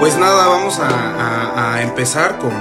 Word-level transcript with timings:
Pues 0.00 0.16
nada, 0.16 0.48
vamos 0.48 0.78
a, 0.80 1.82
empezar 1.82 2.38
con, 2.38 2.54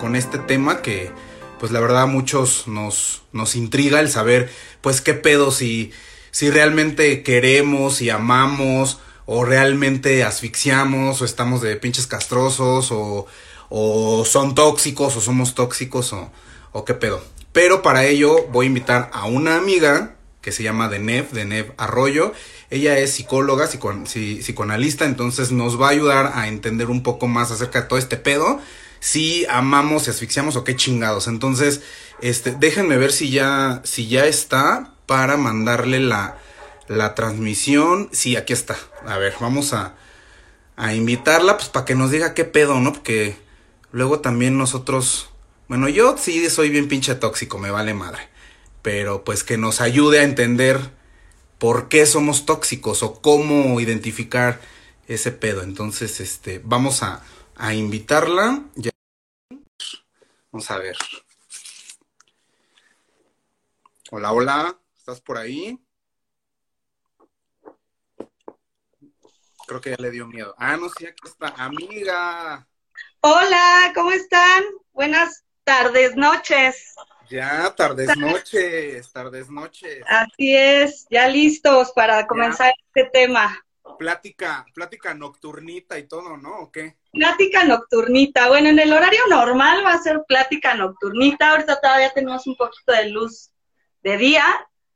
con, 0.00 0.16
este 0.16 0.38
tema 0.38 0.82
que, 0.82 1.12
pues 1.60 1.70
la 1.70 1.78
verdad 1.78 2.02
a 2.02 2.06
muchos 2.06 2.66
nos, 2.66 3.22
nos 3.30 3.54
intriga 3.54 4.00
el 4.00 4.10
saber, 4.10 4.50
pues 4.80 5.00
qué 5.00 5.14
pedo 5.14 5.52
si, 5.52 5.92
si 6.32 6.50
realmente 6.50 7.22
queremos 7.22 8.02
y 8.02 8.10
amamos 8.10 8.98
o 9.26 9.44
realmente 9.44 10.24
asfixiamos 10.24 11.22
o 11.22 11.24
estamos 11.24 11.60
de 11.60 11.76
pinches 11.76 12.08
castrosos 12.08 12.90
o, 12.90 13.26
o 13.68 14.24
son 14.24 14.56
tóxicos 14.56 15.16
o 15.16 15.20
somos 15.20 15.54
tóxicos 15.54 16.12
o, 16.12 16.32
o 16.72 16.84
qué 16.84 16.94
pedo. 16.94 17.22
Pero 17.52 17.80
para 17.80 18.04
ello 18.06 18.44
voy 18.50 18.66
a 18.66 18.70
invitar 18.70 19.08
a 19.12 19.26
una 19.26 19.56
amiga 19.56 20.16
que 20.40 20.50
se 20.50 20.64
llama 20.64 20.88
Denev, 20.88 21.30
Denev 21.30 21.74
Arroyo. 21.76 22.32
Ella 22.70 22.98
es 22.98 23.12
psicóloga, 23.12 23.66
psicoanalista, 23.66 25.04
entonces 25.04 25.52
nos 25.52 25.80
va 25.80 25.88
a 25.88 25.90
ayudar 25.90 26.32
a 26.34 26.48
entender 26.48 26.88
un 26.88 27.02
poco 27.02 27.26
más 27.26 27.50
acerca 27.50 27.82
de 27.82 27.88
todo 27.88 27.98
este 27.98 28.16
pedo. 28.16 28.60
Si 29.00 29.46
amamos 29.46 30.06
y 30.06 30.10
asfixiamos 30.10 30.56
o 30.56 30.64
qué 30.64 30.76
chingados. 30.76 31.28
Entonces, 31.28 31.82
este, 32.20 32.52
déjenme 32.52 32.98
ver 32.98 33.12
si 33.12 33.30
ya, 33.30 33.80
si 33.84 34.08
ya 34.08 34.26
está 34.26 34.92
para 35.06 35.36
mandarle 35.36 36.00
la, 36.00 36.38
la 36.88 37.14
transmisión. 37.14 38.10
Sí, 38.12 38.36
aquí 38.36 38.52
está. 38.52 38.76
A 39.06 39.16
ver, 39.16 39.34
vamos 39.40 39.72
a, 39.72 39.94
a 40.76 40.94
invitarla, 40.94 41.56
pues 41.56 41.68
para 41.68 41.86
que 41.86 41.94
nos 41.94 42.10
diga 42.10 42.34
qué 42.34 42.44
pedo, 42.44 42.80
¿no? 42.80 42.92
Porque 42.92 43.36
luego 43.92 44.20
también 44.20 44.58
nosotros, 44.58 45.30
bueno, 45.68 45.88
yo 45.88 46.16
sí 46.18 46.50
soy 46.50 46.68
bien 46.68 46.88
pinche 46.88 47.14
tóxico, 47.14 47.58
me 47.58 47.70
vale 47.70 47.94
madre 47.94 48.28
pero 48.82 49.24
pues 49.24 49.44
que 49.44 49.58
nos 49.58 49.80
ayude 49.82 50.20
a 50.20 50.22
entender 50.22 50.80
por 51.58 51.88
qué 51.88 52.06
somos 52.06 52.46
tóxicos 52.46 53.02
o 53.02 53.20
cómo 53.20 53.80
identificar 53.80 54.60
ese 55.06 55.32
pedo. 55.32 55.62
Entonces, 55.62 56.20
este, 56.20 56.60
vamos 56.64 57.02
a, 57.02 57.22
a 57.56 57.74
invitarla. 57.74 58.62
Ya. 58.74 58.90
Vamos 60.50 60.70
a 60.70 60.78
ver. 60.78 60.96
Hola, 64.10 64.32
hola, 64.32 64.78
¿estás 64.96 65.20
por 65.20 65.36
ahí? 65.36 65.78
Creo 69.66 69.82
que 69.82 69.90
ya 69.90 69.96
le 69.98 70.10
dio 70.10 70.26
miedo. 70.26 70.54
Ah, 70.56 70.78
no, 70.78 70.88
sí, 70.88 71.06
aquí 71.06 71.28
está, 71.28 71.48
amiga. 71.48 72.66
Hola, 73.20 73.92
¿cómo 73.94 74.12
están? 74.12 74.64
Buenas 74.92 75.44
tardes, 75.64 76.16
noches. 76.16 76.94
Ya, 77.30 77.74
tardes 77.76 78.16
noches, 78.16 79.12
tardes 79.12 79.50
noches. 79.50 80.02
Así 80.08 80.56
es, 80.56 81.06
ya 81.10 81.28
listos 81.28 81.92
para 81.92 82.26
comenzar 82.26 82.72
este 82.86 83.10
tema. 83.10 83.62
Plática, 83.98 84.64
plática 84.74 85.12
nocturnita 85.12 85.98
y 85.98 86.08
todo, 86.08 86.36
¿no? 86.38 86.60
¿O 86.60 86.72
qué? 86.72 86.96
Plática 87.12 87.64
nocturnita. 87.64 88.48
Bueno, 88.48 88.70
en 88.70 88.78
el 88.78 88.92
horario 88.92 89.20
normal 89.28 89.84
va 89.84 89.94
a 89.94 90.02
ser 90.02 90.22
plática 90.26 90.74
nocturnita. 90.74 91.50
Ahorita 91.50 91.80
todavía 91.80 92.12
tenemos 92.14 92.46
un 92.46 92.56
poquito 92.56 92.92
de 92.92 93.10
luz 93.10 93.50
de 94.02 94.16
día. 94.16 94.44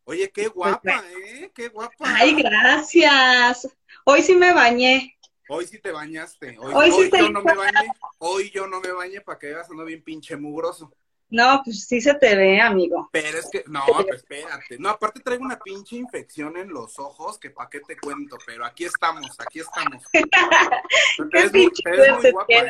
Oye, 0.04 0.30
qué 0.30 0.48
guapa, 0.48 1.04
¿eh? 1.24 1.50
Qué 1.54 1.68
guapa. 1.68 1.94
Ay, 2.00 2.34
gracias. 2.34 3.68
Hoy 4.04 4.22
sí 4.22 4.34
me 4.34 4.54
bañé. 4.54 5.18
Hoy 5.48 5.66
sí 5.66 5.78
te 5.80 5.92
bañaste. 5.92 6.56
Hoy, 6.58 6.90
hoy, 6.90 7.10
yo 7.10 7.28
no 7.28 7.42
me 7.42 7.54
bañé. 7.54 7.88
Hoy 8.18 8.50
yo 8.50 8.66
no 8.66 8.80
me 8.80 8.92
bañé 8.92 9.20
para 9.20 9.38
que 9.38 9.48
veas, 9.48 9.68
ando 9.68 9.84
bien 9.84 10.02
pinche 10.02 10.36
mugroso. 10.36 10.94
No, 11.32 11.62
pues 11.64 11.86
sí 11.86 11.98
se 12.02 12.12
te 12.12 12.36
ve, 12.36 12.60
amigo. 12.60 13.08
Pero 13.10 13.38
es 13.38 13.48
que, 13.50 13.64
no, 13.66 13.86
pues 13.86 14.16
espérate. 14.16 14.76
No, 14.78 14.90
aparte 14.90 15.20
traigo 15.20 15.46
una 15.46 15.58
pinche 15.58 15.96
infección 15.96 16.58
en 16.58 16.68
los 16.68 16.98
ojos, 16.98 17.38
que 17.38 17.48
pa' 17.48 17.70
qué 17.70 17.80
te 17.80 17.96
cuento, 17.96 18.36
pero 18.44 18.66
aquí 18.66 18.84
estamos, 18.84 19.40
aquí 19.40 19.60
estamos. 19.60 20.04
qué 20.12 21.48
pinche 21.50 21.82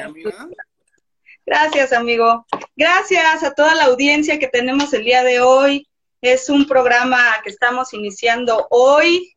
amiga. 0.05 0.49
Gracias, 1.45 1.93
amigo. 1.93 2.47
Gracias 2.77 3.43
a 3.43 3.53
toda 3.53 3.75
la 3.75 3.87
audiencia 3.87 4.39
que 4.39 4.47
tenemos 4.47 4.95
el 4.95 5.03
día 5.03 5.25
de 5.25 5.41
hoy. 5.41 5.89
Es 6.21 6.49
un 6.49 6.69
programa 6.69 7.41
que 7.43 7.51
estamos 7.51 7.93
iniciando 7.93 8.69
hoy, 8.71 9.35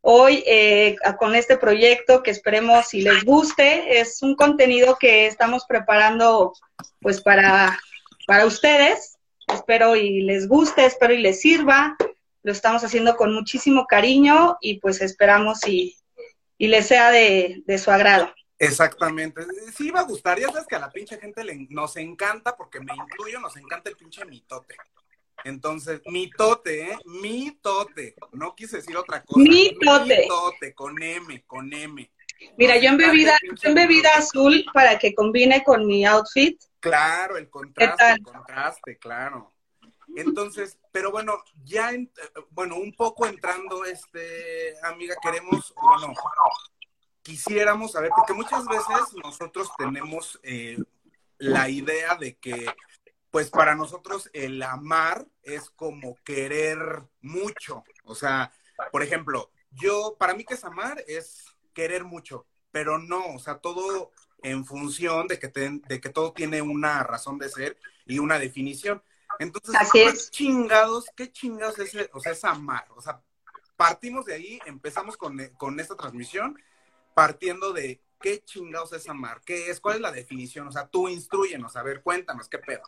hoy 0.00 0.42
eh, 0.48 0.96
con 1.16 1.36
este 1.36 1.56
proyecto 1.58 2.24
que 2.24 2.32
esperemos 2.32 2.88
si 2.88 3.02
les 3.02 3.22
guste. 3.22 4.00
Es 4.00 4.20
un 4.20 4.34
contenido 4.34 4.96
que 4.98 5.28
estamos 5.28 5.64
preparando 5.64 6.54
pues 7.00 7.20
para 7.20 7.78
para 8.28 8.44
ustedes. 8.44 9.16
Espero 9.46 9.96
y 9.96 10.20
les 10.20 10.46
guste, 10.46 10.84
espero 10.84 11.14
y 11.14 11.22
les 11.22 11.40
sirva. 11.40 11.96
Lo 12.42 12.52
estamos 12.52 12.84
haciendo 12.84 13.16
con 13.16 13.32
muchísimo 13.32 13.86
cariño 13.86 14.58
y 14.60 14.80
pues 14.80 15.00
esperamos 15.00 15.66
y, 15.66 15.96
y 16.58 16.66
les 16.66 16.86
sea 16.86 17.10
de, 17.10 17.64
su 17.82 17.90
agrado. 17.90 18.30
Exactamente. 18.58 19.40
Sí 19.74 19.90
va 19.90 20.00
a 20.00 20.04
gustar. 20.04 20.38
Ya 20.38 20.48
sabes 20.48 20.66
que 20.66 20.76
a 20.76 20.78
la 20.78 20.90
pinche 20.90 21.18
gente 21.18 21.42
le, 21.42 21.66
nos 21.70 21.96
encanta, 21.96 22.54
porque 22.54 22.80
me 22.80 22.92
incluyo, 22.94 23.40
nos 23.40 23.56
encanta 23.56 23.88
el 23.88 23.96
pinche 23.96 24.22
mitote. 24.26 24.76
Entonces, 25.44 26.02
mitote, 26.04 26.82
¿eh? 26.82 26.98
Mitote. 27.06 28.14
No 28.32 28.54
quise 28.54 28.76
decir 28.76 28.94
otra 28.94 29.22
cosa. 29.22 29.40
Mitote. 29.40 30.20
Mitote, 30.20 30.74
con 30.74 31.02
M, 31.02 31.44
con 31.46 31.72
M. 31.72 32.10
Mira, 32.58 32.76
yo 32.76 32.90
en 32.90 32.98
bebida, 32.98 33.38
en 33.62 33.74
bebida 33.74 34.10
azul 34.16 34.66
para 34.74 34.98
que 34.98 35.14
combine 35.14 35.64
con 35.64 35.86
mi 35.86 36.04
outfit. 36.04 36.60
Claro, 36.80 37.36
el 37.36 37.50
contraste, 37.50 38.12
el 38.12 38.22
contraste, 38.22 38.98
claro. 38.98 39.52
Entonces, 40.16 40.78
pero 40.90 41.10
bueno, 41.10 41.42
ya, 41.64 41.90
bueno, 42.50 42.76
un 42.76 42.94
poco 42.94 43.26
entrando, 43.26 43.84
este, 43.84 44.74
amiga, 44.82 45.16
queremos, 45.20 45.74
bueno, 45.76 46.14
quisiéramos 47.22 47.92
saber, 47.92 48.10
porque 48.16 48.32
muchas 48.32 48.66
veces 48.66 49.14
nosotros 49.22 49.70
tenemos 49.76 50.40
eh, 50.42 50.78
la 51.38 51.68
idea 51.68 52.14
de 52.14 52.36
que, 52.36 52.66
pues 53.30 53.50
para 53.50 53.74
nosotros 53.74 54.30
el 54.32 54.62
amar 54.62 55.26
es 55.42 55.68
como 55.70 56.16
querer 56.24 56.78
mucho. 57.20 57.84
O 58.04 58.14
sea, 58.14 58.52
por 58.90 59.02
ejemplo, 59.02 59.50
yo, 59.70 60.16
para 60.18 60.34
mí 60.34 60.44
que 60.44 60.54
es 60.54 60.64
amar 60.64 61.04
es 61.06 61.44
querer 61.74 62.04
mucho, 62.04 62.46
pero 62.70 62.98
no, 62.98 63.34
o 63.34 63.38
sea, 63.38 63.58
todo 63.58 64.12
en 64.42 64.64
función 64.64 65.26
de 65.26 65.38
que, 65.38 65.48
de 65.48 66.00
que 66.00 66.08
todo 66.10 66.32
tiene 66.32 66.62
una 66.62 67.02
razón 67.02 67.38
de 67.38 67.48
ser 67.48 67.78
y 68.06 68.18
una 68.18 68.38
definición. 68.38 69.02
Entonces, 69.38 69.74
¿qué 69.92 70.12
chingados, 70.30 71.06
qué 71.14 71.30
chingados 71.30 71.78
es, 71.78 72.08
o 72.12 72.20
sea, 72.20 72.32
es 72.32 72.44
amar? 72.44 72.86
O 72.96 73.00
sea, 73.00 73.22
partimos 73.76 74.24
de 74.26 74.34
ahí, 74.34 74.58
empezamos 74.66 75.16
con, 75.16 75.38
con 75.56 75.78
esta 75.78 75.96
transmisión, 75.96 76.60
partiendo 77.14 77.72
de 77.72 78.00
qué 78.20 78.42
chingados 78.44 78.92
es 78.92 79.08
amar, 79.08 79.40
qué 79.44 79.70
es, 79.70 79.80
cuál 79.80 79.96
es 79.96 80.00
la 80.00 80.12
definición, 80.12 80.66
o 80.68 80.72
sea, 80.72 80.88
tú 80.88 81.08
instruyenos, 81.08 81.76
a 81.76 81.82
ver, 81.82 82.02
cuéntanos, 82.02 82.48
qué 82.48 82.58
pedo. 82.58 82.82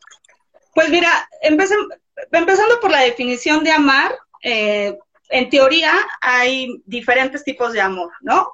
Pues 0.75 0.89
mira, 0.89 1.29
empezando 1.43 2.81
por 2.81 2.91
la 2.91 3.01
definición 3.01 3.63
de 3.65 3.73
amar, 3.73 4.19
eh, 4.43 4.99
en 5.29 5.51
teoría 5.51 5.93
hay 6.21 6.83
diferentes 6.87 7.45
tipos 7.45 7.73
de 7.73 7.81
amor, 7.81 8.11
¿no? 8.21 8.53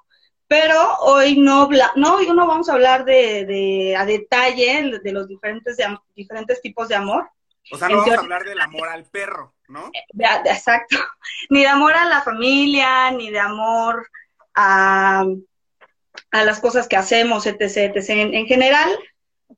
Pero 0.48 0.98
hoy 1.00 1.38
no, 1.38 1.68
no, 1.96 2.16
hoy 2.16 2.26
no 2.28 2.46
vamos 2.46 2.68
a 2.68 2.74
hablar 2.74 3.04
de, 3.04 3.94
a 3.98 4.04
detalle 4.04 5.00
de 5.02 5.12
los 5.12 5.26
diferentes, 5.26 5.76
diferentes 6.14 6.60
tipos 6.60 6.88
de 6.88 6.94
amor. 6.94 7.28
O 7.72 7.76
sea, 7.76 7.88
no 7.88 7.98
vamos 7.98 8.16
a 8.16 8.20
hablar 8.20 8.44
del 8.44 8.60
amor 8.60 8.88
al 8.88 9.04
perro, 9.06 9.54
¿no? 9.68 9.90
Eh, 9.92 10.04
exacto. 10.44 10.96
Ni 11.50 11.62
de 11.62 11.68
amor 11.68 11.94
a 11.94 12.04
la 12.04 12.22
familia, 12.22 13.10
ni 13.10 13.30
de 13.30 13.40
amor 13.40 14.08
a, 14.54 15.24
a 16.30 16.44
las 16.44 16.60
cosas 16.60 16.86
que 16.86 16.96
hacemos, 16.96 17.46
etc. 17.46 17.76
etc. 17.76 18.08
En, 18.10 18.34
en 18.34 18.46
general, 18.46 18.96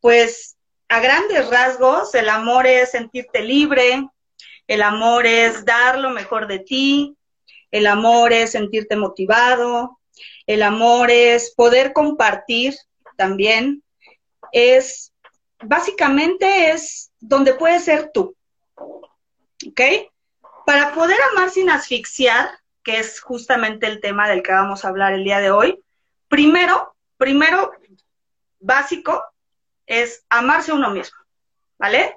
pues 0.00 0.56
a 0.88 1.00
grandes 1.00 1.50
rasgos, 1.50 2.14
el 2.14 2.30
amor 2.30 2.66
es 2.66 2.92
sentirte 2.92 3.42
libre, 3.42 4.08
el 4.66 4.82
amor 4.82 5.26
es 5.26 5.66
dar 5.66 5.98
lo 5.98 6.10
mejor 6.10 6.46
de 6.46 6.60
ti, 6.60 7.14
el 7.70 7.86
amor 7.86 8.32
es 8.32 8.52
sentirte 8.52 8.96
motivado, 8.96 9.97
el 10.46 10.62
amor 10.62 11.10
es 11.10 11.54
poder 11.54 11.92
compartir 11.92 12.74
también, 13.16 13.82
es 14.52 15.12
básicamente 15.62 16.70
es 16.70 17.10
donde 17.20 17.54
puedes 17.54 17.84
ser 17.84 18.10
tú. 18.12 18.36
¿Ok? 18.76 19.80
Para 20.64 20.94
poder 20.94 21.18
amar 21.32 21.50
sin 21.50 21.70
asfixiar, 21.70 22.48
que 22.82 22.98
es 22.98 23.20
justamente 23.20 23.86
el 23.86 24.00
tema 24.00 24.28
del 24.28 24.42
que 24.42 24.52
vamos 24.52 24.84
a 24.84 24.88
hablar 24.88 25.12
el 25.12 25.24
día 25.24 25.40
de 25.40 25.50
hoy, 25.50 25.82
primero, 26.28 26.94
primero 27.16 27.72
básico 28.60 29.22
es 29.86 30.24
amarse 30.28 30.70
a 30.70 30.74
uno 30.74 30.90
mismo, 30.90 31.18
¿vale? 31.78 32.16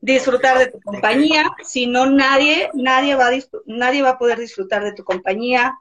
Disfrutar 0.00 0.58
de 0.58 0.70
tu 0.70 0.80
compañía, 0.80 1.44
si 1.64 1.86
no 1.86 2.06
nadie, 2.06 2.70
nadie 2.72 3.16
va, 3.16 3.28
a, 3.28 3.32
nadie 3.66 4.02
va 4.02 4.10
a 4.10 4.18
poder 4.18 4.38
disfrutar 4.38 4.84
de 4.84 4.92
tu 4.92 5.04
compañía, 5.04 5.76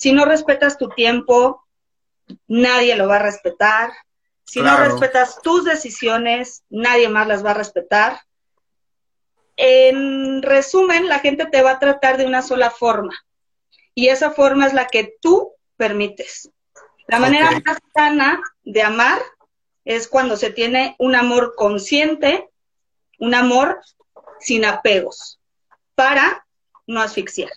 si 0.00 0.12
no 0.12 0.24
respetas 0.24 0.78
tu 0.78 0.88
tiempo, 0.88 1.62
nadie 2.48 2.96
lo 2.96 3.06
va 3.06 3.16
a 3.16 3.22
respetar. 3.22 3.92
Si 4.44 4.62
no 4.62 4.74
respetas 4.78 5.42
tus 5.42 5.66
decisiones, 5.66 6.64
nadie 6.70 7.10
más 7.10 7.28
las 7.28 7.44
va 7.44 7.50
a 7.50 7.60
respetar. 7.62 8.18
En 9.58 10.40
resumen, 10.40 11.06
la 11.06 11.18
gente 11.18 11.44
te 11.44 11.60
va 11.60 11.72
a 11.72 11.78
tratar 11.78 12.16
de 12.16 12.24
una 12.24 12.40
sola 12.40 12.70
forma. 12.70 13.12
Y 13.94 14.08
esa 14.08 14.30
forma 14.30 14.66
es 14.66 14.72
la 14.72 14.86
que 14.86 15.18
tú 15.20 15.52
permites. 15.76 16.50
La 17.06 17.18
manera 17.18 17.50
más 17.66 17.76
sana 17.94 18.40
de 18.62 18.82
amar 18.82 19.20
es 19.84 20.08
cuando 20.08 20.38
se 20.38 20.50
tiene 20.50 20.96
un 20.98 21.14
amor 21.14 21.52
consciente, 21.56 22.48
un 23.18 23.34
amor 23.34 23.82
sin 24.38 24.64
apegos, 24.64 25.38
para 25.94 26.46
no 26.86 27.02
asfixiar. 27.02 27.50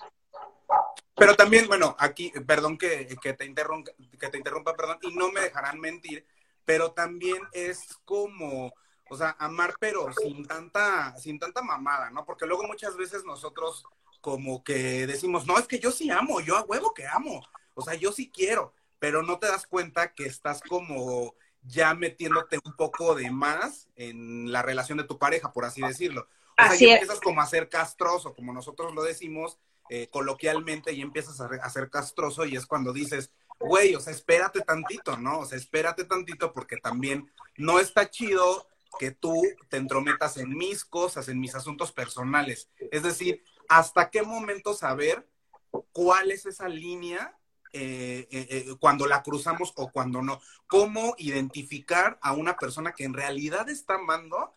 Pero 1.16 1.36
también, 1.36 1.68
bueno, 1.68 1.96
aquí, 2.00 2.32
perdón 2.46 2.78
que, 2.78 3.06
te 3.38 3.46
interrumpa, 3.46 3.92
que 4.20 4.30
te 4.30 4.38
interrumpa, 4.38 4.76
perdón, 4.76 4.98
y 5.02 5.14
no 5.14 5.32
me 5.32 5.42
dejarán 5.42 5.80
mentir, 5.80 6.26
pero 6.66 6.92
también 6.92 7.42
es 7.52 8.00
como, 8.04 8.74
o 9.10 9.18
sea, 9.18 9.36
amar, 9.40 9.76
pero 9.80 10.12
sin 10.14 10.46
tanta, 10.48 11.16
sin 11.18 11.38
tanta 11.38 11.62
mamada, 11.62 12.10
¿no? 12.10 12.26
Porque 12.26 12.48
luego 12.48 12.64
muchas 12.64 12.98
veces 12.98 13.24
nosotros 13.26 13.84
como 14.22 14.64
que 14.64 15.06
decimos, 15.06 15.46
no, 15.46 15.60
es 15.60 15.68
que 15.68 15.80
yo 15.80 15.92
sí 15.92 16.10
amo, 16.10 16.40
yo 16.40 16.56
a 16.56 16.62
huevo 16.62 16.94
que 16.94 17.06
amo, 17.06 17.46
o 17.76 17.82
sea, 17.82 17.94
yo 17.94 18.12
sí 18.12 18.32
quiero, 18.32 18.74
pero 18.98 19.22
no 19.22 19.38
te 19.38 19.48
das 19.48 19.68
cuenta 19.68 20.14
que 20.14 20.26
estás 20.26 20.62
como 20.62 21.36
ya 21.62 21.94
metiéndote 21.94 22.60
un 22.64 22.76
poco 22.76 23.16
de 23.16 23.30
más 23.30 23.90
en 23.96 24.52
la 24.52 24.62
relación 24.62 24.98
de 24.98 25.04
tu 25.04 25.18
pareja, 25.20 25.54
por 25.54 25.66
así 25.66 25.82
decirlo. 25.82 26.28
O 26.58 26.64
sea, 26.64 26.76
ya 26.76 26.94
empiezas 26.94 27.20
como 27.20 27.42
a 27.42 27.46
ser 27.46 27.70
castroso, 27.70 28.34
como 28.34 28.54
nosotros 28.54 28.94
lo 28.94 29.04
decimos 29.04 29.60
eh, 29.90 30.08
coloquialmente, 30.12 30.94
y 30.94 31.02
empiezas 31.02 31.40
a, 31.42 31.70
ser 31.70 31.90
castroso 31.90 32.46
y 32.46 32.56
es 32.56 32.66
cuando 32.66 32.94
dices, 32.94 33.32
güey, 33.60 33.96
o 33.96 34.00
sea, 34.00 34.14
espérate 34.14 34.62
tantito, 34.62 35.18
¿no? 35.18 35.40
O 35.40 35.46
sea, 35.46 35.58
espérate 35.58 36.06
tantito 36.06 36.54
porque 36.54 36.78
también 36.78 37.32
no 37.58 37.80
está 37.80 38.10
chido 38.10 38.68
que 38.98 39.12
tú 39.12 39.42
te 39.70 39.78
entrometas 39.78 40.38
en 40.38 40.56
mis 40.56 40.86
cosas, 40.86 41.28
en 41.28 41.40
mis 41.40 41.56
asuntos 41.56 41.92
personales. 41.92 42.70
Es 42.92 43.04
decir, 43.04 43.44
¿hasta 43.68 44.10
qué 44.10 44.22
momento 44.22 44.74
saber 44.74 45.28
cuál 45.92 46.32
es 46.32 46.46
esa 46.46 46.70
línea 46.70 47.38
eh, 47.74 48.28
eh, 48.32 48.76
cuando 48.80 49.08
la 49.08 49.22
cruzamos 49.22 49.74
o 49.76 49.92
cuando 49.92 50.22
no? 50.22 50.40
¿Cómo 50.68 51.16
identificar 51.18 52.20
a 52.22 52.34
una 52.34 52.56
persona 52.56 52.94
que 52.94 53.04
en 53.04 53.14
realidad 53.14 53.68
está 53.70 53.96
amando 53.96 54.54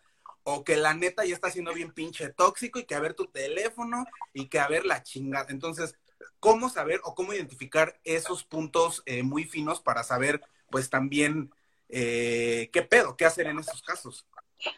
o 0.49 0.63
que 0.63 0.77
la 0.77 0.93
neta 0.93 1.25
ya 1.25 1.35
está 1.35 1.51
siendo 1.51 1.73
bien 1.73 1.91
pinche 1.91 2.29
tóxico 2.29 2.79
y 2.79 2.85
que 2.85 2.95
a 2.95 3.01
ver 3.01 3.15
tu 3.15 3.27
teléfono 3.27 4.05
y 4.33 4.47
que 4.47 4.59
a 4.59 4.69
ver 4.69 4.85
la 4.85 5.03
chingada? 5.03 5.47
Entonces, 5.49 5.95
¿cómo 6.39 6.69
saber 6.69 7.01
o 7.03 7.13
cómo 7.15 7.33
identificar 7.33 7.99
esos 8.05 8.45
puntos 8.45 9.03
muy 9.23 9.43
finos 9.43 9.81
para 9.81 10.03
saber, 10.03 10.41
pues 10.69 10.89
también, 10.89 11.51
qué 11.89 12.87
pedo, 12.89 13.17
qué 13.17 13.25
hacer 13.25 13.47
en 13.47 13.59
esos 13.59 13.81
casos? 13.81 14.25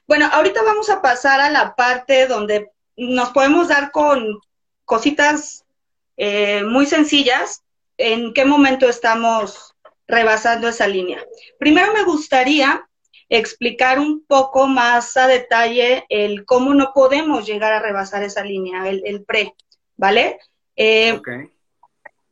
Bueno, 0.07 0.27
ahorita 0.31 0.63
vamos 0.63 0.89
a 0.89 1.04
pasar 1.04 1.39
a 1.39 1.51
la 1.51 1.75
parte 1.75 2.25
donde 2.25 2.71
nos 2.98 3.30
podemos 3.30 3.68
dar 3.68 3.92
con 3.92 4.42
cositas 4.86 5.66
muy 6.18 6.88
sencillas 6.88 7.62
en 7.98 8.33
qué 8.33 8.44
momento 8.44 8.89
estamos 8.89 9.75
rebasando 10.07 10.68
esa 10.68 10.88
línea. 10.88 11.24
Primero 11.60 11.94
me 11.94 12.04
gustaría 12.06 12.88
explicar 13.30 14.00
un 14.00 14.26
poco 14.26 14.68
más 14.68 15.16
a 15.18 15.28
detalle 15.28 16.06
el 16.10 16.46
cómo 16.46 16.74
no 16.74 16.92
podemos 16.94 17.46
llegar 17.46 17.74
a 17.74 17.80
rebasar 17.80 18.24
esa 18.24 18.44
línea, 18.44 18.88
el, 18.88 19.24
pre, 19.24 19.56
¿vale? 19.96 20.40
Eh, 20.76 21.20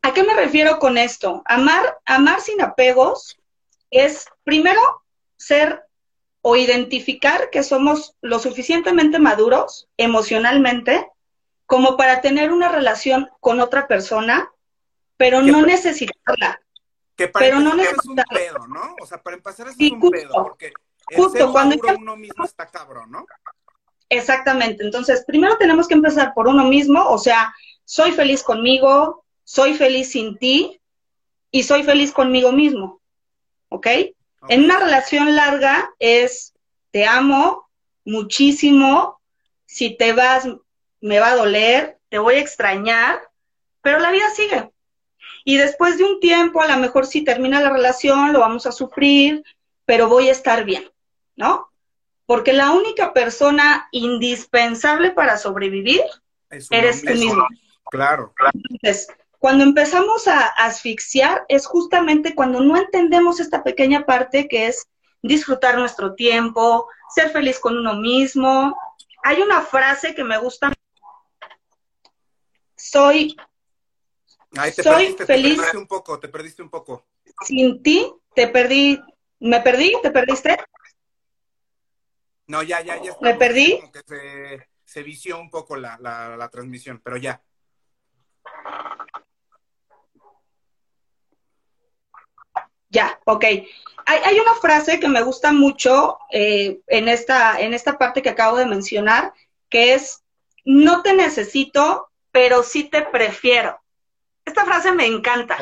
¿A 0.01 0.13
qué 0.13 0.23
me 0.23 0.33
refiero 0.33 0.79
con 0.79 0.97
esto? 0.97 1.43
Amar, 1.45 1.99
amar 2.05 2.41
sin 2.41 2.61
apegos 2.61 3.37
es 3.91 4.25
primero 4.43 4.81
ser 5.37 5.83
o 6.41 6.55
identificar 6.55 7.49
que 7.49 7.63
somos 7.63 8.15
lo 8.21 8.39
suficientemente 8.39 9.19
maduros 9.19 9.87
emocionalmente 9.97 11.07
como 11.65 11.97
para 11.97 12.21
tener 12.21 12.51
una 12.51 12.69
relación 12.69 13.29
con 13.39 13.59
otra 13.59 13.87
persona 13.87 14.49
pero 15.17 15.41
no 15.41 15.63
necesitarla. 15.63 16.61
Que 17.15 17.27
para 17.27 17.45
pero 17.45 17.59
no 17.59 17.75
es 17.81 18.05
un 18.05 18.15
pedo, 18.15 18.67
¿no? 18.67 18.95
O 19.01 19.05
sea, 19.07 19.21
para 19.21 19.35
empezar 19.35 19.67
es 19.67 19.75
un 19.91 20.11
pedo, 20.11 20.31
porque 20.31 20.67
el 20.67 20.73
justo, 21.15 21.51
cuando 21.51 21.77
uno 21.97 22.15
mismo 22.15 22.45
está 22.45 22.67
cabrón, 22.67 23.11
¿no? 23.11 23.25
Exactamente. 24.09 24.83
Entonces, 24.83 25.23
primero 25.25 25.57
tenemos 25.57 25.87
que 25.87 25.93
empezar 25.93 26.33
por 26.33 26.47
uno 26.47 26.65
mismo, 26.65 27.09
o 27.09 27.17
sea, 27.17 27.53
soy 27.85 28.11
feliz 28.11 28.43
conmigo, 28.43 29.25
soy 29.43 29.73
feliz 29.73 30.11
sin 30.11 30.37
ti 30.37 30.81
y 31.51 31.63
soy 31.63 31.83
feliz 31.83 32.11
conmigo 32.11 32.51
mismo. 32.51 33.01
¿Ok? 33.69 33.87
En 34.49 34.63
una 34.63 34.79
relación 34.79 35.35
larga 35.35 35.89
es 35.99 36.53
te 36.91 37.05
amo 37.05 37.69
muchísimo, 38.05 39.19
si 39.65 39.97
te 39.97 40.13
vas 40.13 40.47
me 41.01 41.19
va 41.19 41.31
a 41.31 41.35
doler, 41.35 41.99
te 42.09 42.17
voy 42.17 42.35
a 42.35 42.39
extrañar, 42.39 43.21
pero 43.81 43.99
la 43.99 44.11
vida 44.11 44.29
sigue. 44.31 44.71
Y 45.43 45.57
después 45.57 45.97
de 45.97 46.03
un 46.03 46.19
tiempo, 46.19 46.61
a 46.61 46.67
lo 46.67 46.77
mejor 46.77 47.05
si 47.05 47.23
termina 47.23 47.61
la 47.61 47.69
relación, 47.69 48.33
lo 48.33 48.39
vamos 48.39 48.65
a 48.65 48.71
sufrir, 48.71 49.43
pero 49.85 50.07
voy 50.09 50.29
a 50.29 50.31
estar 50.31 50.65
bien, 50.65 50.89
¿no? 51.37 51.71
Porque 52.25 52.51
la 52.51 52.71
única 52.71 53.13
persona 53.13 53.87
indispensable 53.91 55.11
para 55.11 55.37
sobrevivir 55.37 56.01
eres 56.69 57.01
tú 57.01 57.13
mismo. 57.13 57.47
Claro, 57.89 58.33
claro. 58.35 58.51
Entonces, 58.69 59.07
cuando 59.39 59.63
empezamos 59.63 60.27
a 60.27 60.47
asfixiar 60.47 61.45
es 61.47 61.65
justamente 61.65 62.35
cuando 62.35 62.59
no 62.59 62.75
entendemos 62.75 63.39
esta 63.39 63.63
pequeña 63.63 64.05
parte 64.05 64.49
que 64.49 64.67
es 64.67 64.87
disfrutar 65.21 65.77
nuestro 65.77 66.15
tiempo, 66.15 66.87
ser 67.15 67.29
feliz 67.29 67.59
con 67.59 67.77
uno 67.77 67.93
mismo. 67.93 68.75
Hay 69.23 69.41
una 69.41 69.61
frase 69.61 70.13
que 70.13 70.25
me 70.25 70.37
gusta. 70.37 70.73
Soy 72.75 73.37
te 74.51 74.83
Soy 74.83 75.13
feliz. 75.13 75.17
Te 75.17 75.25
perdiste 75.25 75.77
un 75.77 75.87
poco, 75.87 76.19
te 76.19 76.27
perdiste 76.27 76.61
un 76.61 76.69
poco. 76.69 77.05
Sin 77.45 77.81
ti, 77.83 78.11
te 78.33 78.47
perdí. 78.47 79.01
¿Me 79.39 79.61
perdí? 79.61 79.93
¿Te 80.01 80.11
perdiste? 80.11 80.57
No, 82.47 82.63
ya, 82.63 82.81
ya, 82.81 83.01
ya. 83.01 83.15
¿Me 83.21 83.35
perdí? 83.35 83.77
Como 83.79 83.91
que 83.91 84.01
se, 84.05 84.67
se 84.85 85.03
vició 85.03 85.39
un 85.39 85.49
poco 85.49 85.75
la, 85.75 85.97
la, 85.99 86.49
transmisión, 86.49 87.01
pero 87.03 87.17
ya. 87.17 87.41
Ya, 92.89 93.19
ok. 93.25 93.43
Hay, 94.05 94.19
hay, 94.23 94.39
una 94.39 94.53
frase 94.55 94.97
que 94.99 95.09
me 95.09 95.21
gusta 95.21 95.51
mucho 95.51 96.17
eh, 96.31 96.79
en, 96.87 97.09
esta, 97.09 97.59
en 97.59 97.73
esta 97.73 97.97
parte 97.97 98.21
que 98.21 98.29
acabo 98.29 98.55
de 98.55 98.65
mencionar, 98.65 99.33
que 99.69 99.93
es, 99.93 100.23
no 100.63 101.03
te 101.03 101.13
necesito, 101.13 102.09
pero 102.31 102.63
sí 102.63 102.85
te 102.85 103.01
prefiero. 103.01 103.77
Esta 104.45 104.63
frase 104.63 104.93
me 104.93 105.05
encanta. 105.05 105.57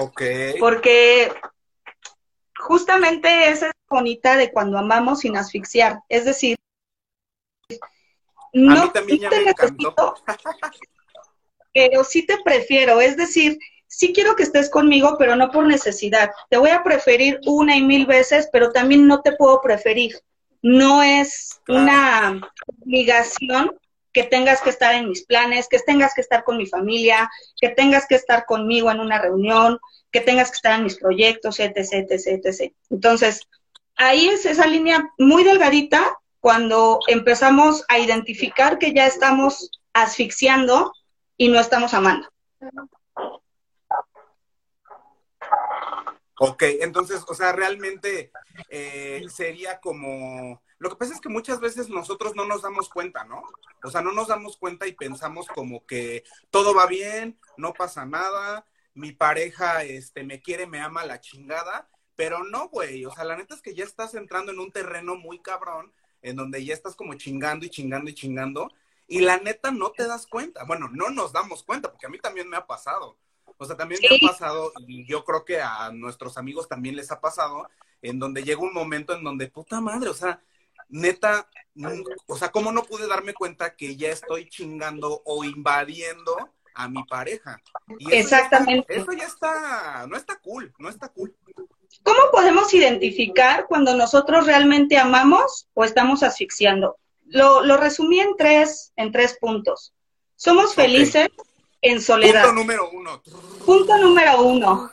Porque 0.59 1.33
justamente 2.59 3.49
esa 3.49 3.67
es 3.67 3.73
bonita 3.89 4.37
de 4.37 4.51
cuando 4.51 4.77
amamos 4.77 5.21
sin 5.21 5.35
asfixiar. 5.35 6.01
Es 6.09 6.25
decir, 6.25 6.55
no 8.55 8.91
te 8.91 9.01
necesito, 9.01 10.15
pero 11.73 12.03
sí 12.03 12.25
te 12.25 12.37
prefiero. 12.43 13.01
Es 13.01 13.17
decir, 13.17 13.59
sí 13.87 14.13
quiero 14.13 14.35
que 14.35 14.43
estés 14.43 14.69
conmigo, 14.69 15.17
pero 15.19 15.35
no 15.35 15.51
por 15.51 15.67
necesidad. 15.67 16.31
Te 16.49 16.57
voy 16.57 16.69
a 16.69 16.83
preferir 16.83 17.39
una 17.45 17.75
y 17.75 17.83
mil 17.83 18.05
veces, 18.05 18.47
pero 18.51 18.71
también 18.71 19.07
no 19.07 19.21
te 19.21 19.33
puedo 19.33 19.61
preferir. 19.61 20.17
No 20.61 21.03
es 21.03 21.59
una 21.67 22.41
obligación 22.81 23.77
que 24.13 24.23
tengas 24.23 24.61
que 24.61 24.69
estar 24.69 24.95
en 24.95 25.09
mis 25.09 25.25
planes, 25.25 25.67
que 25.67 25.79
tengas 25.79 26.13
que 26.13 26.21
estar 26.21 26.45
con 26.45 26.57
mi 26.57 26.65
familia, 26.65 27.29
que 27.59 27.67
tengas 27.67 28.07
que 28.07 28.15
estar 28.15 28.45
conmigo 28.45 28.89
en 28.89 29.01
una 29.01 29.19
reunión, 29.19 29.77
que 30.11 30.21
tengas 30.21 30.49
que 30.49 30.55
estar 30.55 30.77
en 30.77 30.85
mis 30.85 30.97
proyectos, 30.97 31.59
etc., 31.59 31.99
etc., 31.99 32.45
etc. 32.45 32.73
Entonces, 32.89 33.41
ahí 33.97 34.29
es 34.29 34.45
esa 34.45 34.65
línea 34.65 35.11
muy 35.17 35.43
delgadita 35.43 36.17
cuando 36.45 36.99
empezamos 37.07 37.83
a 37.87 37.97
identificar 37.97 38.77
que 38.77 38.93
ya 38.93 39.07
estamos 39.07 39.71
asfixiando 39.93 40.93
y 41.37 41.47
no 41.47 41.59
estamos 41.59 41.95
amando. 41.95 42.29
Ok, 46.37 46.61
entonces, 46.81 47.23
o 47.27 47.33
sea, 47.33 47.51
realmente 47.51 48.31
eh, 48.69 49.25
sería 49.27 49.79
como 49.79 50.61
lo 50.77 50.91
que 50.91 50.97
pasa 50.97 51.15
es 51.15 51.19
que 51.19 51.29
muchas 51.29 51.59
veces 51.59 51.89
nosotros 51.89 52.35
no 52.35 52.45
nos 52.45 52.61
damos 52.61 52.89
cuenta, 52.89 53.23
¿no? 53.23 53.41
O 53.83 53.89
sea, 53.89 54.03
no 54.03 54.11
nos 54.11 54.27
damos 54.27 54.55
cuenta 54.55 54.85
y 54.85 54.93
pensamos 54.93 55.47
como 55.47 55.83
que 55.87 56.23
todo 56.51 56.75
va 56.75 56.85
bien, 56.85 57.39
no 57.57 57.73
pasa 57.73 58.05
nada, 58.05 58.67
mi 58.93 59.13
pareja 59.13 59.81
este, 59.83 60.23
me 60.23 60.43
quiere, 60.43 60.67
me 60.67 60.79
ama 60.79 61.05
la 61.05 61.19
chingada, 61.19 61.89
pero 62.15 62.43
no, 62.43 62.69
güey. 62.69 63.03
O 63.03 63.11
sea, 63.11 63.23
la 63.23 63.35
neta 63.35 63.55
es 63.55 63.63
que 63.63 63.73
ya 63.73 63.83
estás 63.83 64.13
entrando 64.13 64.51
en 64.51 64.59
un 64.59 64.71
terreno 64.71 65.15
muy 65.15 65.39
cabrón, 65.39 65.91
en 66.25 66.35
donde 66.35 66.65
ya 66.65 66.73
estás 66.73 66.95
como 66.95 67.13
chingando 67.13 67.67
y 67.67 67.69
chingando 67.69 68.09
y 68.09 68.15
chingando, 68.15 68.71
y 69.07 69.19
la 69.19 69.37
neta 69.37 69.69
no 69.71 69.91
te 69.91 70.07
das 70.07 70.25
cuenta. 70.25 70.63
Bueno, 70.63 70.89
no 70.91 71.11
nos 71.11 71.31
damos 71.31 71.61
cuenta, 71.61 71.91
porque 71.91 72.07
a 72.07 72.09
mí 72.09 72.17
también 72.17 72.49
me 72.49 72.57
ha 72.57 72.65
pasado. 72.65 73.15
O 73.57 73.65
sea, 73.65 73.77
también 73.77 74.01
me 74.01 74.17
ha 74.17 74.31
pasado, 74.31 74.73
y 74.87 75.05
yo 75.05 75.23
creo 75.23 75.45
que 75.45 75.61
a 75.61 75.91
nuestros 75.91 76.39
amigos 76.39 76.67
también 76.67 76.95
les 76.95 77.11
ha 77.11 77.21
pasado, 77.21 77.69
en 78.01 78.17
donde 78.17 78.43
llega 78.43 78.59
un 78.59 78.73
momento 78.73 79.13
en 79.13 79.23
donde, 79.23 79.47
puta 79.49 79.79
madre, 79.79 80.09
o 80.09 80.15
sea, 80.15 80.41
neta, 80.89 81.47
o 82.25 82.37
sea, 82.37 82.51
¿cómo 82.51 82.71
no 82.71 82.83
pude 82.83 83.07
darme 83.07 83.35
cuenta 83.35 83.75
que 83.75 83.95
ya 83.95 84.09
estoy 84.09 84.49
chingando 84.49 85.21
o 85.25 85.43
invadiendo 85.43 86.49
a 86.73 86.89
mi 86.89 87.03
pareja? 87.03 87.61
Exactamente. 88.09 88.97
eso 88.97 89.11
ya 89.11 89.27
está, 89.27 90.07
no 90.07 90.17
está 90.17 90.39
cool, 90.39 90.73
no 90.79 90.89
está 90.89 91.07
cool. 91.09 91.35
¿Cómo 92.03 92.19
podemos 92.31 92.73
identificar 92.73 93.65
cuando 93.67 93.95
nosotros 93.95 94.45
realmente 94.45 94.97
amamos 94.97 95.67
o 95.73 95.83
estamos 95.83 96.23
asfixiando? 96.23 96.97
Lo, 97.25 97.77
resumí 97.77 98.19
en 98.19 98.35
tres, 98.37 98.93
en 98.95 99.11
tres 99.11 99.37
puntos. 99.39 99.93
Somos 100.35 100.75
felices 100.75 101.29
en 101.81 102.01
soledad. 102.01 102.43
Punto 102.43 102.55
número 102.55 102.89
uno. 102.91 103.21
Punto 103.65 103.97
número 103.97 104.41
uno. 104.41 104.91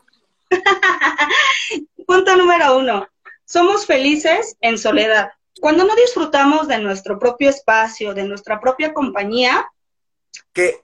Punto 2.06 2.36
número 2.36 2.78
uno. 2.78 3.06
Somos 3.44 3.86
felices 3.86 4.56
en 4.60 4.78
soledad. 4.78 5.32
Cuando 5.60 5.84
no 5.84 5.94
disfrutamos 5.94 6.68
de 6.68 6.78
nuestro 6.78 7.18
propio 7.18 7.50
espacio, 7.50 8.14
de 8.14 8.24
nuestra 8.24 8.60
propia 8.60 8.92
compañía. 8.94 9.70
Que, 10.52 10.81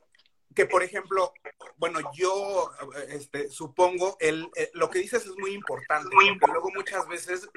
que 0.58 0.66
por 0.66 0.82
ejemplo, 0.82 1.32
bueno, 1.76 2.00
yo 2.12 2.72
este, 3.10 3.48
supongo, 3.48 4.16
el, 4.18 4.50
eh, 4.56 4.72
lo 4.74 4.90
que 4.90 4.98
dices 4.98 5.24
es 5.24 5.38
muy 5.38 5.52
importante, 5.52 6.08
porque 6.10 6.52
luego 6.52 6.72
muchas 6.74 7.06
veces 7.06 7.48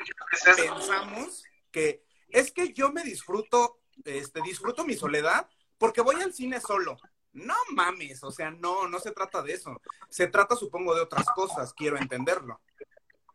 pensamos 0.55 1.43
que 1.71 2.03
es 2.29 2.51
que 2.51 2.73
yo 2.73 2.91
me 2.91 3.01
disfruto, 3.01 3.79
este, 4.05 4.43
disfruto 4.43 4.85
mi 4.85 4.93
soledad 4.93 5.49
porque 5.79 6.01
voy 6.01 6.21
al 6.21 6.31
cine 6.31 6.61
solo. 6.61 6.95
No 7.33 7.55
mames, 7.71 8.23
o 8.23 8.29
sea, 8.29 8.51
no, 8.51 8.87
no 8.87 8.99
se 8.99 9.09
trata 9.09 9.41
de 9.41 9.53
eso. 9.53 9.81
Se 10.11 10.27
trata, 10.27 10.55
supongo, 10.55 10.93
de 10.93 11.01
otras 11.01 11.25
cosas, 11.33 11.73
quiero 11.73 11.97
entenderlo. 11.97 12.61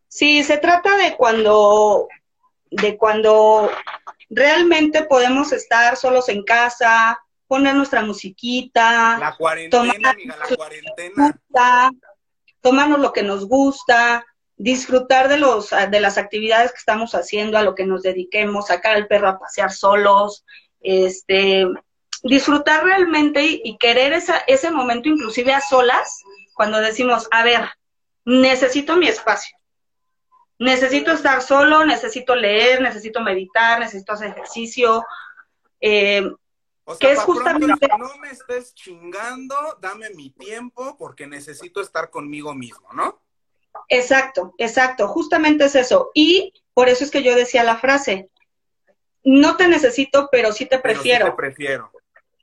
Sí, 0.06 0.44
se 0.44 0.58
trata 0.58 0.96
de 0.96 1.16
cuando, 1.16 2.06
de 2.70 2.96
cuando 2.96 3.68
realmente 4.30 5.02
podemos 5.06 5.50
estar 5.50 5.96
solos 5.96 6.28
en 6.28 6.44
casa, 6.44 7.20
poner 7.46 7.74
nuestra 7.74 8.02
musiquita. 8.02 9.18
La 9.18 9.36
cuarentena, 9.36 9.92
tomar 9.92 10.16
la 10.38 10.56
cuarentena. 10.56 11.40
tomarnos 12.60 13.00
lo 13.00 13.12
que 13.12 13.22
nos 13.22 13.46
gusta, 13.46 14.24
disfrutar 14.56 15.28
de, 15.28 15.38
los, 15.38 15.70
de 15.70 16.00
las 16.00 16.18
actividades 16.18 16.72
que 16.72 16.78
estamos 16.78 17.14
haciendo, 17.14 17.58
a 17.58 17.62
lo 17.62 17.74
que 17.74 17.86
nos 17.86 18.02
dediquemos, 18.02 18.68
sacar 18.68 18.96
al 18.96 19.06
perro 19.06 19.28
a 19.28 19.38
pasear 19.38 19.70
solos, 19.70 20.44
este, 20.80 21.66
disfrutar 22.22 22.84
realmente 22.84 23.60
y, 23.62 23.76
querer 23.78 24.12
esa, 24.12 24.38
ese 24.46 24.70
momento 24.70 25.08
inclusive 25.08 25.52
a 25.52 25.60
solas, 25.60 26.22
cuando 26.54 26.80
decimos, 26.80 27.28
a 27.30 27.44
ver, 27.44 27.68
necesito 28.24 28.96
mi 28.96 29.08
espacio, 29.08 29.56
necesito 30.58 31.12
estar 31.12 31.42
solo, 31.42 31.84
necesito 31.84 32.34
leer, 32.34 32.80
necesito 32.80 33.20
meditar, 33.20 33.78
necesito 33.78 34.12
hacer 34.14 34.30
ejercicio. 34.30 35.04
Eh, 35.80 36.28
que 37.00 37.12
es 37.12 37.20
justamente... 37.20 37.88
no 37.98 38.16
me 38.18 38.30
estés 38.30 38.74
chingando, 38.74 39.56
dame 39.80 40.10
mi 40.10 40.30
tiempo 40.30 40.96
porque 40.96 41.26
necesito 41.26 41.80
estar 41.80 42.10
conmigo 42.10 42.54
mismo, 42.54 42.88
¿no? 42.92 43.20
Exacto, 43.88 44.54
exacto, 44.58 45.08
justamente 45.08 45.64
es 45.64 45.74
eso. 45.74 46.10
Y 46.14 46.54
por 46.74 46.88
eso 46.88 47.04
es 47.04 47.10
que 47.10 47.22
yo 47.22 47.34
decía 47.34 47.64
la 47.64 47.76
frase, 47.76 48.30
no 49.24 49.56
te 49.56 49.68
necesito, 49.68 50.28
pero 50.30 50.52
sí 50.52 50.66
te 50.66 50.78
prefiero. 50.78 51.26
sí 51.26 51.30
te 51.32 51.36
prefiero. 51.36 51.90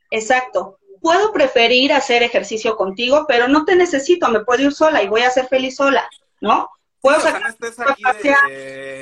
Exacto. 0.09 0.79
Puedo 1.01 1.33
preferir 1.33 1.91
hacer 1.91 2.23
ejercicio 2.23 2.75
contigo, 2.75 3.25
pero 3.27 3.47
no 3.47 3.65
te 3.65 3.75
necesito, 3.75 4.29
me 4.29 4.43
puedo 4.43 4.63
ir 4.63 4.73
sola 4.73 5.03
y 5.03 5.07
voy 5.07 5.21
a 5.21 5.29
ser 5.29 5.47
feliz 5.47 5.75
sola, 5.75 6.07
¿no? 6.39 6.69
Puedo 7.01 7.19
sacar 7.19 7.41
no 7.41 7.49
estés 7.49 7.77
aquí 7.79 8.03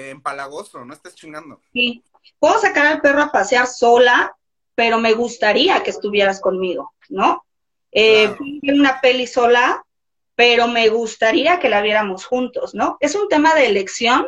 empalagoso, 0.10 0.84
no 0.84 0.94
estés 0.94 1.14
chingando. 1.14 1.62
Sí. 1.72 2.04
Puedo 2.40 2.60
sacar 2.60 2.88
al 2.88 3.02
perro 3.02 3.22
a 3.22 3.32
pasear 3.32 3.68
sola, 3.68 4.36
pero 4.82 4.98
me 4.98 5.14
gustaría 5.14 5.84
que 5.84 5.92
estuvieras 5.92 6.42
conmigo, 6.42 6.96
¿no? 7.08 7.46
Eh, 7.92 8.36
una 8.64 9.00
peli 9.00 9.28
sola, 9.28 9.86
pero 10.34 10.68
me 10.68 10.90
gustaría 10.90 11.60
que 11.60 11.70
la 11.70 11.84
viéramos 11.84 12.26
juntos, 12.26 12.74
¿no? 12.74 12.98
Es 13.00 13.14
un 13.14 13.30
tema 13.30 13.54
de 13.54 13.68
elección 13.68 14.26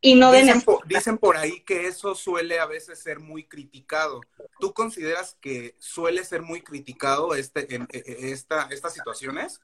y 0.00 0.16
no 0.16 0.32
dicen 0.32 0.60
por, 0.62 0.84
dicen 0.88 1.18
por 1.18 1.36
ahí 1.36 1.60
que 1.60 1.86
eso 1.86 2.16
suele 2.16 2.58
a 2.58 2.66
veces 2.66 2.98
ser 2.98 3.20
muy 3.20 3.44
criticado. 3.44 4.22
¿Tú 4.58 4.72
consideras 4.72 5.36
que 5.40 5.76
suele 5.78 6.24
ser 6.24 6.42
muy 6.42 6.62
criticado 6.62 7.36
este, 7.36 7.72
en, 7.72 7.86
e, 7.92 7.98
e, 7.98 8.32
esta, 8.32 8.66
estas 8.72 8.92
situaciones? 8.92 9.60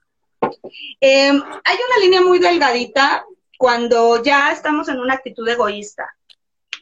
Em, 1.00 1.42
hay 1.64 1.78
una 1.88 1.98
línea 2.00 2.20
muy 2.20 2.38
delgadita 2.38 3.26
cuando 3.58 4.22
ya 4.22 4.52
estamos 4.52 4.88
en 4.88 5.00
una 5.00 5.14
actitud 5.14 5.48
egoísta. 5.48 6.16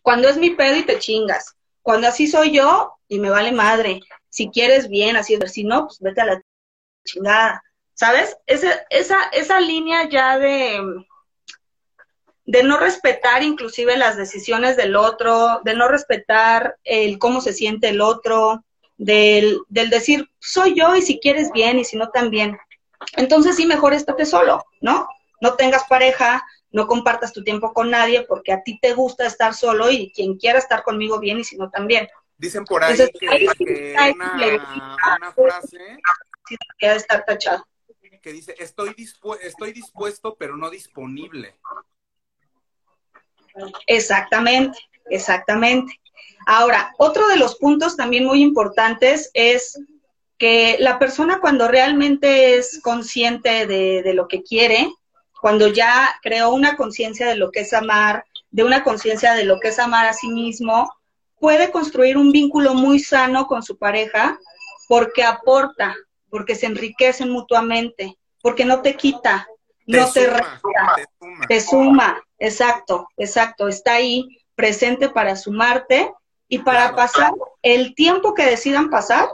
Cuando 0.02 0.28
es 0.28 0.37
mi 0.37 0.50
pedo 0.50 0.76
y 0.76 0.83
te 0.83 0.99
chingas. 0.99 1.57
Cuando 1.84 2.08
así 2.08 2.26
soy 2.26 2.50
yo 2.50 2.94
y 3.06 3.20
me 3.20 3.30
vale 3.30 3.52
madre. 3.52 4.00
Si 4.30 4.50
quieres 4.50 4.88
bien, 4.88 5.16
así 5.16 5.38
si 5.46 5.62
no, 5.62 5.86
pues 5.86 6.00
vete 6.00 6.22
a 6.22 6.24
la 6.24 6.42
chingada. 7.04 7.62
¿Sabes? 7.92 8.36
Esa, 8.46 8.84
esa, 8.90 9.22
esa 9.32 9.60
línea 9.60 10.08
ya 10.08 10.38
de 10.38 10.80
de 12.46 12.62
no 12.62 12.78
respetar 12.78 13.42
inclusive 13.42 13.96
las 13.96 14.16
decisiones 14.16 14.76
del 14.76 14.96
otro, 14.96 15.60
de 15.64 15.74
no 15.74 15.88
respetar 15.88 16.76
el 16.84 17.18
cómo 17.18 17.40
se 17.40 17.52
siente 17.52 17.88
el 17.88 18.00
otro, 18.00 18.64
del, 18.96 19.60
del 19.68 19.90
decir, 19.90 20.28
soy 20.38 20.74
yo 20.74 20.94
y 20.94 21.02
si 21.02 21.18
quieres 21.20 21.50
bien 21.52 21.78
y 21.78 21.84
si 21.84 21.96
no 21.96 22.10
también. 22.10 22.58
Entonces 23.16 23.56
sí, 23.56 23.66
mejor 23.66 23.92
estate 23.92 24.26
solo, 24.26 24.64
¿no? 24.80 25.08
No 25.40 25.54
tengas 25.54 25.84
pareja, 25.84 26.42
no 26.75 26.88
compartas 26.88 27.33
tu 27.33 27.45
tiempo 27.45 27.73
con 27.73 27.90
nadie 27.90 28.23
porque 28.23 28.52
a 28.52 28.62
ti 28.64 28.81
te 28.81 28.95
gusta 28.95 29.26
estar 29.26 29.54
solo 29.54 29.90
y 29.90 30.11
quien 30.11 30.37
quiera 30.37 30.59
estar 30.59 30.83
conmigo 30.83 31.21
bien 31.21 31.38
y 31.38 31.45
si 31.45 31.57
no 31.57 31.71
también. 31.71 32.09
Dicen 32.37 32.64
por 32.64 32.83
ahí 32.83 32.97
que, 33.57 33.95
una, 34.14 35.33
frase 35.33 35.78
que 36.76 36.93
estar 36.93 37.25
tachado. 37.25 37.64
Que 38.21 38.33
dice, 38.33 38.57
estoy, 38.59 38.93
estoy 39.43 39.73
dispuesto 39.73 40.35
pero 40.37 40.57
no 40.57 40.69
disponible. 40.69 41.54
Exactamente, 43.87 44.76
exactamente. 45.11 46.00
Ahora, 46.45 46.93
otro 46.99 47.28
de 47.28 47.37
los 47.37 47.54
puntos 47.54 47.97
también 47.97 48.25
muy 48.25 48.43
importantes 48.43 49.31
es 49.33 49.81
que 50.38 50.76
la 50.81 50.99
persona 50.99 51.38
cuando 51.40 51.69
realmente 51.69 52.57
es 52.57 52.81
consciente 52.83 53.69
de, 53.69 54.12
lo 54.12 54.26
que 54.26 54.43
quiere, 54.43 54.88
cuando 55.44 55.68
ya 55.68 56.18
creó 56.22 56.54
una 56.54 56.74
conciencia 56.74 57.26
de 57.26 57.36
lo 57.36 57.50
que 57.50 57.60
es 57.60 57.74
amar, 57.74 58.24
de 58.50 58.64
una 58.64 58.82
conciencia 58.82 59.34
de 59.34 59.44
lo 59.44 59.60
que 59.60 59.68
es 59.68 59.78
amar 59.78 60.06
a 60.06 60.14
sí 60.14 60.28
mismo, 60.28 60.90
puede 61.38 61.70
construir 61.70 62.16
un 62.16 62.32
vínculo 62.32 62.72
muy 62.72 62.98
sano 62.98 63.46
con 63.46 63.62
su 63.62 63.76
pareja 63.76 64.38
porque 64.88 65.22
aporta, 65.22 65.94
porque 66.30 66.54
se 66.54 66.64
enriquecen 66.64 67.28
mutuamente, 67.28 68.16
porque 68.40 68.64
no 68.64 68.80
te 68.80 68.96
quita, 68.96 69.46
no 69.84 70.10
te, 70.10 70.32
te 71.46 71.60
suma. 71.60 72.24
exacto, 72.38 73.06
exacto, 73.18 73.68
está 73.68 73.96
ahí 73.96 74.26
presente 74.54 75.10
para 75.10 75.36
sumarte 75.36 76.10
y 76.48 76.60
para 76.60 76.96
pasar 76.96 77.34
el 77.60 77.94
tiempo 77.94 78.32
que 78.32 78.46
decidan 78.46 78.88
pasar, 78.88 79.28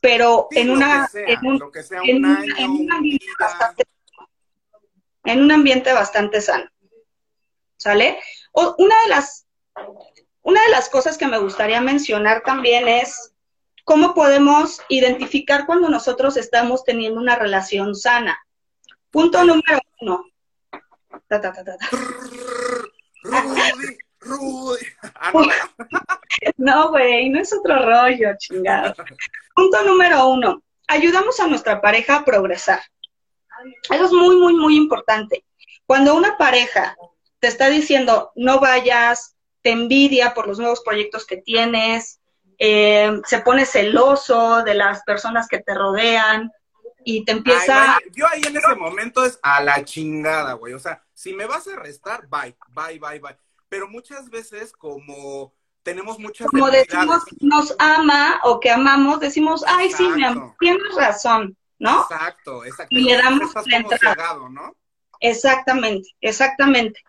pero 0.00 0.48
en 0.52 0.70
una 0.70 1.10
en 1.12 1.46
un, 1.46 2.90
ambiente 2.90 3.26
bastante, 3.38 3.84
en 5.24 5.42
un 5.42 5.52
ambiente 5.52 5.92
bastante 5.92 6.40
sano. 6.40 6.70
¿Sale? 7.76 8.18
Una 8.52 9.02
de 9.02 9.08
las 9.08 9.44
una 10.44 10.62
de 10.62 10.68
las 10.68 10.90
cosas 10.90 11.16
que 11.16 11.26
me 11.26 11.38
gustaría 11.38 11.80
mencionar 11.80 12.42
también 12.42 12.86
es 12.86 13.32
cómo 13.84 14.14
podemos 14.14 14.82
identificar 14.88 15.64
cuando 15.64 15.88
nosotros 15.88 16.36
estamos 16.36 16.84
teniendo 16.84 17.18
una 17.18 17.36
relación 17.36 17.94
sana. 17.94 18.38
Punto 19.10 19.42
número 19.42 19.80
uno. 20.00 20.24
No, 26.56 26.90
güey, 26.90 27.28
no 27.28 27.40
es 27.40 27.52
otro 27.52 27.84
rollo, 27.84 28.30
chingado. 28.38 28.94
Punto 29.54 29.82
número 29.84 30.28
uno. 30.28 30.62
Ayudamos 30.88 31.38
a 31.40 31.46
nuestra 31.46 31.80
pareja 31.80 32.16
a 32.16 32.24
progresar. 32.24 32.80
Eso 33.90 34.04
es 34.04 34.12
muy, 34.12 34.36
muy, 34.36 34.54
muy 34.54 34.76
importante. 34.76 35.44
Cuando 35.86 36.14
una 36.14 36.36
pareja 36.36 36.96
te 37.38 37.48
está 37.48 37.68
diciendo 37.68 38.32
no 38.36 38.60
vayas, 38.60 39.36
te 39.62 39.70
envidia 39.70 40.34
por 40.34 40.46
los 40.46 40.58
nuevos 40.58 40.82
proyectos 40.82 41.26
que 41.26 41.38
tienes, 41.38 42.20
eh, 42.58 43.20
se 43.26 43.40
pone 43.40 43.66
celoso 43.66 44.62
de 44.62 44.74
las 44.74 45.02
personas 45.02 45.48
que 45.48 45.58
te 45.58 45.74
rodean, 45.74 46.50
y 47.04 47.24
te 47.24 47.32
empieza... 47.32 47.98
yo 48.12 48.26
ahí 48.26 48.42
en 48.46 48.56
ese 48.56 48.74
momento 48.74 49.24
es 49.24 49.38
a 49.42 49.62
la 49.62 49.84
chingada, 49.84 50.54
güey. 50.54 50.72
O 50.72 50.78
sea, 50.78 51.04
si 51.12 51.34
me 51.34 51.46
vas 51.46 51.68
a 51.68 51.74
arrestar, 51.74 52.26
bye, 52.28 52.56
bye, 52.68 52.98
bye, 52.98 53.20
bye. 53.20 53.36
Pero 53.68 53.88
muchas 53.88 54.30
veces 54.30 54.72
como 54.72 55.52
tenemos 55.82 56.18
muchas... 56.18 56.48
Como 56.48 56.70
decimos 56.70 57.22
nos 57.40 57.76
ama 57.78 58.40
o 58.44 58.58
que 58.58 58.70
amamos, 58.70 59.20
decimos, 59.20 59.62
ay, 59.66 59.92
sí, 59.92 60.08
mi 60.08 60.24
amor, 60.24 60.54
tienes 60.58 60.94
razón, 60.96 61.56
¿no? 61.84 62.02
Exacto, 62.02 62.64
exacto. 62.64 62.88
Y 62.88 63.02
le 63.02 63.16
damos 63.16 63.54
la 63.66 63.76
entrada. 63.76 64.38
¿no? 64.50 64.74
Exactamente, 65.20 66.08
exactamente. 66.20 67.00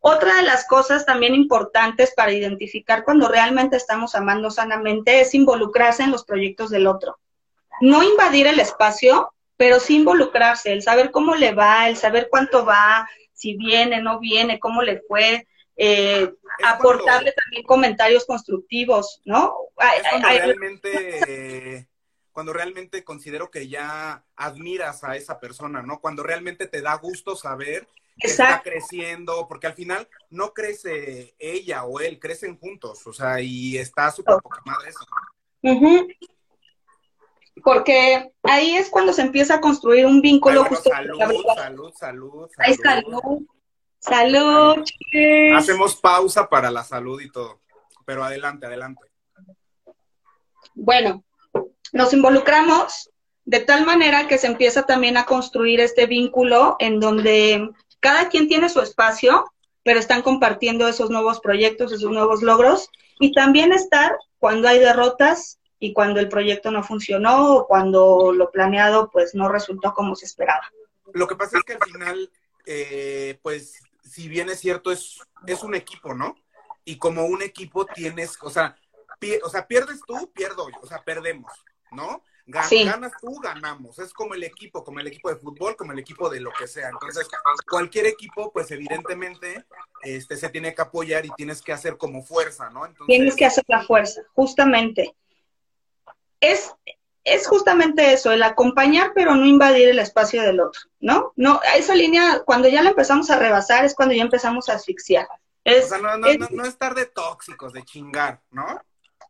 Otra 0.00 0.34
de 0.34 0.42
las 0.42 0.66
cosas 0.66 1.06
también 1.06 1.34
importantes 1.34 2.12
para 2.14 2.32
identificar 2.32 3.04
cuando 3.04 3.28
realmente 3.28 3.76
estamos 3.76 4.14
amando 4.16 4.50
sanamente 4.50 5.20
es 5.20 5.34
involucrarse 5.34 6.02
en 6.02 6.10
los 6.10 6.24
proyectos 6.24 6.70
del 6.70 6.88
otro. 6.88 7.18
No 7.80 8.02
invadir 8.02 8.48
el 8.48 8.58
espacio, 8.58 9.32
pero 9.56 9.78
sí 9.78 9.96
involucrarse, 9.96 10.72
el 10.72 10.82
saber 10.82 11.12
cómo 11.12 11.36
le 11.36 11.54
va, 11.54 11.88
el 11.88 11.96
saber 11.96 12.28
cuánto 12.28 12.66
va, 12.66 13.08
si 13.32 13.56
viene, 13.56 14.02
no 14.02 14.18
viene, 14.18 14.58
cómo 14.58 14.82
le 14.82 15.00
fue, 15.08 15.46
eh, 15.76 16.32
aportarle 16.64 17.32
también 17.32 17.62
comentarios 17.64 18.26
constructivos, 18.26 19.22
¿no? 19.24 19.54
cuando 19.74 20.28
realmente, 20.28 21.88
cuando 22.34 22.52
realmente 22.52 23.04
considero 23.04 23.48
que 23.48 23.68
ya 23.68 24.24
admiras 24.34 25.04
a 25.04 25.16
esa 25.16 25.38
persona, 25.38 25.82
¿no? 25.82 26.00
Cuando 26.00 26.24
realmente 26.24 26.66
te 26.66 26.82
da 26.82 26.96
gusto 26.96 27.36
saber 27.36 27.86
que 28.18 28.26
está 28.26 28.60
creciendo, 28.62 29.46
porque 29.48 29.68
al 29.68 29.74
final 29.74 30.08
no 30.30 30.52
crece 30.52 31.36
ella 31.38 31.84
o 31.84 32.00
él, 32.00 32.18
crecen 32.18 32.58
juntos, 32.58 33.06
o 33.06 33.12
sea, 33.12 33.40
y 33.40 33.78
está 33.78 34.10
súper 34.10 34.38
poca 34.42 34.60
madre 34.66 34.90
eso. 34.90 35.06
Porque 37.62 38.32
ahí 38.42 38.76
es 38.76 38.90
cuando 38.90 39.12
se 39.12 39.22
empieza 39.22 39.54
a 39.54 39.60
construir 39.60 40.04
un 40.04 40.20
vínculo 40.20 40.64
justo. 40.64 40.90
Salud, 40.90 41.18
salud, 41.20 41.44
salud, 41.56 41.92
salud. 41.94 42.50
salud. 42.82 43.46
Salud. 44.00 44.84
Hacemos 45.56 45.96
pausa 45.96 46.48
para 46.48 46.70
la 46.70 46.82
salud 46.82 47.20
y 47.22 47.30
todo. 47.30 47.60
Pero 48.04 48.24
adelante, 48.24 48.66
adelante. 48.66 49.00
Bueno, 50.74 51.24
nos 51.92 52.12
involucramos 52.12 53.10
de 53.44 53.60
tal 53.60 53.84
manera 53.84 54.26
que 54.26 54.38
se 54.38 54.46
empieza 54.46 54.84
también 54.84 55.16
a 55.16 55.26
construir 55.26 55.80
este 55.80 56.06
vínculo 56.06 56.76
en 56.78 56.98
donde 56.98 57.70
cada 58.00 58.28
quien 58.28 58.48
tiene 58.48 58.68
su 58.68 58.80
espacio, 58.80 59.44
pero 59.82 60.00
están 60.00 60.22
compartiendo 60.22 60.88
esos 60.88 61.10
nuevos 61.10 61.40
proyectos, 61.40 61.92
esos 61.92 62.10
nuevos 62.10 62.42
logros, 62.42 62.88
y 63.20 63.32
también 63.32 63.72
estar 63.72 64.16
cuando 64.38 64.68
hay 64.68 64.78
derrotas 64.78 65.58
y 65.78 65.92
cuando 65.92 66.20
el 66.20 66.28
proyecto 66.28 66.70
no 66.70 66.82
funcionó 66.82 67.54
o 67.54 67.66
cuando 67.66 68.32
lo 68.32 68.50
planeado 68.50 69.10
pues 69.10 69.34
no 69.34 69.48
resultó 69.48 69.92
como 69.92 70.16
se 70.16 70.26
esperaba. 70.26 70.70
Lo 71.12 71.26
que 71.26 71.36
pasa 71.36 71.58
es 71.58 71.64
que 71.64 71.74
al 71.74 71.82
final, 71.84 72.30
eh, 72.66 73.38
pues 73.42 73.80
si 74.02 74.28
bien 74.28 74.48
es 74.48 74.60
cierto, 74.60 74.90
es, 74.90 75.20
es 75.46 75.62
un 75.62 75.74
equipo, 75.74 76.14
¿no? 76.14 76.36
Y 76.84 76.96
como 76.96 77.26
un 77.26 77.42
equipo 77.42 77.86
tienes, 77.86 78.36
o 78.40 78.50
sea, 78.50 78.76
o 79.42 79.48
sea, 79.48 79.66
pierdes 79.66 80.00
tú, 80.06 80.30
pierdo 80.32 80.68
yo, 80.70 80.78
o 80.82 80.86
sea, 80.86 81.02
perdemos, 81.02 81.52
¿no? 81.90 82.22
Ganas 82.46 83.12
tú, 83.20 83.40
ganamos. 83.40 83.98
Es 83.98 84.12
como 84.12 84.34
el 84.34 84.44
equipo, 84.44 84.84
como 84.84 85.00
el 85.00 85.06
equipo 85.06 85.30
de 85.30 85.36
fútbol, 85.36 85.76
como 85.76 85.92
el 85.92 85.98
equipo 85.98 86.28
de 86.28 86.40
lo 86.40 86.50
que 86.52 86.66
sea. 86.66 86.90
Entonces, 86.90 87.26
cualquier 87.68 88.06
equipo, 88.06 88.52
pues 88.52 88.70
evidentemente, 88.70 89.64
este, 90.02 90.36
se 90.36 90.50
tiene 90.50 90.74
que 90.74 90.82
apoyar 90.82 91.24
y 91.24 91.30
tienes 91.36 91.62
que 91.62 91.72
hacer 91.72 91.96
como 91.96 92.22
fuerza, 92.22 92.68
¿no? 92.68 92.82
Tienes 93.06 93.34
que 93.34 93.46
hacer 93.46 93.64
la 93.66 93.82
fuerza, 93.82 94.20
justamente. 94.34 95.14
Es, 96.38 96.70
es 97.24 97.46
justamente 97.46 98.12
eso, 98.12 98.30
el 98.30 98.42
acompañar 98.42 99.12
pero 99.14 99.34
no 99.34 99.46
invadir 99.46 99.88
el 99.88 99.98
espacio 99.98 100.42
del 100.42 100.60
otro, 100.60 100.82
¿no? 101.00 101.32
No, 101.36 101.60
esa 101.74 101.94
línea, 101.94 102.42
cuando 102.44 102.68
ya 102.68 102.82
la 102.82 102.90
empezamos 102.90 103.30
a 103.30 103.38
rebasar 103.38 103.86
es 103.86 103.94
cuando 103.94 104.14
ya 104.14 104.22
empezamos 104.22 104.68
a 104.68 104.74
asfixiar. 104.74 105.26
o 105.64 105.88
sea, 105.88 105.96
no, 105.96 106.18
no, 106.18 106.34
no, 106.34 106.48
no 106.50 106.64
estar 106.66 106.94
de 106.94 107.06
tóxicos, 107.06 107.72
de 107.72 107.84
chingar, 107.84 108.42
¿no? 108.50 108.82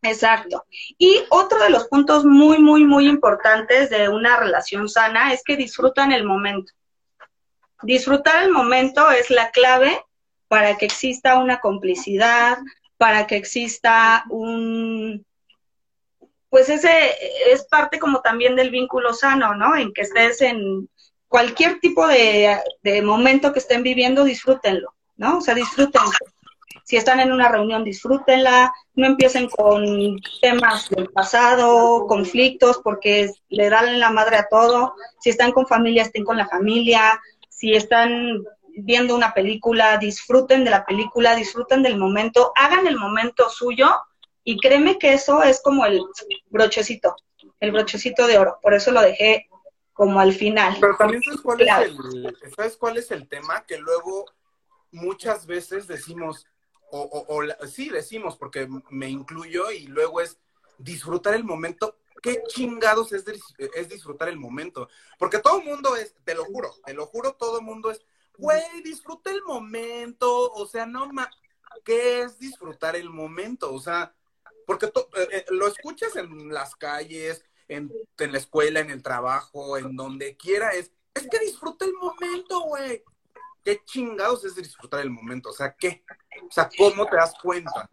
Exacto. 0.05 0.65
Y 0.97 1.23
otro 1.29 1.59
de 1.59 1.69
los 1.69 1.87
puntos 1.87 2.25
muy, 2.25 2.59
muy, 2.59 2.85
muy 2.85 3.07
importantes 3.07 3.89
de 3.89 4.09
una 4.09 4.37
relación 4.37 4.87
sana 4.87 5.33
es 5.33 5.43
que 5.43 5.57
disfrutan 5.57 6.11
el 6.11 6.23
momento. 6.23 6.71
Disfrutar 7.81 8.43
el 8.43 8.51
momento 8.51 9.11
es 9.11 9.29
la 9.29 9.51
clave 9.51 10.01
para 10.47 10.77
que 10.77 10.85
exista 10.85 11.37
una 11.37 11.59
complicidad, 11.59 12.57
para 12.97 13.27
que 13.27 13.35
exista 13.35 14.23
un, 14.29 15.25
pues 16.49 16.69
ese 16.69 17.11
es 17.51 17.65
parte 17.65 17.99
como 17.99 18.21
también 18.21 18.55
del 18.55 18.69
vínculo 18.69 19.13
sano, 19.13 19.55
¿no? 19.55 19.75
En 19.75 19.91
que 19.91 20.03
estés 20.03 20.41
en 20.41 20.89
cualquier 21.27 21.79
tipo 21.79 22.07
de, 22.07 22.61
momento 23.03 23.51
que 23.51 23.59
estén 23.59 23.83
viviendo, 23.83 24.23
disfrútenlo, 24.23 24.93
¿no? 25.17 25.39
O 25.39 25.41
sea, 25.41 25.53
disfrútenlo. 25.53 26.11
Si 26.85 26.97
están 26.97 27.19
en 27.19 27.31
una 27.31 27.49
reunión, 27.49 27.83
disfrútenla, 27.83 28.71
no 28.93 29.07
empiecen 29.07 29.49
con 29.49 30.17
temas 30.39 30.87
del 30.89 31.09
pasado, 31.09 32.05
conflictos, 32.07 32.79
porque 32.83 33.31
le 33.49 33.69
dan 33.71 33.99
la 33.99 34.11
madre 34.11 34.37
a 34.37 34.47
todo. 34.47 34.93
Si 35.19 35.31
están 35.31 35.51
con 35.51 35.65
familia, 35.65 36.03
estén 36.03 36.23
con 36.23 36.37
la 36.37 36.47
familia. 36.47 37.19
Si 37.49 37.73
están 37.73 38.43
viendo 38.77 39.15
una 39.15 39.33
película, 39.33 39.97
disfruten 39.97 40.63
de 40.63 40.69
la 40.69 40.85
película, 40.85 41.35
disfruten 41.35 41.81
del 41.81 41.97
momento, 41.97 42.51
hagan 42.55 42.85
el 42.85 42.97
momento 42.97 43.49
suyo 43.49 43.89
y 44.43 44.59
créeme 44.59 44.99
que 44.99 45.13
eso 45.13 45.41
es 45.41 45.61
como 45.63 45.85
el 45.87 45.99
brochecito, 46.51 47.15
el 47.61 47.71
brochecito 47.71 48.27
de 48.27 48.37
oro. 48.37 48.59
Por 48.61 48.75
eso 48.75 48.91
lo 48.91 49.01
dejé 49.01 49.47
como 49.91 50.19
al 50.19 50.33
final. 50.33 50.77
Pero 50.79 50.95
también 50.97 51.23
sabes 51.23 51.41
cuál, 51.41 51.61
es 51.61 51.77
el, 51.79 52.53
¿sabes 52.55 52.77
cuál 52.77 52.97
es 52.97 53.09
el 53.09 53.27
tema? 53.27 53.65
Que 53.65 53.79
luego 53.79 54.25
muchas 54.91 55.47
veces 55.47 55.87
decimos, 55.87 56.45
o, 56.97 57.67
sí 57.67 57.89
decimos, 57.89 58.37
porque 58.37 58.67
me 58.89 59.09
incluyo, 59.09 59.71
y 59.71 59.87
luego 59.87 60.21
es 60.21 60.39
disfrutar 60.77 61.35
el 61.35 61.43
momento. 61.43 61.97
¿Qué 62.21 62.41
chingados 62.47 63.11
es, 63.11 63.25
es 63.57 63.89
disfrutar 63.89 64.29
el 64.29 64.37
momento? 64.37 64.89
Porque 65.19 65.39
todo 65.39 65.59
el 65.59 65.65
mundo 65.65 65.95
es, 65.95 66.15
te 66.23 66.33
lo 66.33 66.45
juro, 66.45 66.73
te 66.85 66.93
lo 66.93 67.05
juro, 67.05 67.33
todo 67.33 67.59
el 67.59 67.65
mundo 67.65 67.91
es, 67.91 68.01
güey, 68.37 68.81
disfruta 68.83 69.31
el 69.31 69.43
momento, 69.43 70.51
o 70.51 70.65
sea, 70.65 70.85
no 70.85 71.11
más, 71.11 71.29
¿qué 71.83 72.21
es 72.21 72.39
disfrutar 72.39 72.95
el 72.95 73.09
momento? 73.09 73.73
O 73.73 73.79
sea, 73.79 74.13
porque 74.65 74.87
eh, 74.87 75.27
eh, 75.31 75.45
lo 75.49 75.67
escuchas 75.67 76.15
en 76.15 76.53
las 76.53 76.75
calles, 76.75 77.43
en, 77.67 77.91
la 78.17 78.37
escuela, 78.37 78.79
en 78.79 78.89
el 78.89 79.03
trabajo, 79.03 79.77
en 79.77 79.95
donde 79.95 80.35
quiera, 80.35 80.71
es, 80.71 80.91
es 81.13 81.27
que 81.27 81.39
disfruta 81.39 81.85
el 81.85 81.93
momento, 81.93 82.61
güey. 82.61 83.03
¿Qué 83.65 83.81
chingados 83.83 84.45
es 84.45 84.55
disfrutar 84.55 84.99
el 85.01 85.09
momento? 85.09 85.49
O 85.49 85.51
sea, 85.51 85.75
¿qué? 85.75 86.03
O 86.47 86.51
sea, 86.51 86.69
¿cómo 86.77 87.07
te 87.07 87.15
das 87.15 87.33
cuenta? 87.41 87.89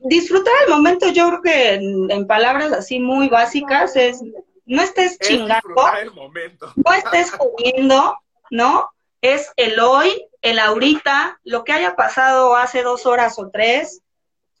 Disfrutar 0.00 0.52
el 0.66 0.70
momento, 0.70 1.08
yo 1.08 1.28
creo 1.28 1.42
que 1.42 1.74
en, 1.76 2.26
palabras 2.26 2.72
así 2.72 3.00
muy 3.00 3.30
básicas 3.30 3.96
es, 3.96 4.20
no 4.66 4.82
estés 4.82 5.18
chingando, 5.18 5.74
el 5.98 6.12
momento. 6.12 6.74
no 6.76 6.92
estés 6.92 7.30
comiendo, 7.30 8.18
¿no? 8.50 8.90
Es 9.22 9.50
el 9.56 9.80
hoy, 9.80 10.28
el 10.42 10.58
ahorita, 10.58 11.40
lo 11.42 11.64
que 11.64 11.72
haya 11.72 11.96
pasado 11.96 12.54
hace 12.54 12.82
dos 12.82 13.06
horas 13.06 13.38
o 13.38 13.48
tres, 13.50 14.02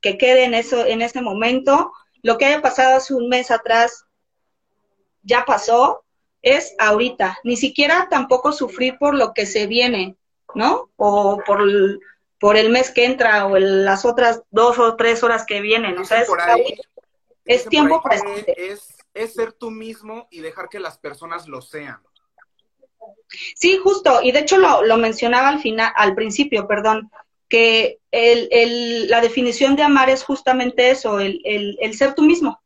que 0.00 0.16
quede 0.16 0.44
en, 0.44 0.54
eso, 0.54 0.86
en 0.86 1.02
ese 1.02 1.20
momento. 1.20 1.92
Lo 2.22 2.38
que 2.38 2.46
haya 2.46 2.62
pasado 2.62 2.96
hace 2.96 3.12
un 3.12 3.28
mes 3.28 3.50
atrás 3.50 4.06
ya 5.22 5.44
pasó, 5.44 6.04
es 6.40 6.74
ahorita. 6.78 7.38
Ni 7.44 7.58
siquiera 7.58 8.08
tampoco 8.08 8.52
sufrir 8.52 8.96
por 8.96 9.14
lo 9.14 9.34
que 9.34 9.44
se 9.44 9.66
viene, 9.66 10.16
¿no? 10.58 10.90
O 10.96 11.40
por 11.46 11.62
el, 11.62 12.00
por 12.40 12.56
el 12.56 12.70
mes 12.70 12.90
que 12.90 13.04
entra 13.04 13.46
o 13.46 13.56
las 13.58 14.04
otras 14.04 14.42
dos 14.50 14.78
o 14.80 14.96
tres 14.96 15.22
horas 15.22 15.46
que 15.46 15.60
vienen. 15.60 15.96
O 15.98 16.04
sea, 16.04 16.20
es, 16.20 16.28
es 17.44 17.64
tiempo 17.68 18.02
presente. 18.02 18.54
Es, 18.56 18.96
es 19.14 19.34
ser 19.34 19.52
tú 19.52 19.70
mismo 19.70 20.26
y 20.32 20.40
dejar 20.40 20.68
que 20.68 20.80
las 20.80 20.98
personas 20.98 21.46
lo 21.46 21.62
sean. 21.62 22.00
Sí, 23.54 23.78
justo, 23.78 24.20
y 24.20 24.32
de 24.32 24.40
hecho 24.40 24.58
lo, 24.58 24.82
lo 24.82 24.96
mencionaba 24.96 25.48
al 25.48 25.60
final, 25.60 25.92
al 25.94 26.16
principio, 26.16 26.66
perdón, 26.66 27.08
que 27.48 28.00
el, 28.10 28.48
el, 28.50 29.08
la 29.08 29.20
definición 29.20 29.76
de 29.76 29.84
amar 29.84 30.10
es 30.10 30.24
justamente 30.24 30.90
eso, 30.90 31.20
el, 31.20 31.40
el, 31.44 31.94
ser 31.94 32.14
tú 32.14 32.22
mismo, 32.22 32.60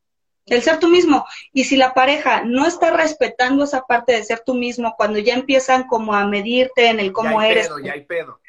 el 0.47 0.63
ser 0.63 0.79
tú 0.79 0.89
mismo. 0.89 1.25
Y 1.53 1.65
si 1.65 1.77
la 1.77 1.95
pareja 1.95 2.43
no 2.45 2.67
está 2.67 2.91
respetando 2.91 3.65
esa 3.65 3.83
parte 3.83 4.13
de 4.13 4.25
ser 4.25 4.41
tú 4.45 4.55
mismo, 4.55 4.95
cuando 4.97 5.19
ya 5.19 5.35
empiezan 5.35 5.87
como 5.87 6.15
a 6.15 6.27
medirte 6.27 6.89
en 6.89 7.01
el 7.01 7.13
cómo 7.13 7.41
eres. 7.41 7.71
ya 7.85 7.93
hay 7.93 8.05
pedo. 8.05 8.41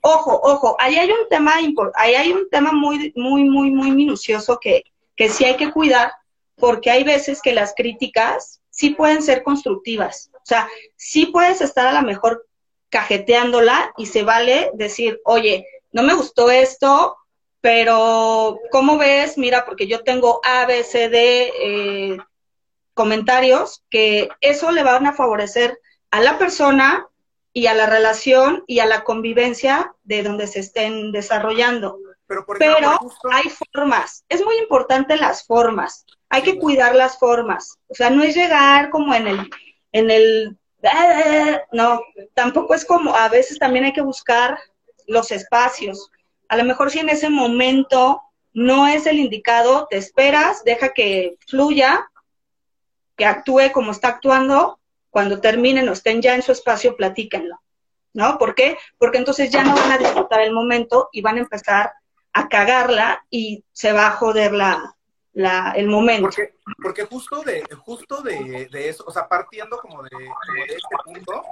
Ojo, 0.00 0.40
ojo, 0.42 0.76
ahí 0.78 0.96
hay 0.96 1.10
un 1.10 1.28
tema 1.28 1.54
ahí 1.94 2.14
hay 2.14 2.32
un 2.32 2.48
tema 2.48 2.72
muy, 2.72 3.12
muy, 3.16 3.44
muy, 3.44 3.70
muy 3.70 3.90
minucioso 3.90 4.58
que, 4.58 4.84
que 5.16 5.28
sí 5.28 5.44
hay 5.44 5.56
que 5.56 5.70
cuidar, 5.70 6.12
porque 6.56 6.90
hay 6.90 7.04
veces 7.04 7.42
que 7.42 7.52
las 7.52 7.74
críticas 7.76 8.60
sí 8.70 8.90
pueden 8.90 9.22
ser 9.22 9.42
constructivas. 9.42 10.30
O 10.34 10.46
sea, 10.48 10.68
sí 10.96 11.26
puedes 11.26 11.60
estar 11.60 11.86
a 11.86 12.00
lo 12.00 12.06
mejor 12.06 12.46
cajeteándola 12.88 13.92
y 13.98 14.06
se 14.06 14.22
vale 14.22 14.70
decir, 14.74 15.20
oye, 15.24 15.66
no 15.92 16.02
me 16.02 16.14
gustó 16.14 16.50
esto, 16.50 17.16
pero 17.60 18.60
¿cómo 18.70 18.98
ves? 18.98 19.36
Mira, 19.36 19.64
porque 19.64 19.86
yo 19.86 20.02
tengo 20.04 20.40
A, 20.44 20.66
B, 20.66 20.84
C, 20.84 21.08
D 21.08 21.52
eh, 21.60 22.18
comentarios 22.94 23.84
que 23.90 24.28
eso 24.40 24.70
le 24.70 24.82
van 24.82 25.06
a 25.06 25.12
favorecer 25.12 25.80
a 26.10 26.20
la 26.20 26.38
persona 26.38 27.06
y 27.52 27.66
a 27.66 27.74
la 27.74 27.86
relación 27.86 28.64
y 28.66 28.78
a 28.80 28.86
la 28.86 29.04
convivencia 29.04 29.94
de 30.04 30.22
donde 30.22 30.46
se 30.46 30.60
estén 30.60 31.12
desarrollando. 31.12 31.98
Pero, 32.58 32.98
hay 33.30 33.44
formas, 33.72 34.24
es 34.28 34.44
muy 34.44 34.58
importante 34.58 35.16
las 35.16 35.46
formas, 35.46 36.04
hay 36.28 36.42
que 36.42 36.58
cuidar 36.58 36.94
las 36.94 37.18
formas, 37.18 37.78
o 37.88 37.94
sea, 37.94 38.10
no 38.10 38.22
es 38.22 38.36
llegar 38.36 38.90
como 38.90 39.14
en 39.14 39.28
el, 39.28 39.50
en 39.92 40.10
el, 40.10 40.58
no, 41.72 42.02
tampoco 42.34 42.74
es 42.74 42.84
como, 42.84 43.16
a 43.16 43.30
veces 43.30 43.58
también 43.58 43.86
hay 43.86 43.94
que 43.94 44.02
buscar 44.02 44.58
los 45.06 45.30
espacios. 45.32 46.10
A 46.48 46.56
lo 46.56 46.64
mejor 46.64 46.90
si 46.90 46.98
en 46.98 47.08
ese 47.08 47.30
momento 47.30 48.22
no 48.52 48.86
es 48.88 49.06
el 49.06 49.18
indicado, 49.18 49.86
te 49.90 49.96
esperas, 49.96 50.64
deja 50.64 50.92
que 50.92 51.36
fluya, 51.46 52.10
que 53.16 53.26
actúe 53.26 53.72
como 53.72 53.92
está 53.92 54.08
actuando, 54.08 54.78
cuando 55.10 55.40
terminen 55.40 55.88
o 55.88 55.92
estén 55.92 56.22
ya 56.22 56.34
en 56.34 56.42
su 56.42 56.52
espacio, 56.52 56.96
platíquenlo. 56.96 57.60
¿no? 58.14 58.38
¿Por 58.38 58.54
qué? 58.54 58.76
Porque 58.98 59.18
entonces 59.18 59.50
ya 59.50 59.62
no 59.62 59.74
van 59.74 59.92
a 59.92 59.98
disfrutar 59.98 60.40
el 60.40 60.52
momento 60.52 61.08
y 61.12 61.20
van 61.20 61.36
a 61.36 61.40
empezar 61.40 61.92
a 62.32 62.48
cagarla 62.48 63.24
y 63.30 63.64
se 63.72 63.92
va 63.92 64.08
a 64.08 64.12
joder 64.12 64.52
la, 64.52 64.96
la, 65.32 65.72
el 65.76 65.86
momento. 65.86 66.28
Porque, 66.28 66.54
porque 66.82 67.04
justo 67.04 67.42
de, 67.42 67.62
justo 67.76 68.22
de, 68.22 68.68
de, 68.70 68.88
eso, 68.88 69.04
o 69.06 69.12
sea, 69.12 69.28
partiendo 69.28 69.78
como 69.78 70.02
de, 70.02 70.10
como 70.10 70.64
de 70.66 70.74
este 70.74 70.96
punto, 71.04 71.44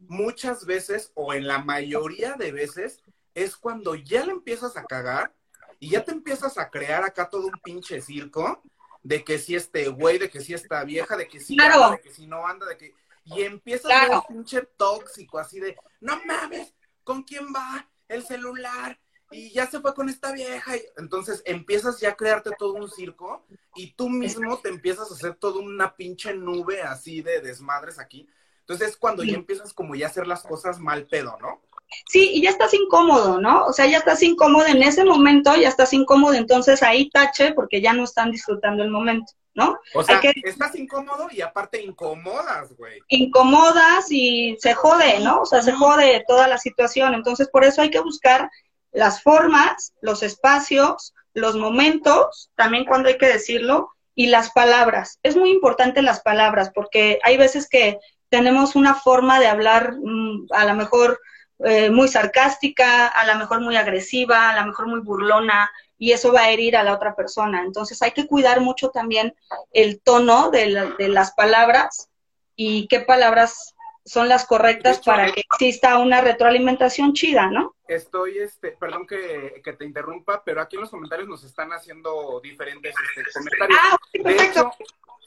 muchas 0.00 0.66
veces, 0.66 1.10
o 1.14 1.32
en 1.32 1.46
la 1.46 1.58
mayoría 1.58 2.34
de 2.34 2.52
veces, 2.52 3.00
es 3.34 3.56
cuando 3.56 3.94
ya 3.94 4.24
le 4.24 4.32
empiezas 4.32 4.76
a 4.76 4.84
cagar 4.84 5.34
y 5.78 5.90
ya 5.90 6.04
te 6.04 6.12
empiezas 6.12 6.58
a 6.58 6.70
crear 6.70 7.04
acá 7.04 7.28
todo 7.28 7.46
un 7.46 7.60
pinche 7.62 8.00
circo 8.00 8.62
de 9.02 9.24
que 9.24 9.38
si 9.38 9.56
este 9.56 9.88
güey, 9.88 10.18
de 10.18 10.30
que 10.30 10.40
si 10.40 10.54
esta 10.54 10.84
vieja, 10.84 11.16
de 11.16 11.26
que 11.26 11.40
si 11.40 11.60
anda, 11.60 11.90
de 11.90 12.00
que 12.00 12.10
si 12.10 12.26
no 12.26 12.46
anda, 12.46 12.66
de 12.66 12.76
que... 12.76 12.94
Y 13.24 13.42
empiezas 13.42 13.90
a 13.90 14.00
ser 14.00 14.10
un 14.10 14.22
pinche 14.28 14.62
tóxico, 14.76 15.38
así 15.38 15.60
de, 15.60 15.76
no 16.00 16.20
mames, 16.24 16.74
¿con 17.04 17.22
quién 17.22 17.46
va? 17.54 17.88
El 18.08 18.24
celular, 18.24 18.98
y 19.32 19.50
ya 19.50 19.66
se 19.66 19.80
fue 19.80 19.94
con 19.94 20.08
esta 20.08 20.32
vieja. 20.32 20.72
Entonces 20.96 21.42
empiezas 21.44 21.98
ya 22.00 22.10
a 22.10 22.16
crearte 22.16 22.50
todo 22.58 22.74
un 22.74 22.90
circo 22.90 23.44
y 23.74 23.94
tú 23.94 24.08
mismo 24.08 24.58
te 24.58 24.68
empiezas 24.68 25.10
a 25.10 25.14
hacer 25.14 25.34
toda 25.34 25.60
una 25.60 25.96
pinche 25.96 26.34
nube 26.34 26.82
así 26.82 27.22
de 27.22 27.40
desmadres 27.40 27.98
aquí. 27.98 28.28
Entonces 28.60 28.90
es 28.90 28.96
cuando 28.96 29.24
ya 29.24 29.34
empiezas 29.34 29.72
como 29.72 29.94
ya 29.94 30.06
a 30.06 30.10
hacer 30.10 30.26
las 30.26 30.42
cosas 30.42 30.78
mal 30.78 31.06
pedo, 31.06 31.36
¿no? 31.40 31.62
Sí, 32.08 32.30
y 32.34 32.42
ya 32.42 32.50
estás 32.50 32.74
incómodo, 32.74 33.40
¿no? 33.40 33.64
O 33.66 33.72
sea, 33.72 33.86
ya 33.86 33.98
estás 33.98 34.22
incómodo 34.22 34.66
en 34.66 34.82
ese 34.82 35.04
momento, 35.04 35.54
ya 35.56 35.68
estás 35.68 35.92
incómodo, 35.92 36.34
entonces 36.34 36.82
ahí 36.82 37.10
tache 37.10 37.52
porque 37.52 37.80
ya 37.80 37.92
no 37.92 38.04
están 38.04 38.30
disfrutando 38.30 38.82
el 38.82 38.90
momento, 38.90 39.32
¿no? 39.54 39.78
O 39.94 40.02
sea, 40.02 40.20
que... 40.20 40.32
estás 40.44 40.74
incómodo 40.74 41.28
y 41.30 41.40
aparte 41.40 41.82
incomodas, 41.82 42.76
güey. 42.76 43.00
Incomodas 43.08 44.06
y 44.10 44.56
se 44.60 44.74
jode, 44.74 45.20
¿no? 45.20 45.42
O 45.42 45.46
sea, 45.46 45.62
se 45.62 45.72
jode 45.72 46.24
toda 46.26 46.48
la 46.48 46.58
situación. 46.58 47.14
Entonces, 47.14 47.48
por 47.48 47.64
eso 47.64 47.82
hay 47.82 47.90
que 47.90 48.00
buscar 48.00 48.50
las 48.92 49.22
formas, 49.22 49.92
los 50.00 50.22
espacios, 50.22 51.14
los 51.34 51.56
momentos, 51.56 52.50
también 52.54 52.84
cuando 52.84 53.08
hay 53.08 53.18
que 53.18 53.26
decirlo, 53.26 53.90
y 54.14 54.26
las 54.26 54.50
palabras. 54.52 55.18
Es 55.22 55.36
muy 55.36 55.50
importante 55.50 56.02
las 56.02 56.20
palabras 56.20 56.70
porque 56.74 57.18
hay 57.22 57.36
veces 57.36 57.68
que 57.68 57.98
tenemos 58.28 58.76
una 58.76 58.94
forma 58.94 59.40
de 59.40 59.46
hablar 59.46 59.94
mm, 60.02 60.46
a 60.50 60.64
lo 60.64 60.74
mejor 60.74 61.20
eh, 61.64 61.90
muy 61.90 62.08
sarcástica, 62.08 63.06
a 63.06 63.26
lo 63.26 63.38
mejor 63.38 63.60
muy 63.60 63.76
agresiva, 63.76 64.50
a 64.50 64.60
lo 64.60 64.66
mejor 64.66 64.86
muy 64.86 65.00
burlona, 65.00 65.70
y 65.98 66.12
eso 66.12 66.32
va 66.32 66.42
a 66.42 66.50
herir 66.50 66.76
a 66.76 66.82
la 66.82 66.94
otra 66.94 67.14
persona. 67.14 67.62
Entonces 67.64 68.00
hay 68.02 68.12
que 68.12 68.26
cuidar 68.26 68.60
mucho 68.60 68.90
también 68.90 69.34
el 69.72 70.00
tono 70.00 70.50
de, 70.50 70.92
de 70.98 71.08
las 71.08 71.32
palabras 71.32 72.08
y 72.56 72.88
qué 72.88 73.00
palabras 73.00 73.74
son 74.04 74.28
las 74.28 74.46
correctas 74.46 75.00
para 75.00 75.30
que 75.30 75.40
exista 75.40 75.98
una 75.98 76.20
retroalimentación 76.20 77.12
chida, 77.12 77.48
¿no? 77.48 77.76
Estoy, 77.86 78.38
este, 78.38 78.72
perdón 78.72 79.06
que, 79.06 79.60
que, 79.62 79.74
te 79.74 79.84
interrumpa, 79.84 80.42
pero 80.44 80.60
aquí 80.60 80.76
en 80.76 80.82
los 80.82 80.90
comentarios 80.90 81.28
nos 81.28 81.44
están 81.44 81.72
haciendo 81.72 82.40
diferentes 82.42 82.94
este, 83.16 83.30
comentarios. 83.32 83.78
Ah, 83.80 83.96
perfecto. 84.12 84.72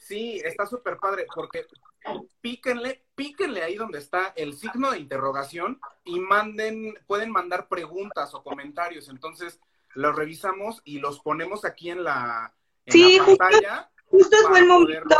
Sí, 0.06 0.40
está 0.44 0.66
súper 0.66 0.98
padre, 0.98 1.26
porque 1.34 1.66
píquenle, 2.40 3.04
píquenle 3.14 3.62
ahí 3.62 3.76
donde 3.76 3.98
está 3.98 4.32
el 4.36 4.54
signo 4.54 4.92
de 4.92 4.98
interrogación 4.98 5.80
y 6.04 6.20
manden, 6.20 6.94
pueden 7.06 7.30
mandar 7.30 7.68
preguntas 7.68 8.34
o 8.34 8.42
comentarios. 8.42 9.08
Entonces, 9.08 9.60
los 9.94 10.14
revisamos 10.14 10.80
y 10.84 10.98
los 10.98 11.20
ponemos 11.20 11.64
aquí 11.64 11.90
en 11.90 12.04
la, 12.04 12.54
en 12.84 13.16
la 13.16 13.36
pantalla 13.36 13.90
justo 14.08 14.36
es 14.36 14.48
buen 14.48 14.68
momento, 14.68 15.16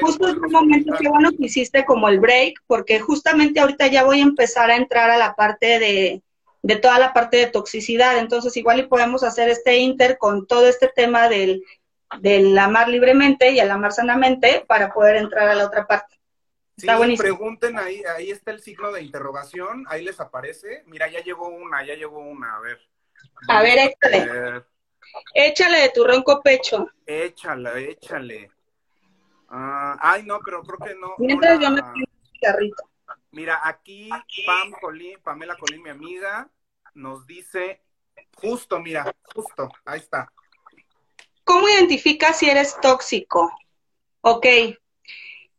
justo 0.00 0.28
es 0.28 0.38
buen 0.38 0.50
momento, 0.52 0.94
qué 0.98 1.08
bueno 1.08 1.30
que 1.30 1.46
hiciste 1.46 1.84
como 1.84 2.08
el 2.08 2.20
break, 2.20 2.62
porque 2.66 3.00
justamente 3.00 3.60
ahorita 3.60 3.86
ya 3.86 4.04
voy 4.04 4.20
a 4.20 4.24
empezar 4.24 4.70
a 4.70 4.76
entrar 4.76 5.10
a 5.10 5.16
la 5.16 5.34
parte 5.34 5.78
de, 5.78 6.22
de 6.62 6.76
toda 6.76 6.98
la 6.98 7.12
parte 7.12 7.36
de 7.38 7.46
toxicidad, 7.46 8.18
entonces 8.18 8.56
igual 8.56 8.80
y 8.80 8.86
podemos 8.86 9.22
hacer 9.22 9.48
este 9.48 9.78
inter 9.78 10.18
con 10.18 10.46
todo 10.46 10.66
este 10.66 10.88
tema 10.88 11.28
del, 11.28 11.62
del 12.18 12.58
amar 12.58 12.88
libremente 12.88 13.50
y 13.50 13.60
el 13.60 13.70
amar 13.70 13.92
sanamente 13.92 14.64
para 14.66 14.92
poder 14.92 15.16
entrar 15.16 15.48
a 15.48 15.54
la 15.54 15.66
otra 15.66 15.86
parte. 15.86 16.20
Está 16.76 16.98
sí, 17.04 17.16
pregunten 17.16 17.78
ahí, 17.78 18.02
ahí 18.16 18.30
está 18.30 18.52
el 18.52 18.60
signo 18.60 18.90
de 18.90 19.02
interrogación, 19.02 19.84
ahí 19.88 20.02
les 20.02 20.18
aparece. 20.18 20.82
Mira, 20.86 21.08
ya 21.08 21.22
llegó 21.22 21.48
una, 21.48 21.84
ya 21.84 21.94
llegó 21.94 22.20
una, 22.20 22.56
a 22.56 22.60
ver. 22.60 22.80
A 23.48 23.62
ver, 23.62 23.78
échale. 23.78 24.64
Échale 25.34 25.80
de 25.80 25.88
tu 25.90 26.04
ronco 26.04 26.40
pecho. 26.40 26.90
Échale, 27.04 27.90
échale. 27.90 28.50
Ah, 29.48 29.98
ay, 30.00 30.22
no, 30.22 30.40
pero 30.40 30.62
creo 30.62 30.78
que 30.78 30.94
no. 30.94 31.14
Mientras 31.18 31.60
yo 31.60 31.70
me 31.70 31.82
carrito. 32.40 32.82
Mira, 33.32 33.60
aquí 33.62 34.08
Pam 34.46 34.72
Colín, 34.80 35.18
Pamela 35.22 35.56
Colín, 35.56 35.82
mi 35.82 35.90
amiga, 35.90 36.48
nos 36.94 37.26
dice, 37.26 37.82
justo, 38.36 38.80
mira, 38.80 39.14
justo, 39.34 39.70
ahí 39.84 40.00
está. 40.00 40.32
¿Cómo 41.50 41.68
identificas 41.68 42.38
si 42.38 42.48
eres 42.48 42.76
tóxico? 42.80 43.50
Ok, 44.20 44.46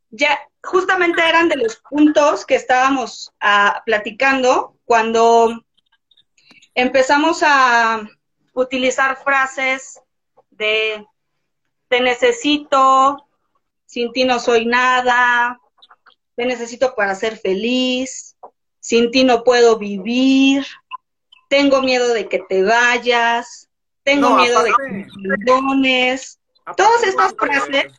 ya 0.09 0.39
justamente 0.63 1.21
eran 1.21 1.49
de 1.49 1.57
los 1.57 1.83
puntos 1.89 2.45
que 2.45 2.55
estábamos 2.55 3.33
ah, 3.41 3.83
platicando 3.85 4.77
cuando 4.85 5.61
empezamos 6.75 7.43
a 7.43 8.09
utilizar 8.53 9.21
frases 9.21 9.99
de 10.51 11.05
te 11.89 11.99
necesito, 11.99 13.27
sin 13.85 14.13
ti 14.13 14.23
no 14.23 14.39
soy 14.39 14.65
nada, 14.65 15.59
te 16.37 16.45
necesito 16.45 16.95
para 16.95 17.15
ser 17.15 17.37
feliz, 17.37 18.37
sin 18.79 19.11
ti 19.11 19.25
no 19.25 19.43
puedo 19.43 19.77
vivir, 19.77 20.65
tengo 21.49 21.81
miedo 21.81 22.13
de 22.13 22.29
que 22.29 22.39
te 22.39 22.63
vayas, 22.63 23.67
tengo 24.03 24.35
miedo 24.35 24.63
de 24.63 24.71
abandones. 24.71 26.39
Todas 26.77 27.03
estas 27.03 27.33
frases, 27.35 27.91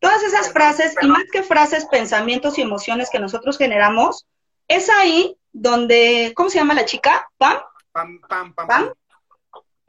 todas 0.00 0.22
esas 0.22 0.52
frases, 0.52 0.94
y 1.00 1.06
más 1.06 1.24
que 1.32 1.42
frases, 1.42 1.86
pensamientos 1.86 2.58
y 2.58 2.62
emociones 2.62 3.08
que 3.10 3.20
nosotros 3.20 3.56
generamos, 3.56 4.26
es 4.68 4.90
ahí 4.90 5.36
donde, 5.52 6.32
¿cómo 6.34 6.50
se 6.50 6.58
llama 6.58 6.74
la 6.74 6.84
chica? 6.84 7.28
¿Pam? 7.38 7.58
Pam, 7.92 8.20
pam, 8.28 8.54
pam. 8.54 8.66
¿Pam? 8.66 8.92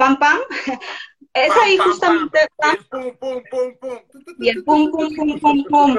pam, 0.04 0.17
pam, 0.17 0.39
es 1.34 1.52
ahí 1.63 1.78
justamente 1.78 2.39
pam, 2.58 2.78
pum, 2.89 3.17
pum, 3.19 3.43
pum, 3.49 3.73
pum. 3.80 3.99
y 4.39 4.49
el 4.49 4.63
pum, 4.63 4.91
pum, 4.91 5.15
pum, 5.15 5.39
pum, 5.39 5.63
pum. 5.65 5.97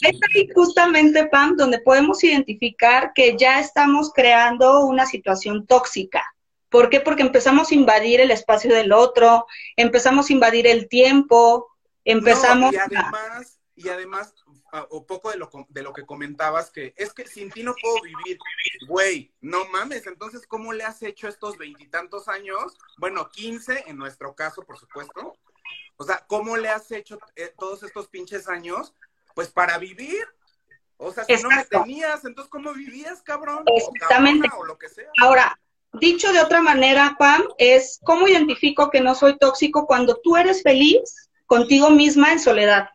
Es 0.00 0.18
ahí 0.34 0.48
justamente, 0.54 1.26
Pam, 1.26 1.56
donde 1.56 1.78
podemos 1.80 2.22
identificar 2.22 3.12
que 3.14 3.36
ya 3.36 3.60
estamos 3.60 4.12
creando 4.12 4.84
una 4.86 5.06
situación 5.06 5.66
tóxica. 5.66 6.24
¿Por 6.74 6.90
qué? 6.90 6.98
Porque 6.98 7.22
empezamos 7.22 7.70
a 7.70 7.74
invadir 7.76 8.20
el 8.20 8.32
espacio 8.32 8.74
del 8.74 8.92
otro, 8.92 9.46
empezamos 9.76 10.28
a 10.28 10.32
invadir 10.32 10.66
el 10.66 10.88
tiempo, 10.88 11.70
empezamos 12.04 12.72
no, 12.72 12.76
y 12.76 12.80
además, 12.80 13.60
y 13.76 13.88
además 13.90 14.34
o 14.90 15.06
poco 15.06 15.30
de 15.30 15.36
lo, 15.36 15.48
de 15.68 15.82
lo 15.82 15.92
que 15.92 16.04
comentabas, 16.04 16.72
que 16.72 16.92
es 16.96 17.14
que 17.14 17.28
sin 17.28 17.52
ti 17.52 17.62
no 17.62 17.76
puedo 17.80 18.02
vivir. 18.02 18.38
Güey, 18.88 19.32
no 19.40 19.66
mames, 19.66 20.08
entonces, 20.08 20.48
¿cómo 20.48 20.72
le 20.72 20.82
has 20.82 21.00
hecho 21.04 21.28
estos 21.28 21.56
veintitantos 21.58 22.26
años? 22.26 22.76
Bueno, 22.98 23.30
quince 23.30 23.84
en 23.86 23.96
nuestro 23.96 24.34
caso, 24.34 24.64
por 24.64 24.76
supuesto. 24.76 25.36
O 25.96 26.02
sea, 26.02 26.24
¿cómo 26.26 26.56
le 26.56 26.70
has 26.70 26.90
hecho 26.90 27.20
eh, 27.36 27.54
todos 27.56 27.84
estos 27.84 28.08
pinches 28.08 28.48
años? 28.48 28.92
Pues 29.36 29.48
para 29.48 29.78
vivir. 29.78 30.26
O 30.96 31.12
sea, 31.12 31.24
si 31.24 31.40
no 31.40 31.50
me 31.50 31.64
tenías, 31.66 32.24
entonces, 32.24 32.50
¿cómo 32.50 32.74
vivías, 32.74 33.22
cabrón? 33.22 33.62
Exactamente. 33.66 34.48
O, 34.56 34.64
lo 34.64 34.76
que 34.76 34.88
sea. 34.88 35.08
Ahora, 35.20 35.56
dicho 36.00 36.32
de 36.32 36.40
otra 36.40 36.60
manera, 36.60 37.16
Pam, 37.18 37.42
es 37.58 38.00
cómo 38.04 38.28
identifico 38.28 38.90
que 38.90 39.00
no 39.00 39.14
soy 39.14 39.38
tóxico 39.38 39.86
cuando 39.86 40.20
tú 40.22 40.36
eres 40.36 40.62
feliz 40.62 41.30
contigo 41.46 41.90
misma 41.90 42.32
en 42.32 42.40
soledad 42.40 42.88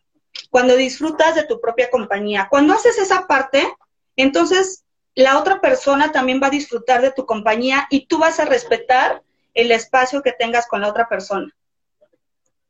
cuando 0.49 0.75
disfrutas 0.75 1.35
de 1.35 1.43
tu 1.43 1.59
propia 1.59 1.89
compañía. 1.89 2.47
Cuando 2.49 2.73
haces 2.73 2.97
esa 2.97 3.27
parte, 3.27 3.67
entonces 4.15 4.83
la 5.15 5.38
otra 5.38 5.62
persona 5.62 6.12
también 6.12 6.39
va 6.41 6.47
a 6.47 6.51
disfrutar 6.51 7.01
de 7.01 7.12
tu 7.12 7.25
compañía 7.25 7.88
y 7.89 8.07
tú 8.07 8.19
vas 8.19 8.39
a 8.39 8.45
respetar 8.45 9.23
el 9.53 9.71
espacio 9.71 10.21
que 10.21 10.31
tengas 10.31 10.67
con 10.67 10.81
la 10.81 10.89
otra 10.89 11.09
persona. 11.09 11.53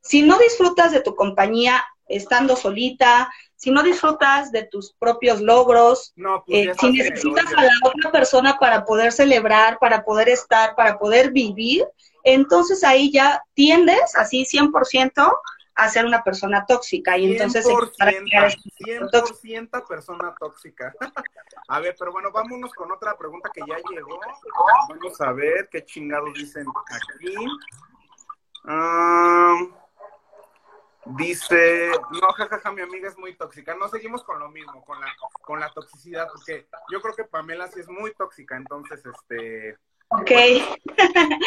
Si 0.02 0.22
no 0.22 0.38
disfrutas 0.40 0.92
de 0.92 1.02
tu 1.02 1.16
compañía 1.16 1.84
estando 2.10 2.56
solita, 2.56 3.32
si 3.56 3.72
no 3.72 3.84
disfrutas 3.84 4.52
de 4.52 4.64
tus 4.64 4.94
propios 4.94 5.42
logros, 5.42 6.14
no, 6.16 6.44
pues 6.46 6.68
eh, 6.68 6.74
si 6.80 6.92
necesitas 6.92 7.46
a 7.56 7.64
la 7.64 7.72
otra 7.84 8.12
persona 8.12 8.58
para 8.58 8.86
poder 8.86 9.12
celebrar, 9.12 9.78
para 9.80 10.04
poder 10.04 10.30
estar, 10.30 10.76
para 10.76 10.98
poder 10.98 11.32
vivir, 11.32 11.86
entonces 12.24 12.84
ahí 12.84 13.12
ya 13.12 13.44
tiendes 13.54 14.16
así 14.16 14.46
100% 14.46 15.32
a 15.76 15.90
ser 15.90 16.06
una 16.06 16.24
persona 16.24 16.66
tóxica 16.66 17.18
y 17.18 17.32
entonces 17.32 17.66
100%, 17.66 19.88
persona 19.88 20.36
tóxica. 20.38 20.94
a 21.70 21.80
ver, 21.80 21.96
pero 21.98 22.12
bueno, 22.12 22.32
vámonos 22.32 22.74
con 22.74 22.92
otra 22.92 23.18
pregunta 23.18 23.50
que 23.54 23.62
ya 23.68 23.78
llegó. 23.90 24.20
Vamos 24.90 25.22
a 25.22 25.32
ver 25.32 25.70
qué 25.72 25.86
chingados 25.86 26.34
dicen 26.34 26.66
aquí. 26.90 27.36
Dice, 31.06 31.92
no, 32.12 32.28
jajaja, 32.34 32.72
mi 32.72 32.82
amiga 32.82 33.08
es 33.08 33.18
muy 33.18 33.36
tóxica. 33.36 33.76
No 33.76 33.88
seguimos 33.88 34.24
con 34.24 34.40
lo 34.40 34.50
mismo, 34.50 34.84
con 34.84 35.00
la, 35.00 35.08
con 35.42 35.60
la 35.60 35.70
toxicidad, 35.72 36.28
porque 36.28 36.68
yo 36.92 37.02
creo 37.02 37.16
que 37.16 37.24
Pamela 37.24 37.68
sí 37.68 37.80
es 37.80 37.88
muy 37.88 38.14
tóxica, 38.14 38.58
entonces, 38.58 39.02
este... 39.06 39.78
Ok. 40.10 40.32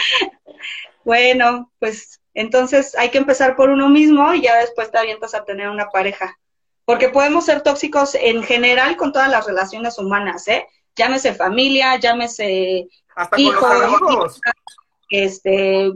bueno, 1.04 1.70
pues 1.78 2.20
entonces 2.34 2.96
hay 2.96 3.10
que 3.10 3.18
empezar 3.18 3.56
por 3.56 3.70
uno 3.70 3.88
mismo 3.88 4.32
y 4.34 4.42
ya 4.42 4.56
después 4.56 4.90
te 4.90 4.98
avientas 4.98 5.34
a 5.34 5.44
tener 5.44 5.68
una 5.68 5.90
pareja. 5.90 6.38
Porque 6.84 7.10
podemos 7.10 7.44
ser 7.44 7.62
tóxicos 7.62 8.14
en 8.14 8.42
general 8.42 8.96
con 8.96 9.12
todas 9.12 9.30
las 9.30 9.46
relaciones 9.46 9.98
humanas, 9.98 10.48
¿eh? 10.48 10.66
Llámese 10.96 11.34
familia, 11.34 11.96
llámese 11.98 12.88
Hasta 13.14 13.40
hijos, 13.40 14.40
este, 15.10 15.86
eh, 15.86 15.86
eh, 15.86 15.92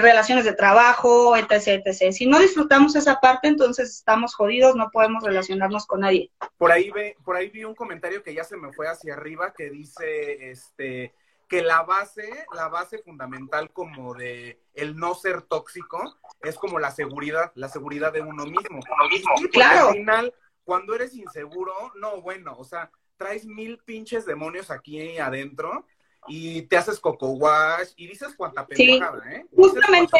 relaciones 0.00 0.44
de 0.44 0.54
trabajo, 0.54 1.36
etc, 1.36 1.82
etc. 1.84 2.12
Si 2.12 2.26
no 2.26 2.38
disfrutamos 2.38 2.96
esa 2.96 3.20
parte, 3.20 3.48
entonces 3.48 3.90
estamos 3.90 4.34
jodidos, 4.34 4.76
no 4.76 4.90
podemos 4.90 5.22
relacionarnos 5.22 5.86
con 5.86 6.00
nadie. 6.00 6.30
Por 6.58 6.72
ahí 6.72 6.90
ve, 6.90 7.16
por 7.24 7.36
ahí 7.36 7.50
vi 7.50 7.64
un 7.64 7.74
comentario 7.74 8.22
que 8.22 8.34
ya 8.34 8.44
se 8.44 8.56
me 8.56 8.72
fue 8.72 8.88
hacia 8.88 9.14
arriba 9.14 9.52
que 9.56 9.70
dice, 9.70 10.50
este, 10.50 11.14
que 11.48 11.62
la 11.62 11.82
base, 11.82 12.46
la 12.54 12.68
base 12.68 12.98
fundamental 12.98 13.70
como 13.72 14.14
de 14.14 14.58
el 14.74 14.96
no 14.96 15.14
ser 15.14 15.42
tóxico 15.42 16.18
es 16.40 16.56
como 16.56 16.78
la 16.78 16.90
seguridad, 16.90 17.52
la 17.54 17.68
seguridad 17.68 18.12
de 18.12 18.22
uno 18.22 18.46
mismo. 18.46 18.80
Y 19.10 19.48
claro. 19.48 19.88
al 19.88 19.94
final, 19.94 20.34
cuando 20.64 20.94
eres 20.94 21.14
inseguro, 21.14 21.74
no, 21.96 22.22
bueno, 22.22 22.54
o 22.56 22.64
sea, 22.64 22.90
traes 23.18 23.44
mil 23.44 23.78
pinches 23.84 24.24
demonios 24.24 24.70
aquí 24.70 25.18
adentro 25.18 25.86
y 26.28 26.62
te 26.62 26.76
haces 26.76 27.00
coco 27.00 27.30
wash 27.30 27.88
y 27.96 28.06
dices 28.06 28.34
cuánta 28.36 28.66
pendejada, 28.66 29.22
¿eh? 29.30 29.46
Justamente, 29.54 30.18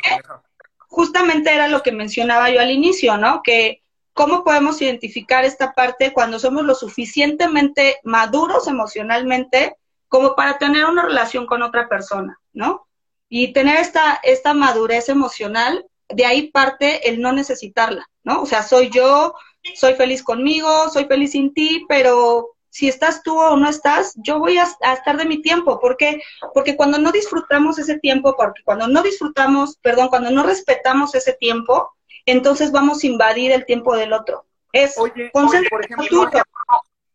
justamente 0.88 1.53
era 1.53 1.69
lo 1.69 1.83
que 1.83 1.93
mencionaba 1.93 2.51
yo 2.51 2.61
al 2.61 2.71
inicio, 2.71 3.17
¿no? 3.17 3.43
Que 3.43 3.83
cómo 4.12 4.45
podemos 4.45 4.81
identificar 4.83 5.45
esta 5.45 5.73
parte 5.73 6.12
cuando 6.12 6.38
somos 6.38 6.65
lo 6.65 6.75
suficientemente 6.75 7.99
maduros 8.05 8.67
emocionalmente 8.69 9.77
como 10.09 10.35
para 10.35 10.59
tener 10.59 10.85
una 10.85 11.03
relación 11.03 11.47
con 11.47 11.62
otra 11.62 11.88
persona, 11.88 12.38
¿no? 12.53 12.87
Y 13.29 13.55
tener 13.55 13.79
esta, 13.79 14.21
esta 14.23 14.53
madurez 14.53 15.09
emocional, 15.09 15.87
de 16.09 16.27
ahí 16.27 16.51
parte 16.51 17.09
el 17.09 17.21
no 17.21 17.33
necesitarla, 17.33 18.07
¿no? 18.23 18.43
O 18.43 18.47
sea, 18.47 18.62
soy 18.62 18.91
yo, 18.91 19.35
soy 19.75 19.95
feliz 19.95 20.23
conmigo, 20.23 20.91
soy 20.91 21.07
feliz 21.07 21.33
sin 21.33 21.55
ti, 21.55 21.87
pero 21.88 22.51
si 22.72 22.88
estás 22.88 23.22
tú 23.22 23.38
o 23.38 23.54
no 23.54 23.68
estás, 23.68 24.14
yo 24.16 24.38
voy 24.38 24.56
a, 24.56 24.62
estar 24.62 25.18
de 25.18 25.26
mi 25.26 25.42
tiempo. 25.42 25.78
¿Por 25.78 25.98
qué? 25.98 26.22
Porque 26.54 26.74
cuando 26.74 26.96
no 26.96 27.12
disfrutamos 27.12 27.78
ese 27.78 27.98
tiempo, 27.98 28.35
porque 28.35 28.62
cuando 28.64 28.88
no 28.88 29.02
disfrutamos, 29.02 29.76
perdón, 29.76 30.08
cuando 30.08 30.30
no 30.30 30.42
respetamos 30.42 31.14
ese 31.14 31.35
tiempo, 31.35 31.92
entonces 32.24 32.72
vamos 32.72 33.04
a 33.04 33.06
invadir 33.06 33.52
el 33.52 33.66
tiempo 33.66 33.94
del 33.94 34.14
otro. 34.14 34.46
Es 34.72 34.96
oye, 34.96 35.30
por 35.32 35.85
ejemplo, 35.85 36.30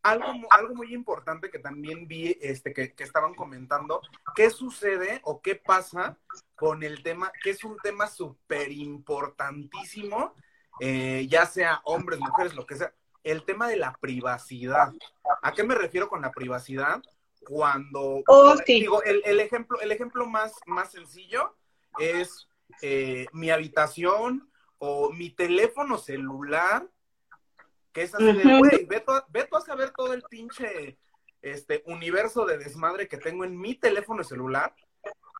algo, 0.04 0.28
algo 0.52 0.76
muy 0.76 0.94
importante 0.94 1.50
que 1.50 1.58
también 1.58 2.08
vi 2.08 2.38
este, 2.40 2.72
que, 2.72 2.94
estaban 3.00 3.34
comentando, 3.34 4.02
¿qué 4.36 4.52
sucede 4.52 5.22
o 5.24 5.42
qué 5.42 5.56
pasa 5.56 6.20
con 6.54 6.84
el 6.84 7.02
tema, 7.02 7.32
que 7.44 7.50
es 7.50 7.64
un 7.64 7.78
tema 7.78 8.06
súper 8.06 8.72
importantísimo, 8.72 10.36
eh, 10.80 11.26
ya 11.28 11.48
sea 11.48 11.82
hombres, 11.84 12.20
mujeres, 12.20 12.54
lo 12.54 12.68
que 12.68 12.76
sea, 12.76 12.94
el 13.32 13.44
tema 13.44 13.68
de 13.68 13.78
la 13.78 13.94
privacidad. 14.00 14.94
¿A 15.42 15.52
qué 15.52 15.64
me 15.64 15.76
refiero 15.76 16.08
con 16.08 16.22
la 16.22 16.32
privacidad? 16.32 17.02
Cuando 17.46 18.24
oh, 18.28 18.56
digo, 18.66 19.04
el, 19.04 19.40
ejemplo, 19.40 19.80
el 19.82 19.92
ejemplo 19.92 20.26
más, 20.26 20.54
más 20.66 20.92
sencillo 20.92 21.56
es 22.00 22.48
eh, 22.82 23.26
mi 23.34 23.50
habitación 23.50 24.50
o 24.78 25.12
mi 25.12 25.30
teléfono 25.30 25.98
celular, 25.98 26.88
que 27.92 28.04
es 28.04 28.16
así 28.16 28.32
de, 28.32 28.58
güey, 28.60 28.86
ve, 28.86 29.48
a 29.52 29.62
saber 29.62 29.92
todo 29.92 30.14
el 30.14 30.24
pinche 30.24 30.98
este 31.42 31.84
universo 31.86 32.46
de 32.46 32.58
desmadre 32.58 33.08
que 33.08 33.18
tengo 33.18 33.44
en 33.44 33.58
mi 33.58 33.76
teléfono 33.76 34.24
celular 34.24 34.74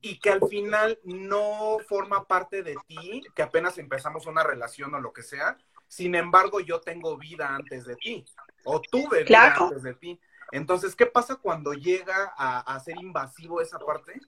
y 0.02 0.20
que 0.20 0.30
al 0.30 0.48
final 0.48 1.00
no 1.04 1.78
forma 1.88 2.26
parte 2.26 2.64
de 2.64 2.76
ti, 2.88 3.24
que 3.34 3.42
apenas 3.44 3.78
empezamos 3.78 4.26
una 4.28 4.44
relación 4.44 4.94
o 4.94 5.00
lo 5.00 5.12
que 5.12 5.24
sea, 5.24 5.58
sin 5.88 6.16
embargo, 6.16 6.60
yo 6.60 6.82
tengo 6.82 7.18
vida 7.18 7.56
antes 7.56 7.86
de 7.86 7.96
ti, 7.96 8.26
o 8.64 8.82
tuve 8.82 9.24
vida 9.24 9.56
antes 9.56 9.84
de 9.84 9.94
ti. 9.94 10.20
Entonces, 10.52 10.96
¿qué 10.96 11.06
pasa 11.06 11.36
cuando 11.36 11.74
llega 11.74 12.34
a, 12.38 12.80
ser 12.80 12.98
invasivo 12.98 13.62
esa 13.62 13.80
parte 13.80 14.20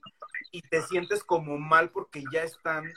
y 0.50 0.62
te 0.62 0.82
sientes 0.82 1.24
como 1.24 1.58
mal 1.58 1.90
porque 1.90 2.22
ya 2.32 2.42
están 2.42 2.92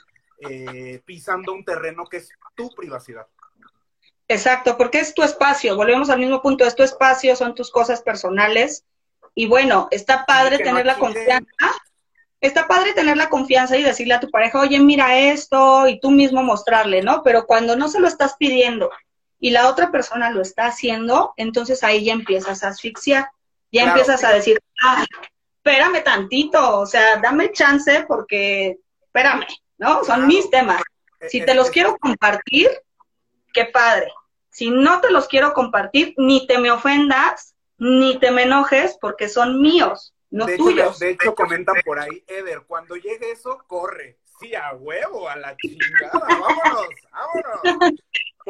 eh, 0.48 1.00
pisando 1.04 1.52
un 1.52 1.64
terreno 1.64 2.04
que 2.06 2.18
es 2.18 2.28
tu 2.54 2.68
privacidad? 2.74 3.26
Exacto, 4.28 4.76
porque 4.76 5.00
es 5.00 5.14
tu 5.14 5.22
espacio, 5.22 5.76
volvemos 5.76 6.08
al 6.10 6.18
mismo 6.18 6.40
punto, 6.40 6.64
es 6.64 6.74
tu 6.74 6.82
espacio, 6.82 7.36
son 7.36 7.54
tus 7.54 7.70
cosas 7.70 8.02
personales. 8.02 8.84
Y 9.34 9.46
bueno, 9.46 9.88
está 9.90 10.24
padre 10.26 10.58
tener 10.58 10.86
la 10.86 10.98
confianza 10.98 11.50
está 12.46 12.66
padre 12.66 12.92
tener 12.92 13.16
la 13.16 13.30
confianza 13.30 13.76
y 13.76 13.82
decirle 13.82 14.14
a 14.14 14.20
tu 14.20 14.30
pareja, 14.30 14.60
oye, 14.60 14.78
mira 14.78 15.18
esto, 15.18 15.88
y 15.88 16.00
tú 16.00 16.10
mismo 16.10 16.42
mostrarle, 16.42 17.02
¿no? 17.02 17.22
Pero 17.22 17.46
cuando 17.46 17.76
no 17.76 17.88
se 17.88 18.00
lo 18.00 18.08
estás 18.08 18.36
pidiendo 18.38 18.90
y 19.38 19.50
la 19.50 19.68
otra 19.68 19.90
persona 19.90 20.30
lo 20.30 20.42
está 20.42 20.66
haciendo, 20.66 21.32
entonces 21.36 21.82
ahí 21.82 22.04
ya 22.04 22.12
empiezas 22.12 22.62
a 22.62 22.68
asfixiar, 22.68 23.28
ya 23.70 23.84
empiezas 23.84 24.24
a 24.24 24.32
decir, 24.32 24.60
ah, 24.82 25.04
espérame 25.56 26.02
tantito, 26.02 26.80
o 26.80 26.86
sea, 26.86 27.16
dame 27.16 27.52
chance 27.52 28.04
porque, 28.06 28.78
espérame, 29.02 29.46
¿no? 29.78 30.04
Son 30.04 30.26
mis 30.26 30.50
temas. 30.50 30.82
E, 31.20 31.28
si 31.28 31.44
te 31.44 31.54
los 31.54 31.70
quiero 31.70 31.96
compartir, 31.98 32.70
qué 33.52 33.66
padre. 33.66 34.12
Si 34.50 34.70
no 34.70 35.00
te 35.00 35.10
los 35.10 35.28
quiero 35.28 35.52
compartir, 35.52 36.14
ni 36.16 36.46
te 36.46 36.58
me 36.58 36.70
ofendas, 36.70 37.54
ni 37.78 38.18
te 38.18 38.30
me 38.30 38.42
enojes, 38.42 38.96
porque 39.00 39.28
son 39.28 39.60
míos 39.60 40.13
de 40.46 40.54
Hecho, 40.54 40.90
de 40.98 41.10
hecho, 41.10 41.34
comentan 41.34 41.76
por 41.84 41.98
ahí, 41.98 42.24
Eder, 42.26 42.62
cuando 42.66 42.96
llegue 42.96 43.30
eso, 43.30 43.62
corre. 43.68 44.18
Sí, 44.40 44.54
a 44.54 44.72
huevo, 44.74 45.28
a 45.28 45.36
la 45.36 45.56
chingada, 45.56 46.10
vámonos, 46.12 46.88
vámonos. 47.12 48.00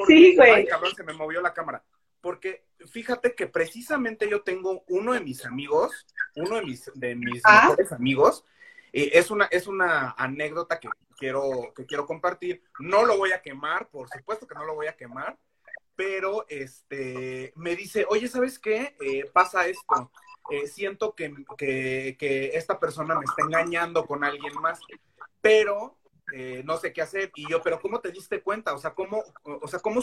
sí, 0.07 0.35
güey. 0.35 0.51
Ay, 0.51 0.66
cabrón, 0.66 0.94
se 0.94 1.05
me 1.05 1.12
movió 1.12 1.42
la 1.42 1.53
cámara. 1.53 1.85
Porque 2.23 2.64
fíjate 2.90 3.35
que 3.35 3.47
precisamente 3.47 4.29
yo 4.31 4.42
tengo 4.42 4.83
uno 4.88 5.12
de 5.12 5.20
mis 5.20 5.44
amigos, 5.44 6.07
uno 6.37 6.57
de 6.57 6.62
mis, 6.62 6.90
de 6.94 7.14
mis 7.16 7.42
¿Ah? 7.44 7.66
mejores 7.66 7.92
amigos, 7.92 8.44
es, 8.92 9.31
una, 9.31 9.44
es 9.47 9.66
una 9.66 10.12
anécdota 10.12 10.81
que 10.81 10.88
quiero, 11.18 11.75
que 11.77 11.85
quiero 11.85 12.07
compartir. 12.07 12.62
No 12.79 13.05
lo 13.05 13.18
voy 13.18 13.33
a 13.33 13.42
quemar, 13.42 13.88
por 13.88 14.09
supuesto 14.09 14.47
que 14.47 14.55
no 14.55 14.64
lo 14.64 14.75
voy 14.75 14.87
a 14.87 14.97
quemar, 14.97 15.37
pero 15.94 16.47
este 16.49 17.53
me 17.57 17.77
dice, 17.77 18.07
oye, 18.09 18.29
¿sabes 18.29 18.59
qué? 18.59 18.97
Eh, 19.01 19.29
pasa 19.33 19.66
esto. 19.66 20.11
Eh, 20.50 20.66
siento 20.66 21.14
que, 21.14 22.16
esta 22.54 22.78
persona 22.78 23.14
me 23.14 23.24
está 23.24 23.42
engañando 23.42 24.04
con 24.07 24.24
alguien 24.24 24.54
más, 24.61 24.80
pero 25.40 25.98
eh, 26.33 26.62
no 26.64 26.76
sé 26.76 26.92
qué 26.92 27.02
hacer. 27.02 27.33
Y 27.35 27.48
yo, 27.48 27.62
pero 27.62 27.80
¿cómo 27.80 28.00
te 28.00 28.11
diste 28.11 28.42
cuenta? 28.42 28.74
O 28.74 28.78
sea, 28.78 28.94
¿cómo, 28.94 29.22
o 29.44 29.68
sea, 29.68 29.80
¿cómo, 29.80 30.02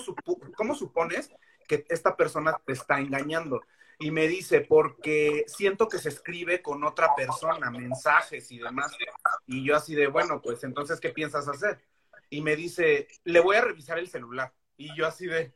¿cómo 0.56 0.76
supones 0.76 1.32
que 1.68 1.86
esta 1.90 2.16
persona 2.16 2.60
te 2.66 2.74
está 2.74 3.00
engañando? 3.00 3.62
Y 4.00 4.10
me 4.10 4.28
dice, 4.28 4.62
porque 4.62 5.46
siento 5.48 5.88
que 5.88 6.00
se 6.00 6.10
escribe 6.10 6.64
con 6.64 6.84
otra 6.84 7.14
persona, 7.16 7.70
mensajes 7.70 8.52
y 8.52 8.58
demás. 8.58 8.98
Y 9.46 9.64
yo 9.64 9.76
así 9.76 9.94
de, 9.94 10.08
bueno, 10.08 10.42
pues 10.42 10.64
entonces, 10.64 11.00
¿qué 11.00 11.10
piensas 11.10 11.48
hacer? 11.48 11.80
Y 12.32 12.42
me 12.42 12.56
dice, 12.56 13.08
le 13.26 13.40
voy 13.42 13.58
a 13.58 13.62
revisar 13.62 14.00
el 14.00 14.08
celular. 14.08 14.52
Y 14.76 14.96
yo 14.96 15.06
así 15.06 15.28
de, 15.28 15.54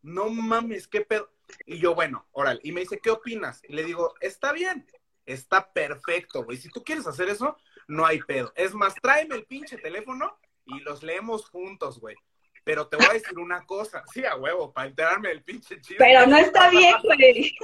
no 0.00 0.30
mames, 0.30 0.88
qué 0.88 1.02
pedo. 1.02 1.28
Y 1.64 1.78
yo, 1.78 1.94
bueno, 1.94 2.26
oral. 2.32 2.60
Y 2.62 2.72
me 2.72 2.80
dice, 2.80 3.00
¿qué 3.00 3.10
opinas? 3.10 3.62
Y 3.64 3.72
le 3.74 3.84
digo, 3.84 4.14
está 4.20 4.52
bien, 4.52 4.86
está 5.24 5.72
perfecto, 5.72 6.44
güey. 6.44 6.58
Si 6.58 6.68
tú 6.68 6.82
quieres 6.82 7.06
hacer 7.06 7.28
eso, 7.28 7.56
no 7.88 8.06
hay 8.06 8.20
pedo. 8.20 8.52
Es 8.56 8.74
más, 8.74 8.94
tráeme 8.94 9.34
el 9.34 9.46
pinche 9.46 9.76
teléfono 9.78 10.38
y 10.64 10.80
los 10.80 11.02
leemos 11.02 11.48
juntos, 11.48 12.00
güey. 12.00 12.16
Pero 12.64 12.88
te 12.88 12.96
voy 12.96 13.06
a 13.06 13.12
decir 13.12 13.38
una 13.38 13.64
cosa, 13.64 14.02
sí, 14.12 14.24
a 14.24 14.34
huevo, 14.34 14.72
para 14.72 14.88
enterarme 14.88 15.28
del 15.28 15.44
pinche 15.44 15.80
chido. 15.80 15.98
Pero 15.98 16.26
no 16.26 16.36
está 16.36 16.68
bien, 16.68 16.96
güey. 17.02 17.56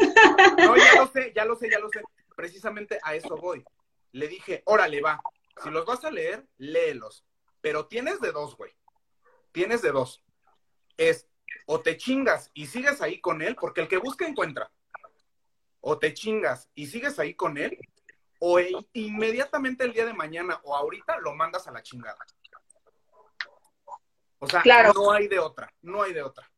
No, 0.58 0.76
ya 0.76 0.94
lo 0.96 1.08
sé, 1.08 1.32
ya 1.34 1.44
lo 1.44 1.56
sé, 1.56 1.70
ya 1.70 1.80
lo 1.80 1.88
sé. 1.88 2.02
Precisamente 2.36 3.00
a 3.02 3.16
eso 3.16 3.36
voy. 3.36 3.64
Le 4.12 4.28
dije, 4.28 4.62
órale, 4.64 5.00
va. 5.00 5.20
Si 5.62 5.70
los 5.70 5.84
vas 5.86 6.04
a 6.04 6.10
leer, 6.10 6.46
léelos. 6.56 7.24
Pero 7.60 7.86
tienes 7.86 8.20
de 8.20 8.30
dos, 8.30 8.56
güey. 8.56 8.72
Tienes 9.50 9.82
de 9.82 9.90
dos. 9.90 10.22
Es 10.96 11.28
o 11.66 11.80
te 11.80 11.96
chingas 11.96 12.50
y 12.54 12.66
sigues 12.66 13.00
ahí 13.00 13.20
con 13.20 13.42
él, 13.42 13.56
porque 13.56 13.82
el 13.82 13.88
que 13.88 13.98
busca 13.98 14.26
encuentra. 14.26 14.70
O 15.80 15.98
te 15.98 16.14
chingas 16.14 16.68
y 16.74 16.86
sigues 16.86 17.18
ahí 17.18 17.34
con 17.34 17.58
él, 17.58 17.78
o 18.38 18.58
e, 18.58 18.72
inmediatamente 18.92 19.84
el 19.84 19.92
día 19.92 20.06
de 20.06 20.14
mañana 20.14 20.60
o 20.64 20.76
ahorita 20.76 21.18
lo 21.18 21.34
mandas 21.34 21.66
a 21.68 21.72
la 21.72 21.82
chingada. 21.82 22.18
O 24.38 24.48
sea, 24.48 24.62
no 24.94 25.12
hay 25.12 25.28
de 25.28 25.38
otra, 25.38 25.72
no 25.82 26.02
hay 26.02 26.12
de 26.12 26.22
otra. 26.22 26.50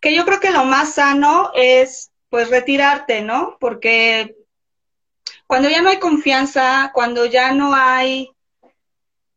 Que 0.00 0.14
yo 0.14 0.24
creo 0.24 0.40
que 0.40 0.50
lo 0.50 0.64
más 0.64 0.94
sano 0.94 1.52
es 1.54 2.10
pues 2.28 2.50
retirarte, 2.50 3.22
¿no? 3.22 3.56
Porque 3.60 4.36
cuando 5.46 5.68
ya 5.68 5.82
no 5.82 5.90
hay 5.90 6.00
confianza, 6.00 6.90
cuando 6.92 7.26
ya 7.26 7.52
no 7.52 7.74
hay 7.74 8.32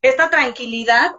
esta 0.02 0.32
tranquilidad, 0.32 1.16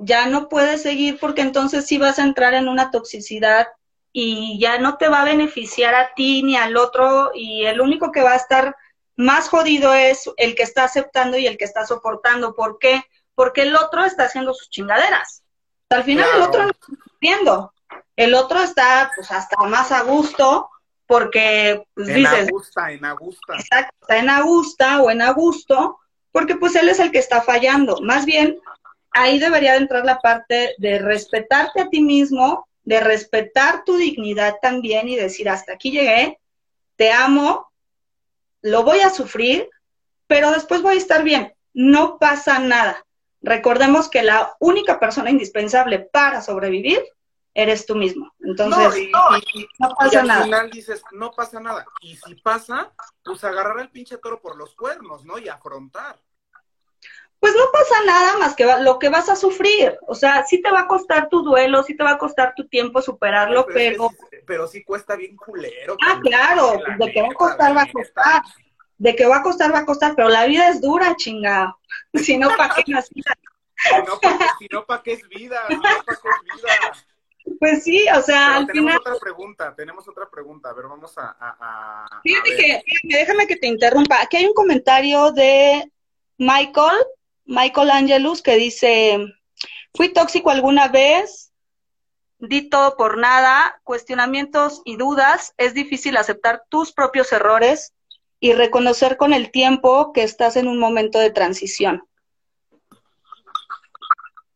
ya 0.00 0.26
no 0.26 0.48
puedes 0.48 0.82
seguir 0.82 1.18
porque 1.20 1.42
entonces 1.42 1.86
sí 1.86 1.98
vas 1.98 2.18
a 2.18 2.24
entrar 2.24 2.54
en 2.54 2.68
una 2.68 2.90
toxicidad 2.90 3.68
y 4.12 4.58
ya 4.58 4.78
no 4.78 4.96
te 4.96 5.08
va 5.08 5.22
a 5.22 5.26
beneficiar 5.26 5.94
a 5.94 6.14
ti 6.14 6.42
ni 6.42 6.56
al 6.56 6.76
otro 6.76 7.30
y 7.34 7.66
el 7.66 7.80
único 7.80 8.10
que 8.10 8.22
va 8.22 8.32
a 8.32 8.36
estar 8.36 8.76
más 9.16 9.48
jodido 9.48 9.92
es 9.92 10.28
el 10.38 10.54
que 10.54 10.62
está 10.62 10.84
aceptando 10.84 11.36
y 11.36 11.46
el 11.46 11.58
que 11.58 11.66
está 11.66 11.86
soportando. 11.86 12.54
¿Por 12.54 12.78
qué? 12.78 13.02
Porque 13.34 13.62
el 13.62 13.76
otro 13.76 14.04
está 14.04 14.24
haciendo 14.24 14.54
sus 14.54 14.70
chingaderas. 14.70 15.42
Al 15.90 16.04
final 16.04 16.28
el 16.34 16.42
otro 16.42 16.62
no 16.62 16.70
está 16.70 16.86
sufriendo. 16.86 17.74
El 18.16 18.34
otro 18.34 18.60
está 18.62 19.12
pues 19.14 19.30
hasta 19.30 19.56
más 19.64 19.92
a 19.92 20.02
gusto 20.02 20.70
porque 21.06 21.84
pues, 21.94 22.08
en 22.08 22.14
dices... 22.16 22.48
Augusta, 22.48 22.92
en 22.92 23.04
Augusta. 23.04 23.54
Exacto, 23.56 23.94
está 24.00 24.18
en 24.18 24.30
Augusta 24.30 25.02
o 25.02 25.10
en 25.10 25.22
Augusto 25.22 25.98
porque 26.32 26.56
pues 26.56 26.74
él 26.76 26.88
es 26.88 27.00
el 27.00 27.10
que 27.10 27.18
está 27.18 27.42
fallando. 27.42 28.00
Más 28.00 28.24
bien, 28.24 28.58
ahí 29.12 29.38
debería 29.38 29.72
de 29.72 29.78
entrar 29.78 30.04
la 30.04 30.18
parte 30.18 30.74
de 30.78 30.98
respetarte 30.98 31.82
a 31.82 31.88
ti 31.88 32.00
mismo, 32.00 32.68
de 32.84 33.00
respetar 33.00 33.84
tu 33.84 33.96
dignidad 33.96 34.56
también 34.62 35.08
y 35.08 35.16
decir, 35.16 35.48
hasta 35.48 35.74
aquí 35.74 35.90
llegué, 35.90 36.38
te 36.96 37.12
amo, 37.12 37.70
lo 38.62 38.82
voy 38.82 39.00
a 39.00 39.10
sufrir, 39.10 39.68
pero 40.26 40.50
después 40.50 40.82
voy 40.82 40.94
a 40.94 40.98
estar 40.98 41.22
bien, 41.24 41.54
no 41.72 42.18
pasa 42.18 42.58
nada. 42.58 43.04
Recordemos 43.42 44.08
que 44.08 44.22
la 44.22 44.54
única 44.60 45.00
persona 45.00 45.30
indispensable 45.30 45.98
para 45.98 46.42
sobrevivir 46.42 47.02
eres 47.54 47.86
tú 47.86 47.96
mismo. 47.96 48.32
Entonces, 48.40 49.08
no, 49.10 49.38
y, 49.38 49.66
pasa 49.78 50.08
y 50.12 50.16
al 50.16 50.26
nada. 50.26 50.44
final 50.44 50.70
dices, 50.70 51.02
no 51.12 51.30
pasa 51.32 51.60
nada. 51.60 51.86
Y 52.00 52.16
si 52.16 52.34
pasa, 52.36 52.92
pues 53.24 53.42
agarrar 53.44 53.78
al 53.78 53.90
pinche 53.90 54.18
toro 54.18 54.40
por 54.40 54.56
los 54.56 54.74
cuernos, 54.74 55.24
¿no? 55.24 55.38
Y 55.38 55.48
afrontar. 55.48 56.20
Pues 57.40 57.54
no 57.54 57.62
pasa 57.72 57.94
nada 58.04 58.36
más 58.38 58.54
que 58.54 58.66
va- 58.66 58.80
lo 58.80 58.98
que 58.98 59.08
vas 59.08 59.28
a 59.30 59.34
sufrir. 59.36 59.98
O 60.06 60.14
sea, 60.14 60.44
sí 60.44 60.60
te 60.60 60.70
va 60.70 60.80
a 60.80 60.86
costar 60.86 61.28
tu 61.30 61.42
duelo, 61.42 61.82
sí 61.82 61.96
te 61.96 62.04
va 62.04 62.12
a 62.12 62.18
costar 62.18 62.52
tu 62.54 62.68
tiempo 62.68 63.00
superarlo, 63.00 63.64
Pero, 63.66 63.74
pero... 63.74 64.08
sí- 64.10 64.36
pero 64.46 64.66
sí 64.66 64.84
cuesta 64.84 65.16
bien 65.16 65.36
culero. 65.36 65.96
Ah, 66.06 66.18
claro, 66.22 66.74
La 66.86 66.96
de 67.06 67.12
que 67.12 67.22
va 67.22 67.28
a 67.28 67.34
costar, 67.34 67.76
va 67.76 67.82
a 67.82 67.84
la 67.86 67.92
costar. 67.92 68.42
De 68.98 69.16
que 69.16 69.26
va 69.26 69.36
a 69.38 69.42
costar, 69.42 69.72
va 69.72 69.78
a 69.78 69.86
costar, 69.86 70.14
pero 70.14 70.28
la 70.28 70.44
vida 70.46 70.68
es 70.68 70.80
dura, 70.80 71.14
chinga. 71.16 71.74
Si 72.14 72.36
no, 72.36 72.48
¿para 72.56 72.74
qué 72.74 72.84
naciste? 72.92 73.30
Si 73.80 74.02
no, 74.06 74.20
¿para 74.20 74.38
qué, 74.38 74.44
si 74.58 74.66
no, 74.70 74.84
¿pa' 74.84 75.02
qué 75.02 75.12
es 75.14 75.28
vida? 75.30 75.62
Si 75.68 75.74
no, 75.74 75.82
¿para 75.82 76.18
qué 76.20 76.28
es 76.28 76.56
vida? 76.56 76.68
Pues 77.58 77.82
sí, 77.84 78.06
o 78.14 78.20
sea, 78.20 78.46
Pero 78.48 78.58
al 78.60 78.66
tenemos 78.66 78.92
final, 78.92 78.98
otra 79.00 79.14
pregunta, 79.18 79.74
tenemos 79.74 80.06
otra 80.08 80.28
pregunta. 80.30 80.68
A 80.70 80.72
ver, 80.74 80.86
vamos 80.86 81.16
a... 81.16 81.22
a, 81.40 81.56
a- 81.58 82.06
a 82.18 82.20
fíjate 82.22 82.50
que, 82.50 82.62
fíjate, 82.84 83.18
déjame 83.18 83.46
que 83.46 83.56
te 83.56 83.66
interrumpa. 83.66 84.20
Aquí 84.20 84.36
hay 84.36 84.44
un 84.46 84.52
comentario 84.54 85.32
de 85.32 85.90
Michael, 86.36 86.96
Michael 87.50 87.90
Angelus, 87.90 88.42
que 88.42 88.54
dice, 88.54 89.18
fui 89.92 90.08
tóxico 90.10 90.50
alguna 90.50 90.86
vez, 90.86 91.52
di 92.38 92.70
todo 92.70 92.96
por 92.96 93.18
nada, 93.18 93.80
cuestionamientos 93.82 94.82
y 94.84 94.96
dudas, 94.96 95.52
es 95.56 95.74
difícil 95.74 96.16
aceptar 96.16 96.62
tus 96.68 96.92
propios 96.92 97.32
errores 97.32 97.92
y 98.38 98.52
reconocer 98.52 99.16
con 99.16 99.34
el 99.34 99.50
tiempo 99.50 100.12
que 100.12 100.22
estás 100.22 100.56
en 100.56 100.68
un 100.68 100.78
momento 100.78 101.18
de 101.18 101.32
transición. 101.32 102.04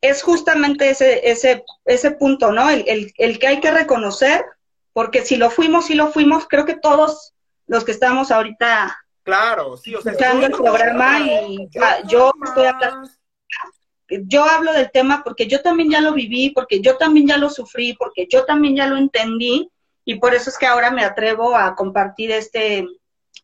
Es 0.00 0.22
justamente 0.22 0.90
ese, 0.90 1.28
ese, 1.28 1.64
ese 1.86 2.12
punto, 2.12 2.52
¿no? 2.52 2.70
El, 2.70 2.84
el, 2.86 3.12
el 3.18 3.40
que 3.40 3.48
hay 3.48 3.60
que 3.60 3.72
reconocer, 3.72 4.44
porque 4.92 5.24
si 5.24 5.36
lo 5.36 5.50
fuimos, 5.50 5.86
si 5.86 5.94
lo 5.94 6.12
fuimos, 6.12 6.46
creo 6.46 6.64
que 6.64 6.76
todos 6.76 7.34
los 7.66 7.84
que 7.84 7.90
estamos 7.90 8.30
ahorita 8.30 9.03
Claro, 9.24 9.76
sí, 9.76 9.94
o 9.94 10.00
sea... 10.00 10.12
el 10.12 10.52
programa 10.52 11.20
y 11.20 11.68
ah, 11.80 11.98
yo 12.06 12.32
estoy 12.44 12.66
hablando 12.66 13.08
yo 14.26 14.44
hablo 14.44 14.72
del 14.72 14.90
tema 14.90 15.22
porque 15.24 15.46
yo 15.46 15.62
también 15.62 15.90
ya 15.90 16.00
lo 16.00 16.12
viví, 16.12 16.50
porque 16.50 16.80
yo 16.80 16.96
también 16.96 17.26
ya 17.26 17.38
lo 17.38 17.50
sufrí, 17.50 17.94
porque 17.94 18.26
yo 18.30 18.44
también 18.44 18.76
ya 18.76 18.86
lo 18.86 18.96
entendí 18.96 19.70
y 20.04 20.16
por 20.16 20.34
eso 20.34 20.50
es 20.50 20.58
que 20.58 20.66
ahora 20.66 20.90
me 20.90 21.04
atrevo 21.04 21.56
a 21.56 21.74
compartir 21.74 22.30
este, 22.30 22.86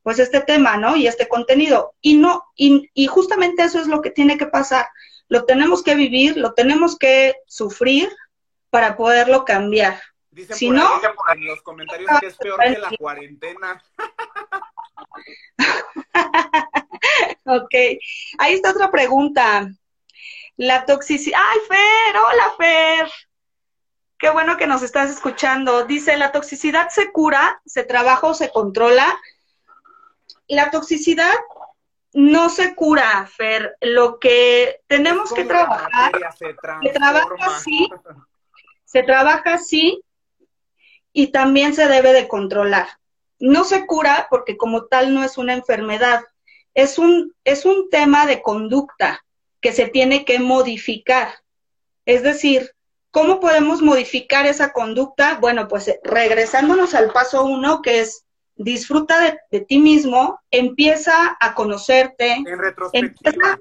pues 0.02 0.18
este 0.18 0.40
tema, 0.40 0.76
¿no? 0.76 0.96
Y 0.96 1.06
este 1.06 1.28
contenido. 1.28 1.94
Y 2.00 2.14
no, 2.14 2.44
y, 2.54 2.90
y 2.92 3.06
justamente 3.06 3.62
eso 3.62 3.80
es 3.80 3.86
lo 3.86 4.02
que 4.02 4.10
tiene 4.10 4.36
que 4.36 4.46
pasar. 4.46 4.86
Lo 5.28 5.44
tenemos 5.44 5.82
que 5.82 5.94
vivir, 5.94 6.36
lo 6.36 6.52
tenemos 6.52 6.98
que 6.98 7.36
sufrir 7.46 8.10
para 8.68 8.96
poderlo 8.96 9.44
cambiar. 9.44 10.00
Dicen 10.30 10.56
Si 10.56 10.66
por 10.66 10.76
no- 10.76 11.00
ahí 11.26 11.38
en 11.38 11.46
los 11.46 11.62
comentarios 11.62 12.10
que 12.20 12.26
es 12.26 12.36
peor 12.36 12.60
que 12.60 12.78
la 12.78 12.90
cuarentena. 12.98 13.82
Ok, 17.46 17.74
ahí 18.38 18.54
está 18.54 18.70
otra 18.70 18.90
pregunta. 18.90 19.68
La 20.56 20.84
toxicidad. 20.84 21.38
¡Ay, 21.40 21.58
Fer! 21.68 22.16
¡Hola, 22.16 22.54
Fer! 22.56 23.10
Qué 24.18 24.30
bueno 24.30 24.56
que 24.56 24.66
nos 24.66 24.82
estás 24.82 25.10
escuchando. 25.10 25.84
Dice, 25.84 26.16
¿la 26.16 26.30
toxicidad 26.30 26.90
se 26.90 27.10
cura, 27.10 27.60
se 27.64 27.82
trabaja 27.82 28.26
o 28.26 28.34
se 28.34 28.50
controla? 28.50 29.18
La 30.46 30.70
toxicidad 30.70 31.32
no 32.12 32.50
se 32.50 32.74
cura, 32.74 33.26
Fer. 33.26 33.76
Lo 33.80 34.18
que 34.18 34.80
tenemos 34.86 35.32
que 35.32 35.44
trabajar, 35.44 36.12
se 36.38 36.46
se 36.48 36.54
trabaja 36.92 37.46
así, 37.46 37.88
se 38.84 39.02
trabaja 39.02 39.54
así 39.54 40.04
y 41.12 41.28
también 41.28 41.74
se 41.74 41.88
debe 41.88 42.12
de 42.12 42.28
controlar. 42.28 42.88
No 43.40 43.64
se 43.64 43.86
cura 43.86 44.26
porque 44.30 44.56
como 44.56 44.84
tal 44.84 45.14
no 45.14 45.24
es 45.24 45.38
una 45.38 45.54
enfermedad, 45.54 46.22
es 46.74 46.98
un, 46.98 47.34
es 47.44 47.64
un 47.64 47.90
tema 47.90 48.26
de 48.26 48.42
conducta 48.42 49.24
que 49.60 49.72
se 49.72 49.88
tiene 49.88 50.24
que 50.24 50.38
modificar. 50.38 51.28
Es 52.06 52.22
decir, 52.22 52.70
¿cómo 53.10 53.40
podemos 53.40 53.82
modificar 53.82 54.46
esa 54.46 54.72
conducta? 54.72 55.38
Bueno, 55.40 55.66
pues 55.68 55.88
eh, 55.88 56.00
regresándonos 56.04 56.94
al 56.94 57.12
paso 57.12 57.44
uno, 57.44 57.82
que 57.82 58.00
es 58.00 58.24
disfruta 58.56 59.18
de, 59.20 59.38
de 59.50 59.60
ti 59.62 59.78
mismo, 59.78 60.38
empieza 60.50 61.36
a 61.40 61.54
conocerte, 61.54 62.32
En 62.32 62.58
retrospectiva. 62.58 63.30
Empieza- 63.32 63.58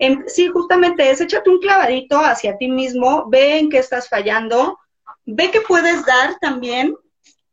Em, 0.00 0.22
sí, 0.28 0.46
justamente 0.46 1.10
es 1.10 1.20
échate 1.20 1.50
un 1.50 1.58
clavadito 1.58 2.18
hacia 2.20 2.56
ti 2.56 2.68
mismo, 2.68 3.28
ve 3.28 3.58
en 3.58 3.68
qué 3.68 3.78
estás 3.78 4.08
fallando, 4.08 4.78
ve 5.24 5.50
qué 5.50 5.60
puedes 5.60 6.06
dar 6.06 6.38
también 6.40 6.96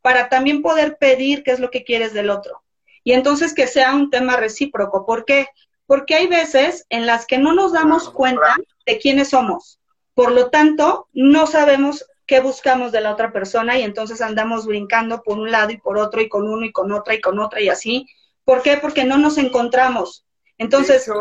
para 0.06 0.30
también 0.30 0.62
poder 0.62 0.98
pedir 1.00 1.42
qué 1.42 1.50
es 1.50 1.60
lo 1.60 1.72
que 1.72 1.84
quieres 1.84 2.14
del 2.14 2.30
otro. 2.30 2.62
Y 3.04 3.14
entonces 3.14 3.56
que 3.56 3.66
sea 3.66 3.96
un 3.96 4.12
tema 4.12 4.38
recíproco. 4.38 5.04
¿Por 5.04 5.26
qué? 5.26 5.48
Porque 5.88 6.14
hay 6.14 6.28
veces 6.28 6.86
en 6.90 7.08
las 7.08 7.26
que 7.26 7.40
no 7.40 7.54
nos 7.54 7.74
damos 7.74 8.12
cuenta 8.12 8.56
de 8.86 9.00
quiénes 9.00 9.30
somos. 9.30 9.80
Por 10.14 10.32
lo 10.32 10.52
tanto, 10.52 11.08
no 11.12 11.48
sabemos 11.48 12.06
qué 12.28 12.40
buscamos 12.40 12.92
de 12.92 13.02
la 13.02 13.12
otra 13.14 13.32
persona 13.32 13.80
y 13.80 13.82
entonces 13.82 14.22
andamos 14.22 14.68
brincando 14.68 15.24
por 15.24 15.40
un 15.40 15.50
lado 15.50 15.72
y 15.72 15.78
por 15.80 15.98
otro 15.98 16.22
y 16.22 16.30
con 16.30 16.48
uno 16.48 16.68
y 16.68 16.72
con 16.72 16.92
otra 16.92 17.16
y 17.16 17.20
con 17.22 17.40
otra 17.40 17.60
y 17.62 17.70
así. 17.70 18.08
¿Por 18.44 18.62
qué? 18.62 18.78
Porque 18.78 19.06
no 19.06 19.18
nos 19.18 19.40
encontramos. 19.40 20.24
Entonces, 20.60 21.08
hecho, 21.08 21.20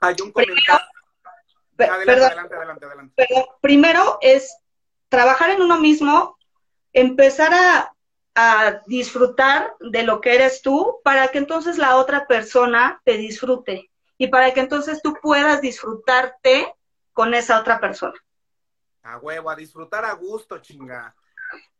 hay 0.00 0.14
un 0.22 0.30
comentario. 0.30 0.86
Pe- 1.76 1.86
Adelante, 1.86 2.06
perdón, 2.06 2.26
adelante, 2.28 2.54
adelante, 2.54 2.86
adelante. 2.86 3.14
pero 3.16 3.58
primero 3.60 4.18
es 4.20 4.56
trabajar 5.08 5.50
en 5.50 5.60
uno 5.62 5.80
mismo, 5.80 6.37
empezar 7.00 7.52
a, 7.54 7.94
a 8.34 8.82
disfrutar 8.86 9.74
de 9.80 10.02
lo 10.04 10.20
que 10.20 10.34
eres 10.34 10.62
tú 10.62 11.00
para 11.02 11.28
que 11.28 11.38
entonces 11.38 11.78
la 11.78 11.96
otra 11.96 12.26
persona 12.26 13.00
te 13.04 13.16
disfrute 13.16 13.90
y 14.16 14.28
para 14.28 14.52
que 14.52 14.60
entonces 14.60 15.00
tú 15.02 15.14
puedas 15.20 15.60
disfrutarte 15.60 16.74
con 17.12 17.34
esa 17.34 17.60
otra 17.60 17.80
persona. 17.80 18.14
A 19.02 19.18
huevo, 19.18 19.50
a 19.50 19.56
disfrutar 19.56 20.04
a 20.04 20.12
gusto, 20.12 20.58
chinga. 20.58 21.14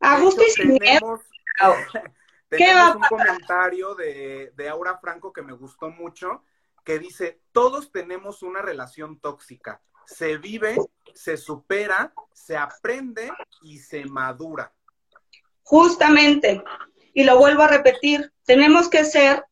A 0.01 0.17
De 0.17 0.23
gusto 0.23 0.43
y 0.43 0.51
hecho, 0.51 0.65
miedo. 0.65 0.79
tenemos, 0.81 1.21
¿Qué 2.57 2.75
va 2.75 2.95
tenemos 2.95 2.97
un 2.97 3.03
comentario 3.03 3.95
de, 3.95 4.53
de 4.57 4.69
Aura 4.69 4.99
Franco 4.99 5.33
que 5.33 5.43
me 5.43 5.53
gustó 5.53 5.91
mucho, 5.91 6.43
que 6.85 6.99
dice, 6.99 7.43
todos 7.53 7.93
tenemos 7.93 8.43
una 8.43 8.63
relación 8.63 9.21
tóxica. 9.21 9.83
Se 10.07 10.39
vive, 10.39 10.77
se 11.15 11.37
supera, 11.37 12.15
se 12.33 12.57
aprende 12.57 13.31
y 13.61 13.79
se 13.79 14.07
madura. 14.07 14.73
Justamente, 15.69 16.65
y 17.13 17.25
lo 17.25 17.37
vuelvo 17.37 17.63
a 17.65 17.69
repetir, 17.69 18.33
tenemos 18.47 18.89
que 18.89 19.05
ser 19.05 19.45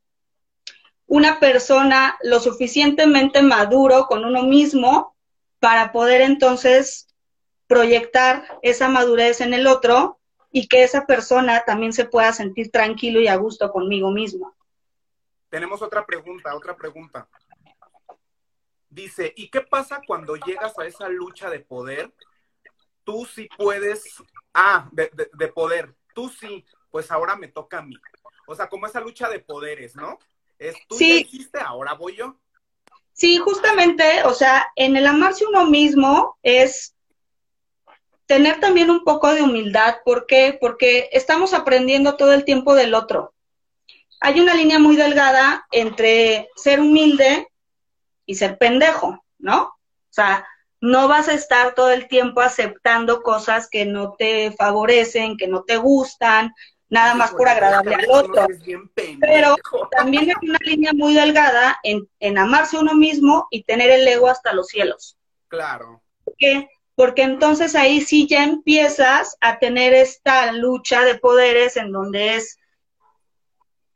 una 1.06 1.38
persona 1.40 2.16
lo 2.22 2.40
suficientemente 2.40 3.42
maduro 3.42 4.06
con 4.06 4.24
uno 4.24 4.42
mismo 4.44 5.14
para 5.60 5.92
poder 5.92 6.22
entonces 6.22 7.14
proyectar 7.66 8.46
esa 8.62 8.88
madurez 8.88 9.42
en 9.42 9.52
el 9.52 9.66
otro 9.66 10.18
y 10.50 10.68
que 10.68 10.84
esa 10.84 11.04
persona 11.04 11.64
también 11.66 11.92
se 11.92 12.06
pueda 12.06 12.32
sentir 12.32 12.70
tranquilo 12.70 13.20
y 13.20 13.28
a 13.28 13.36
gusto 13.36 13.70
conmigo 13.70 14.10
mismo. 14.10 14.56
Tenemos 15.50 15.82
otra 15.82 16.06
pregunta, 16.06 16.56
otra 16.56 16.74
pregunta. 16.74 17.28
Dice, 18.88 19.34
¿y 19.36 19.50
qué 19.50 19.60
pasa 19.60 20.00
cuando 20.06 20.36
llegas 20.36 20.78
a 20.78 20.86
esa 20.86 21.10
lucha 21.10 21.50
de 21.50 21.60
poder? 21.60 22.10
Tú 23.04 23.26
sí 23.26 23.50
puedes, 23.58 24.02
ah, 24.54 24.88
de, 24.92 25.10
de- 25.12 25.28
de 25.30 25.48
poder, 25.48 25.94
tú 26.16 26.30
sí, 26.30 26.64
pues 26.90 27.10
ahora 27.10 27.36
me 27.36 27.48
toca 27.48 27.78
a 27.78 27.82
mí. 27.82 27.94
O 28.48 28.54
sea, 28.54 28.68
como 28.68 28.86
esa 28.86 29.00
lucha 29.00 29.28
de 29.28 29.38
poderes, 29.38 29.94
¿no? 29.94 30.18
Es 30.58 30.74
tú 30.88 30.96
Sí. 30.96 31.08
ya 31.10 31.28
hiciste, 31.28 31.60
ahora 31.60 31.92
voy 31.92 32.16
yo. 32.16 32.40
Sí, 33.12 33.36
justamente, 33.36 34.22
o 34.24 34.32
sea, 34.32 34.66
en 34.76 34.96
el 34.96 35.06
amarse 35.06 35.44
uno 35.46 35.66
mismo 35.66 36.38
es 36.42 36.94
tener 38.24 38.60
también 38.60 38.90
un 38.90 39.04
poco 39.04 39.32
de 39.34 39.42
humildad. 39.42 39.98
¿Por 40.06 40.26
qué? 40.26 40.56
Porque 40.58 41.10
estamos 41.12 41.52
aprendiendo 41.52 42.16
todo 42.16 42.32
el 42.32 42.44
tiempo 42.46 42.74
del 42.74 42.94
otro. 42.94 43.34
Hay 44.20 44.40
una 44.40 44.54
línea 44.54 44.78
muy 44.78 44.96
delgada 44.96 45.66
entre 45.70 46.48
ser 46.56 46.80
humilde 46.80 47.46
y 48.24 48.36
ser 48.36 48.56
pendejo, 48.56 49.22
¿no? 49.38 49.64
O 49.64 49.76
sea, 50.08 50.46
no 50.80 51.08
vas 51.08 51.28
a 51.28 51.34
estar 51.34 51.74
todo 51.74 51.90
el 51.90 52.08
tiempo 52.08 52.40
aceptando 52.40 53.22
cosas 53.22 53.68
que 53.68 53.86
no 53.86 54.14
te 54.18 54.52
favorecen, 54.52 55.36
que 55.36 55.48
no 55.48 55.64
te 55.64 55.76
gustan, 55.76 56.52
nada 56.88 57.14
más 57.14 57.32
por 57.32 57.48
agradarle 57.48 57.94
al 57.94 58.06
otro. 58.10 58.46
Pero 58.94 59.56
también 59.90 60.30
hay 60.30 60.48
una 60.48 60.58
línea 60.60 60.92
muy 60.92 61.14
delgada 61.14 61.78
en, 61.82 62.08
en 62.20 62.38
amarse 62.38 62.78
uno 62.78 62.94
mismo 62.94 63.48
y 63.50 63.64
tener 63.64 63.90
el 63.90 64.06
ego 64.06 64.28
hasta 64.28 64.52
los 64.52 64.68
cielos. 64.68 65.16
Claro. 65.48 66.02
¿Por 66.24 66.34
qué? 66.36 66.68
Porque 66.94 67.22
entonces 67.22 67.74
ahí 67.74 68.00
sí 68.00 68.26
ya 68.26 68.44
empiezas 68.44 69.36
a 69.40 69.58
tener 69.58 69.94
esta 69.94 70.52
lucha 70.52 71.04
de 71.04 71.18
poderes 71.18 71.76
en 71.76 71.92
donde 71.92 72.36
es 72.36 72.58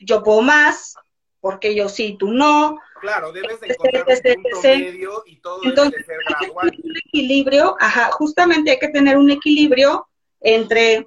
yo 0.01 0.22
puedo 0.22 0.43
más, 0.43 0.95
porque 1.41 1.74
yo 1.74 1.88
sí, 1.88 2.16
tú 2.18 2.30
no. 2.32 2.78
Claro, 3.01 3.32
debes 3.32 3.61
de 3.61 3.68
encontrar 3.68 4.05
un 4.07 4.43
punto 4.43 4.62
medio 4.62 5.22
y 5.26 5.36
todo 5.41 5.61
Entonces, 5.64 6.07
debe 6.07 6.22
ser 6.24 6.38
gradual. 6.38 6.80
un 6.82 6.97
equilibrio, 6.97 7.76
ajá, 7.80 8.11
justamente 8.12 8.72
hay 8.72 8.78
que 8.78 8.88
tener 8.88 9.16
un 9.16 9.30
equilibrio 9.30 10.07
entre 10.41 11.07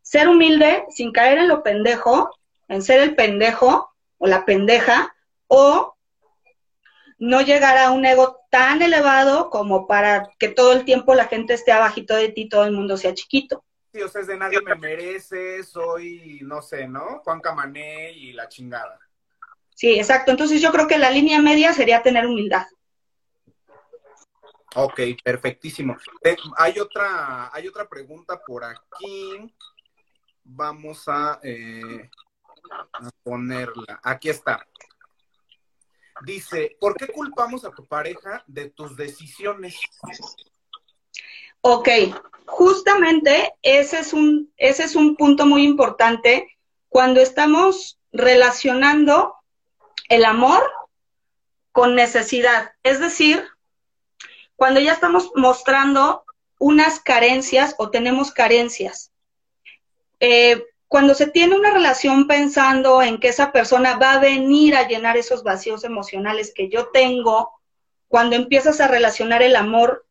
ser 0.00 0.28
humilde 0.28 0.84
sin 0.90 1.12
caer 1.12 1.38
en 1.38 1.48
lo 1.48 1.62
pendejo, 1.62 2.30
en 2.68 2.82
ser 2.82 3.00
el 3.00 3.14
pendejo 3.16 3.92
o 4.18 4.26
la 4.26 4.44
pendeja, 4.44 5.14
o 5.48 5.96
no 7.18 7.40
llegar 7.40 7.76
a 7.76 7.90
un 7.90 8.04
ego 8.04 8.40
tan 8.50 8.82
elevado 8.82 9.48
como 9.50 9.86
para 9.86 10.28
que 10.38 10.48
todo 10.48 10.72
el 10.72 10.84
tiempo 10.84 11.14
la 11.14 11.26
gente 11.26 11.54
esté 11.54 11.72
abajito 11.72 12.14
de 12.14 12.28
ti, 12.28 12.48
todo 12.48 12.64
el 12.64 12.72
mundo 12.72 12.96
sea 12.96 13.14
chiquito. 13.14 13.64
Sí, 13.92 14.02
o 14.02 14.08
sea, 14.08 14.22
es 14.22 14.26
de 14.26 14.36
nadie 14.36 14.60
me 14.60 14.74
merece, 14.74 15.62
soy, 15.62 16.40
no 16.42 16.62
sé, 16.62 16.88
¿no? 16.88 17.20
Juan 17.24 17.40
Camané 17.40 18.12
y 18.12 18.32
la 18.32 18.48
chingada. 18.48 18.98
Sí, 19.82 19.98
exacto. 19.98 20.30
Entonces 20.30 20.60
yo 20.60 20.70
creo 20.70 20.86
que 20.86 20.96
la 20.96 21.10
línea 21.10 21.42
media 21.42 21.72
sería 21.72 22.04
tener 22.04 22.24
humildad. 22.24 22.68
Ok, 24.76 25.00
perfectísimo. 25.24 25.96
Eh, 26.22 26.36
hay 26.56 26.78
otra, 26.78 27.50
hay 27.52 27.66
otra 27.66 27.88
pregunta 27.88 28.40
por 28.46 28.62
aquí 28.62 29.52
vamos 30.44 31.04
eh, 31.42 32.08
a, 32.70 33.10
ponerla. 33.24 33.98
Aquí 34.04 34.28
está. 34.28 34.64
Dice, 36.24 36.76
¿por 36.78 36.96
qué 36.96 37.08
culpamos 37.08 37.64
a 37.64 37.72
tu 37.72 37.84
pareja 37.84 38.44
de 38.46 38.70
tus 38.70 38.96
decisiones? 38.96 39.80
Ok, 41.60 41.88
justamente 42.46 43.52
ese 43.62 43.98
es 43.98 44.12
un, 44.12 44.52
ese 44.56 44.84
es 44.84 44.94
un 44.94 45.16
punto 45.16 45.44
muy 45.44 45.64
importante 45.64 46.56
cuando 46.88 47.20
estamos 47.20 47.98
relacionando 48.12 49.41
el 50.08 50.24
amor 50.24 50.62
con 51.72 51.94
necesidad. 51.94 52.72
Es 52.82 53.00
decir, 53.00 53.44
cuando 54.56 54.80
ya 54.80 54.92
estamos 54.92 55.32
mostrando 55.34 56.24
unas 56.58 57.00
carencias 57.00 57.74
o 57.78 57.90
tenemos 57.90 58.30
carencias. 58.30 59.10
Eh, 60.20 60.64
cuando 60.86 61.14
se 61.14 61.26
tiene 61.26 61.56
una 61.56 61.72
relación 61.72 62.28
pensando 62.28 63.02
en 63.02 63.18
que 63.18 63.28
esa 63.28 63.50
persona 63.50 63.96
va 63.96 64.12
a 64.12 64.20
venir 64.20 64.76
a 64.76 64.86
llenar 64.86 65.16
esos 65.16 65.42
vacíos 65.42 65.82
emocionales 65.84 66.52
que 66.54 66.68
yo 66.68 66.88
tengo, 66.88 67.50
cuando 68.08 68.36
empiezas 68.36 68.80
a 68.80 68.88
relacionar 68.88 69.42
el 69.42 69.56
amor 69.56 70.06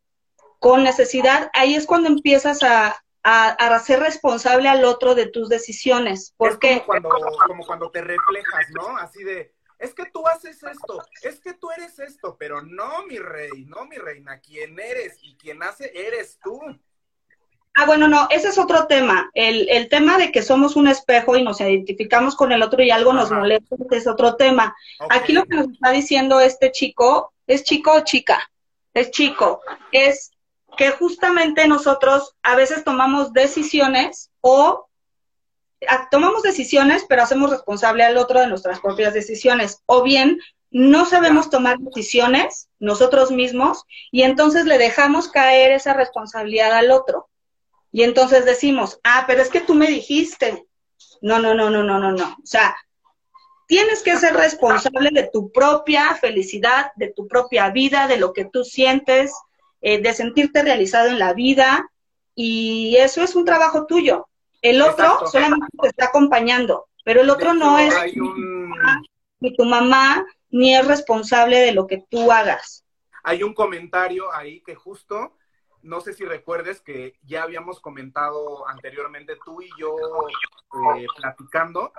con 0.60 0.84
necesidad, 0.84 1.50
ahí 1.54 1.76
es 1.76 1.86
cuando 1.86 2.10
empiezas 2.10 2.64
a, 2.64 3.02
a, 3.24 3.50
hacer 3.76 4.00
responsable 4.00 4.68
al 4.68 4.84
otro 4.84 5.16
de 5.16 5.28
tus 5.28 5.50
decisiones. 5.50 6.34
Porque 6.36 6.84
como 6.86 7.10
cuando, 7.10 7.32
como 7.48 7.66
cuando 7.66 7.92
te 7.92 8.02
reflejas, 8.02 8.66
¿no? 8.72 8.98
Así 8.98 9.24
de, 9.24 9.54
es 9.82 9.94
que 9.96 10.06
tú 10.06 10.26
haces 10.28 10.62
esto, 10.64 11.04
es 11.24 11.40
que 11.40 11.54
tú 11.54 11.72
eres 11.72 11.98
esto, 12.00 12.38
pero 12.40 12.62
no, 12.62 13.04
mi 13.08 13.18
rey, 13.18 13.66
no, 13.66 13.86
mi 13.86 13.98
reina, 13.98 14.40
quien 14.40 14.80
eres 14.80 15.18
y 15.24 15.36
quien 15.36 15.64
hace 15.64 15.92
eres 15.94 16.40
tú. 16.42 16.60
Ah, 17.74 17.86
bueno, 17.86 18.08
no, 18.08 18.28
ese 18.30 18.50
es 18.50 18.58
otro 18.58 18.86
tema. 18.86 19.32
El, 19.34 19.68
el, 19.70 19.90
tema 19.90 20.18
de 20.18 20.32
que 20.32 20.44
somos 20.44 20.76
un 20.76 20.88
espejo 20.88 21.36
y 21.36 21.44
nos 21.44 21.62
identificamos 21.62 22.36
con 22.36 22.52
el 22.52 22.62
otro 22.62 22.84
y 22.84 22.92
algo 22.92 23.14
nos 23.14 23.32
molesta 23.32 23.76
es 23.92 24.08
otro 24.08 24.36
tema. 24.36 24.76
Aquí 25.10 25.34
lo 25.34 25.46
que 25.46 25.56
nos 25.56 25.70
está 25.70 25.92
diciendo 25.92 26.40
este 26.40 26.72
chico, 26.72 27.34
¿es 27.48 27.64
chico 27.64 27.94
o 27.94 28.02
chica? 28.02 28.52
Es 28.94 29.10
chico. 29.10 29.62
Es 29.92 30.32
que 30.78 30.92
justamente 30.92 31.68
nosotros 31.68 32.36
a 32.44 32.56
veces 32.56 32.84
tomamos 32.84 33.34
decisiones 33.34 34.30
o 34.42 34.90
tomamos 36.10 36.44
decisiones, 36.44 37.06
pero 37.08 37.24
hacemos 37.24 37.50
responsable 37.50 38.04
al 38.04 38.18
otro 38.18 38.40
de 38.40 38.48
nuestras 38.48 38.80
propias 38.80 39.14
decisiones. 39.14 39.82
O 39.86 40.04
bien 40.04 40.40
no 40.72 41.06
sabemos 41.06 41.50
tomar 41.50 41.78
decisiones 41.80 42.70
nosotros 42.80 43.30
mismos 43.30 43.84
y 44.10 44.24
entonces 44.24 44.66
le 44.66 44.78
dejamos 44.78 45.28
caer 45.28 45.72
esa 45.72 45.94
responsabilidad 45.94 46.74
al 46.74 46.92
otro. 46.92 47.30
Y 47.92 48.04
entonces 48.04 48.46
decimos, 48.46 49.00
ah, 49.04 49.26
pero 49.28 49.42
es 49.42 49.50
que 49.50 49.60
tú 49.60 49.74
me 49.74 49.88
dijiste. 49.88 50.66
No, 51.22 51.40
no, 51.40 51.54
no, 51.54 51.70
no, 51.70 51.84
no, 51.84 52.00
no, 52.00 52.14
no. 52.14 52.38
O 52.42 52.46
sea, 52.46 52.76
tienes 53.68 54.02
que 54.02 54.16
ser 54.16 54.34
responsable 54.34 55.10
de 55.12 55.30
tu 55.32 55.52
propia 55.52 56.16
felicidad, 56.16 56.92
de 56.96 57.12
tu 57.12 57.28
propia 57.28 57.70
vida, 57.70 58.08
de 58.08 58.18
lo 58.18 58.32
que 58.32 58.46
tú 58.46 58.64
sientes, 58.64 59.34
eh, 59.82 60.02
de 60.02 60.14
sentirte 60.14 60.64
realizado 60.64 61.10
en 61.10 61.20
la 61.20 61.34
vida. 61.34 61.92
Y 62.34 62.96
eso 62.96 63.22
es 63.22 63.36
un 63.36 63.44
trabajo 63.44 63.86
tuyo. 63.86 64.30
El 64.62 64.82
otro 64.82 65.28
solamente 65.28 65.68
te 65.82 65.88
está 65.88 66.06
acompañando, 66.06 66.88
pero 67.04 67.22
el 67.22 67.30
otro 67.30 67.54
no 67.54 67.80
es 67.80 67.94
ni 69.40 69.56
tu 69.56 69.66
mamá, 69.66 70.26
ni 70.52 70.76
es 70.76 70.86
responsable 70.86 71.58
de 71.58 71.72
lo 71.72 71.88
que 71.88 72.04
tú 72.10 72.32
hagas. 72.32 72.86
Hay 73.24 73.44
un 73.44 73.54
comentario 73.54 74.32
ahí 74.34 74.62
que 74.62 74.76
justo 74.76 75.36
no 75.84 76.02
sé 76.02 76.14
si 76.14 76.26
recuerdes 76.26 76.82
que 76.82 77.18
ya 77.24 77.44
habíamos 77.44 77.80
comentado 77.80 78.68
anteriormente 78.68 79.38
tú 79.44 79.62
y 79.62 79.70
yo 79.80 79.96
eh, 80.96 81.06
platicando 81.18 81.92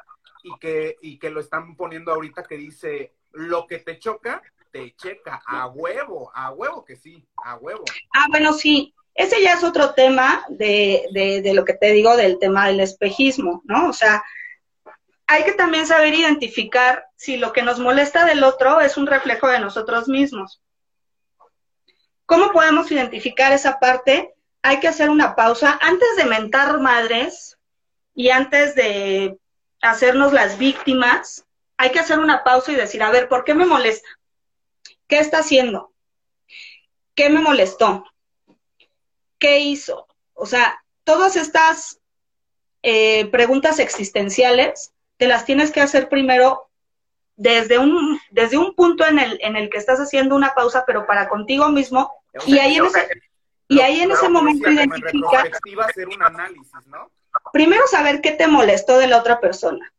y 0.42 0.56
que, 0.58 0.96
y 1.02 1.18
que 1.18 1.30
lo 1.30 1.40
están 1.40 1.76
poniendo 1.76 2.12
ahorita 2.12 2.44
que 2.44 2.56
dice, 2.56 3.14
lo 3.32 3.66
que 3.66 3.78
te 3.78 3.98
choca, 3.98 4.42
te 4.70 4.94
checa, 4.96 5.42
a 5.46 5.66
huevo, 5.68 6.30
a 6.34 6.52
huevo 6.52 6.84
que 6.84 6.96
sí, 6.96 7.26
a 7.44 7.56
huevo. 7.56 7.84
Ah, 8.14 8.26
bueno, 8.30 8.52
sí, 8.52 8.94
ese 9.14 9.42
ya 9.42 9.54
es 9.54 9.64
otro 9.64 9.92
tema 9.94 10.44
de, 10.48 11.42
lo 11.54 11.64
que 11.64 11.74
te 11.74 11.92
digo 11.92 12.16
del 12.16 12.38
tema 12.38 12.68
del 12.68 12.80
espejismo, 12.80 13.62
¿no? 13.64 13.88
O 13.88 13.92
sea, 13.92 14.24
hay 15.26 15.44
que 15.44 15.52
también 15.52 15.86
saber 15.86 16.14
identificar 16.14 17.06
si 17.16 17.36
lo 17.36 17.52
que 17.52 17.62
nos 17.62 17.78
molesta 17.78 18.24
del 18.24 18.42
otro 18.42 18.80
es 18.80 18.96
un 18.96 19.06
reflejo 19.06 19.48
de 19.48 19.60
nosotros 19.60 20.08
mismos. 20.08 20.62
¿Cómo 22.26 22.52
podemos 22.52 22.90
identificar 22.90 23.52
esa 23.52 23.78
parte? 23.78 24.34
Hay 24.62 24.80
que 24.80 24.88
hacer 24.88 25.10
una 25.10 25.34
pausa 25.34 25.78
antes 25.82 26.16
de 26.16 26.24
mentar 26.24 26.80
madres 26.80 27.58
y 28.14 28.30
antes 28.30 28.74
de 28.74 29.36
hacernos 29.82 30.32
las 30.32 30.56
víctimas. 30.56 31.44
Hay 31.76 31.90
que 31.90 31.98
hacer 31.98 32.18
una 32.18 32.44
pausa 32.44 32.72
y 32.72 32.76
decir, 32.76 33.02
a 33.02 33.10
ver, 33.10 33.28
¿por 33.28 33.44
qué 33.44 33.54
me 33.54 33.66
molesta? 33.66 34.08
¿Qué 35.06 35.18
está 35.18 35.38
haciendo? 35.38 35.92
¿Qué 37.14 37.28
me 37.28 37.40
molestó? 37.40 38.04
¿Qué 39.42 39.58
hizo? 39.58 40.06
O 40.34 40.46
sea, 40.46 40.80
todas 41.02 41.34
estas 41.34 41.98
eh, 42.84 43.26
preguntas 43.26 43.80
existenciales 43.80 44.92
te 45.16 45.26
las 45.26 45.44
tienes 45.44 45.72
que 45.72 45.80
hacer 45.80 46.08
primero 46.08 46.70
desde 47.34 47.76
un, 47.76 48.20
desde 48.30 48.56
un 48.56 48.76
punto 48.76 49.04
en 49.04 49.18
el, 49.18 49.40
en 49.42 49.56
el 49.56 49.68
que 49.68 49.78
estás 49.78 49.98
haciendo 49.98 50.36
una 50.36 50.54
pausa, 50.54 50.84
pero 50.86 51.08
para 51.08 51.28
contigo 51.28 51.68
mismo, 51.70 52.12
y 52.46 52.60
ahí 52.60 52.76
en 52.76 52.86
ese, 52.86 53.08
y 53.66 53.80
ahí 53.80 54.02
en 54.02 54.12
ese 54.12 54.28
momento 54.28 54.70
identifica. 54.70 55.44
hacer 55.88 56.06
un 56.06 56.22
análisis, 56.22 56.86
¿no? 56.86 57.10
Primero, 57.52 57.84
saber 57.88 58.20
qué 58.20 58.30
te 58.30 58.46
molestó 58.46 58.96
de 58.98 59.08
la 59.08 59.18
otra 59.18 59.40
persona. 59.40 59.92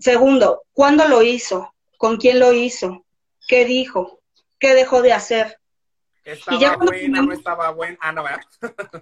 Segundo, 0.00 0.62
cuándo 0.72 1.06
lo 1.08 1.20
hizo, 1.20 1.74
con 1.98 2.16
quién 2.16 2.40
lo 2.40 2.54
hizo, 2.54 3.04
qué 3.48 3.66
dijo, 3.66 4.20
qué 4.58 4.72
dejó 4.72 5.02
de 5.02 5.12
hacer. 5.12 5.58
Estaba 6.24 6.56
y 6.56 6.60
ya 6.60 6.76
buena, 6.76 7.22
no 7.22 7.32
estaba 7.32 7.70
buena. 7.70 7.98
Ah, 8.00 8.12
no, 8.12 8.24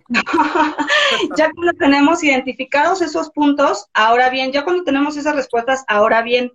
ya 1.36 1.50
cuando 1.52 1.72
tenemos 1.74 2.24
identificados 2.24 3.02
esos 3.02 3.30
puntos, 3.30 3.86
ahora 3.92 4.30
bien, 4.30 4.52
ya 4.52 4.64
cuando 4.64 4.84
tenemos 4.84 5.16
esas 5.16 5.36
respuestas, 5.36 5.84
ahora 5.86 6.22
bien, 6.22 6.52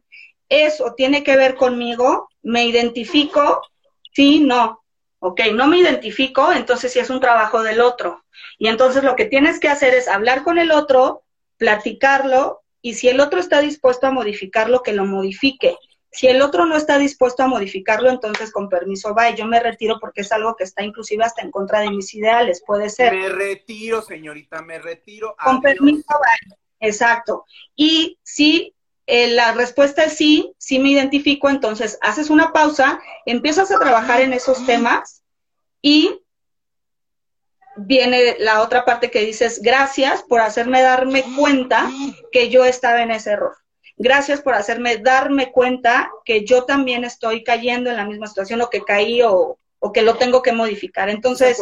eso 0.50 0.94
tiene 0.96 1.24
que 1.24 1.38
ver 1.38 1.56
conmigo, 1.56 2.30
me 2.42 2.66
identifico, 2.66 3.62
sí, 4.14 4.40
no, 4.40 4.84
ok, 5.20 5.42
no 5.54 5.68
me 5.68 5.78
identifico, 5.78 6.52
entonces 6.52 6.94
sí 6.94 7.00
es 7.00 7.10
un 7.10 7.20
trabajo 7.20 7.62
del 7.64 7.82
otro. 7.82 8.24
Y 8.58 8.68
entonces 8.68 9.04
lo 9.04 9.16
que 9.16 9.26
tienes 9.26 9.60
que 9.60 9.70
hacer 9.70 9.94
es 9.94 10.08
hablar 10.08 10.44
con 10.44 10.58
el 10.58 10.72
otro, 10.72 11.24
platicarlo, 11.58 12.62
y 12.82 12.94
si 12.94 13.10
el 13.10 13.20
otro 13.20 13.40
está 13.40 13.62
dispuesto 13.62 14.08
a 14.08 14.12
modificarlo, 14.12 14.84
que 14.84 14.94
lo 14.94 15.06
modifique. 15.06 15.78
Si 16.16 16.28
el 16.28 16.42
otro 16.42 16.66
no 16.66 16.78
está 16.78 16.98
dispuesto 16.98 17.44
a 17.44 17.48
modificarlo, 17.48 18.10
entonces 18.10 18.52
con 18.52 18.70
permiso 18.70 19.14
va 19.14 19.30
y 19.30 19.36
yo 19.36 19.46
me 19.46 19.60
retiro 19.60 19.98
porque 20.00 20.22
es 20.22 20.32
algo 20.32 20.56
que 20.56 20.64
está 20.64 20.82
inclusive 20.82 21.26
hasta 21.26 21.42
en 21.42 21.52
contra 21.52 21.82
de 21.82 21.90
mis 21.90 22.14
ideales, 22.14 22.64
puede 22.66 22.90
ser. 22.90 23.14
Me 23.14 23.28
retiro, 23.28 24.02
señorita, 24.02 24.62
me 24.62 24.80
retiro. 24.80 25.36
Con 25.44 25.62
permiso 25.62 26.06
va. 26.14 26.58
Exacto. 26.80 27.46
Y 27.76 28.18
si 28.24 28.74
eh, 29.08 29.28
la 29.28 29.52
respuesta 29.52 30.06
es 30.06 30.14
sí, 30.16 30.54
sí 30.58 30.80
me 30.80 30.90
identifico, 30.90 31.50
entonces 31.50 31.98
haces 32.02 32.30
una 32.30 32.54
pausa, 32.54 33.02
empiezas 33.26 33.70
a 33.72 33.80
trabajar 33.80 34.22
en 34.22 34.32
esos 34.32 34.66
temas 34.66 35.22
y 35.82 36.22
viene 37.76 38.38
la 38.40 38.62
otra 38.62 38.86
parte 38.86 39.12
que 39.12 39.26
dices, 39.26 39.62
gracias 39.62 40.24
por 40.24 40.40
hacerme 40.40 40.82
darme 40.82 41.26
cuenta 41.38 41.92
que 42.32 42.50
yo 42.50 42.64
estaba 42.64 43.04
en 43.04 43.12
ese 43.12 43.32
error. 43.32 43.58
Gracias 43.98 44.42
por 44.42 44.54
hacerme 44.54 44.98
darme 44.98 45.52
cuenta 45.52 46.12
que 46.26 46.46
yo 46.46 46.66
también 46.66 47.06
estoy 47.06 47.44
cayendo 47.44 47.90
en 47.90 47.96
la 47.96 48.06
misma 48.06 48.28
situación 48.28 48.62
o 48.62 48.70
que 48.70 48.82
caí 48.82 49.22
o, 49.24 49.58
que 49.94 50.02
lo 50.02 50.18
tengo 50.18 50.42
que 50.42 50.52
modificar. 50.52 51.10
Entonces, 51.10 51.58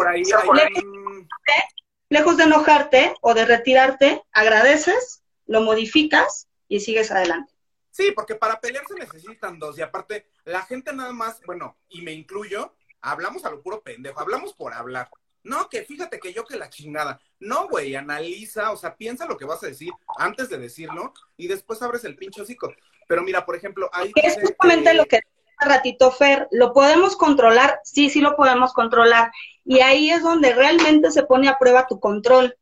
lejos, 2.09 2.38
de 2.38 2.43
enojarte 2.43 3.13
o 3.21 3.34
de 3.34 3.45
retirarte, 3.45 4.23
agradeces, 4.31 5.21
lo 5.45 5.61
modificas 5.61 6.47
y 6.67 6.79
sigues 6.79 7.11
adelante. 7.11 7.53
Sí, 7.91 8.11
porque 8.15 8.36
para 8.36 8.59
pelear 8.59 8.86
se 8.88 8.95
necesitan 8.95 9.59
dos. 9.59 9.77
Y 9.77 9.81
aparte, 9.81 10.25
la 10.45 10.63
gente 10.63 10.93
nada 10.93 11.11
más, 11.11 11.39
bueno, 11.45 11.77
y 11.89 12.01
me 12.01 12.13
incluyo, 12.13 12.73
hablamos 13.01 13.45
a 13.45 13.51
lo 13.51 13.61
puro 13.61 13.81
pendejo, 13.81 14.19
hablamos 14.19 14.53
por 14.53 14.73
hablar. 14.73 15.09
No, 15.43 15.69
que 15.69 15.84
fíjate 15.84 16.19
que 16.19 16.34
yo 16.34 16.45
que 16.45 16.55
la 16.55 16.69
chingada. 16.69 17.19
No, 17.44 17.68
güey, 17.68 17.96
analiza, 17.96 18.72
o 18.72 18.78
sea, 18.78 18.96
piensa 18.96 19.26
lo 19.26 19.38
que 19.38 19.46
vas 19.46 19.62
a 19.64 19.68
decir 19.68 19.91
antes 20.18 20.50
de 20.50 20.58
decirlo 20.58 21.14
y 21.38 21.48
después 21.48 21.82
abres 21.82 22.04
el 22.06 22.16
pincho 22.16 22.44
hocico. 22.44 22.74
Pero 23.08 23.22
mira, 23.22 23.46
por 23.46 23.56
ejemplo, 23.56 23.89
ahí. 23.94 24.12
Es 24.16 24.38
justamente 24.41 24.94
lo 24.94 25.06
que 25.06 25.20
un 25.62 25.70
ratito 25.70 26.12
Fer, 26.12 26.48
¿lo 26.52 26.74
podemos 26.74 27.16
controlar? 27.16 27.80
Sí, 27.84 28.10
sí 28.10 28.22
lo 28.22 28.36
podemos 28.36 28.74
controlar. 28.74 29.32
Y 29.66 29.80
ahí 29.82 30.10
es 30.10 30.24
donde 30.24 30.54
realmente 30.54 31.12
se 31.12 31.24
pone 31.24 31.48
a 31.48 31.58
prueba 31.58 31.88
tu 31.88 32.00
control. 32.00 32.58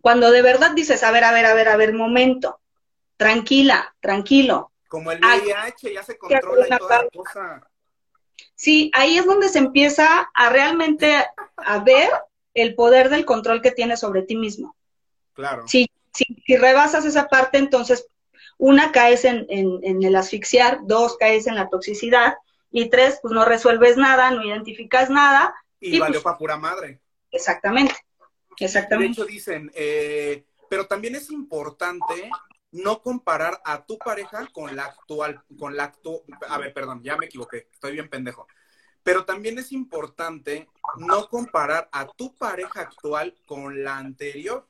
Cuando 0.00 0.30
de 0.30 0.42
verdad 0.42 0.72
dices, 0.72 1.02
a 1.02 1.10
ver, 1.10 1.24
a 1.24 1.32
ver, 1.32 1.46
a 1.46 1.54
ver, 1.54 1.68
a 1.68 1.76
ver, 1.76 1.92
momento, 1.92 2.60
tranquila, 3.16 3.94
tranquilo. 4.00 4.72
Como 4.88 5.10
el 5.10 5.20
VIH 5.20 5.92
ya 5.92 6.02
se 6.02 6.16
controla 6.16 6.66
y 6.66 6.78
toda 6.78 7.02
la 7.02 7.08
cosa. 7.10 7.70
Sí, 8.54 8.90
ahí 8.94 9.18
es 9.18 9.26
donde 9.26 9.48
se 9.48 9.58
empieza 9.58 10.30
a 10.32 10.48
realmente 10.48 11.26
a 11.56 11.78
ver 11.80 12.10
el 12.56 12.74
poder 12.74 13.10
del 13.10 13.26
control 13.26 13.60
que 13.60 13.70
tienes 13.70 14.00
sobre 14.00 14.22
ti 14.22 14.34
mismo. 14.34 14.74
Claro. 15.34 15.68
Si, 15.68 15.88
si, 16.12 16.56
rebasas 16.56 17.04
esa 17.04 17.28
parte, 17.28 17.58
entonces, 17.58 18.08
una, 18.56 18.92
caes 18.92 19.26
en, 19.26 19.46
en, 19.50 20.02
el 20.02 20.16
asfixiar, 20.16 20.80
dos, 20.84 21.18
caes 21.18 21.46
en 21.46 21.54
la 21.54 21.68
toxicidad, 21.68 22.34
y 22.70 22.88
tres, 22.88 23.18
pues 23.20 23.32
no 23.32 23.44
resuelves 23.44 23.98
nada, 23.98 24.30
no 24.30 24.42
identificas 24.42 25.10
nada. 25.10 25.54
Y, 25.78 25.98
valió 25.98 26.14
pues, 26.14 26.24
para 26.24 26.38
pura 26.38 26.56
madre. 26.56 27.00
Exactamente, 27.30 27.94
exactamente. 28.58 29.20
De 29.20 29.24
hecho, 29.24 29.32
dicen, 29.32 29.70
eh, 29.74 30.46
pero 30.70 30.86
también 30.86 31.14
es 31.14 31.30
importante 31.30 32.30
no 32.72 33.02
comparar 33.02 33.60
a 33.66 33.84
tu 33.84 33.98
pareja 33.98 34.48
con 34.52 34.74
la 34.74 34.86
actual, 34.86 35.42
con 35.58 35.76
la 35.76 35.84
actual, 35.84 36.22
a 36.48 36.58
ver, 36.58 36.72
perdón, 36.72 37.02
ya 37.02 37.16
me 37.18 37.26
equivoqué, 37.26 37.68
estoy 37.70 37.92
bien 37.92 38.08
pendejo. 38.08 38.46
Pero 39.06 39.24
también 39.24 39.56
es 39.56 39.70
importante 39.70 40.68
no 40.96 41.28
comparar 41.28 41.88
a 41.92 42.08
tu 42.08 42.34
pareja 42.34 42.80
actual 42.80 43.36
con 43.46 43.84
la 43.84 43.98
anterior. 43.98 44.66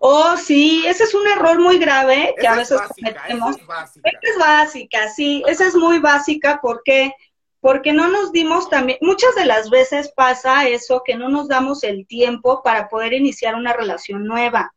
Oh, 0.00 0.34
sí, 0.38 0.82
ese 0.86 1.04
es 1.04 1.14
un 1.14 1.26
error 1.28 1.60
muy 1.60 1.78
grave 1.78 2.34
que 2.40 2.48
a 2.48 2.54
veces 2.54 2.80
cometemos. 2.80 3.58
es 3.58 3.66
básica. 3.66 4.10
es 4.22 4.38
básica, 4.38 5.08
sí, 5.10 5.42
esa 5.46 5.66
es 5.66 5.74
muy 5.74 5.98
básica 5.98 6.58
porque 6.62 7.12
porque 7.60 7.92
no 7.92 8.08
nos 8.08 8.32
dimos 8.32 8.70
también, 8.70 8.96
muchas 9.02 9.34
de 9.34 9.44
las 9.44 9.68
veces 9.68 10.10
pasa 10.16 10.66
eso, 10.66 11.02
que 11.04 11.14
no 11.14 11.28
nos 11.28 11.48
damos 11.48 11.84
el 11.84 12.06
tiempo 12.06 12.62
para 12.62 12.88
poder 12.88 13.12
iniciar 13.12 13.56
una 13.56 13.74
relación 13.74 14.24
nueva. 14.24 14.72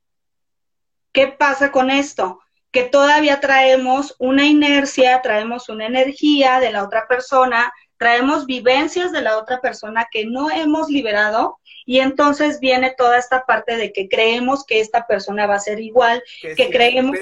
¿Qué 1.14 1.28
pasa 1.28 1.72
con 1.72 1.90
esto? 1.90 2.42
Que 2.70 2.84
todavía 2.84 3.40
traemos 3.40 4.14
una 4.20 4.46
inercia, 4.46 5.22
traemos 5.22 5.70
una 5.70 5.86
energía 5.86 6.60
de 6.60 6.72
la 6.72 6.84
otra 6.84 7.08
persona, 7.08 7.72
traemos 7.98 8.46
vivencias 8.46 9.12
de 9.12 9.22
la 9.22 9.38
otra 9.38 9.62
persona 9.62 10.08
que 10.12 10.26
no 10.26 10.50
hemos 10.52 10.90
liberado 10.90 11.58
y 11.86 12.00
entonces 12.00 12.60
viene 12.60 12.94
toda 12.98 13.18
esta 13.18 13.46
parte 13.46 13.78
de 13.78 13.94
que 13.94 14.10
creemos 14.10 14.66
que 14.66 14.80
esta 14.80 15.06
persona 15.06 15.46
va 15.46 15.56
a 15.56 15.60
ser 15.60 15.80
igual, 15.80 16.24
que, 16.42 16.70
creemos 16.70 17.18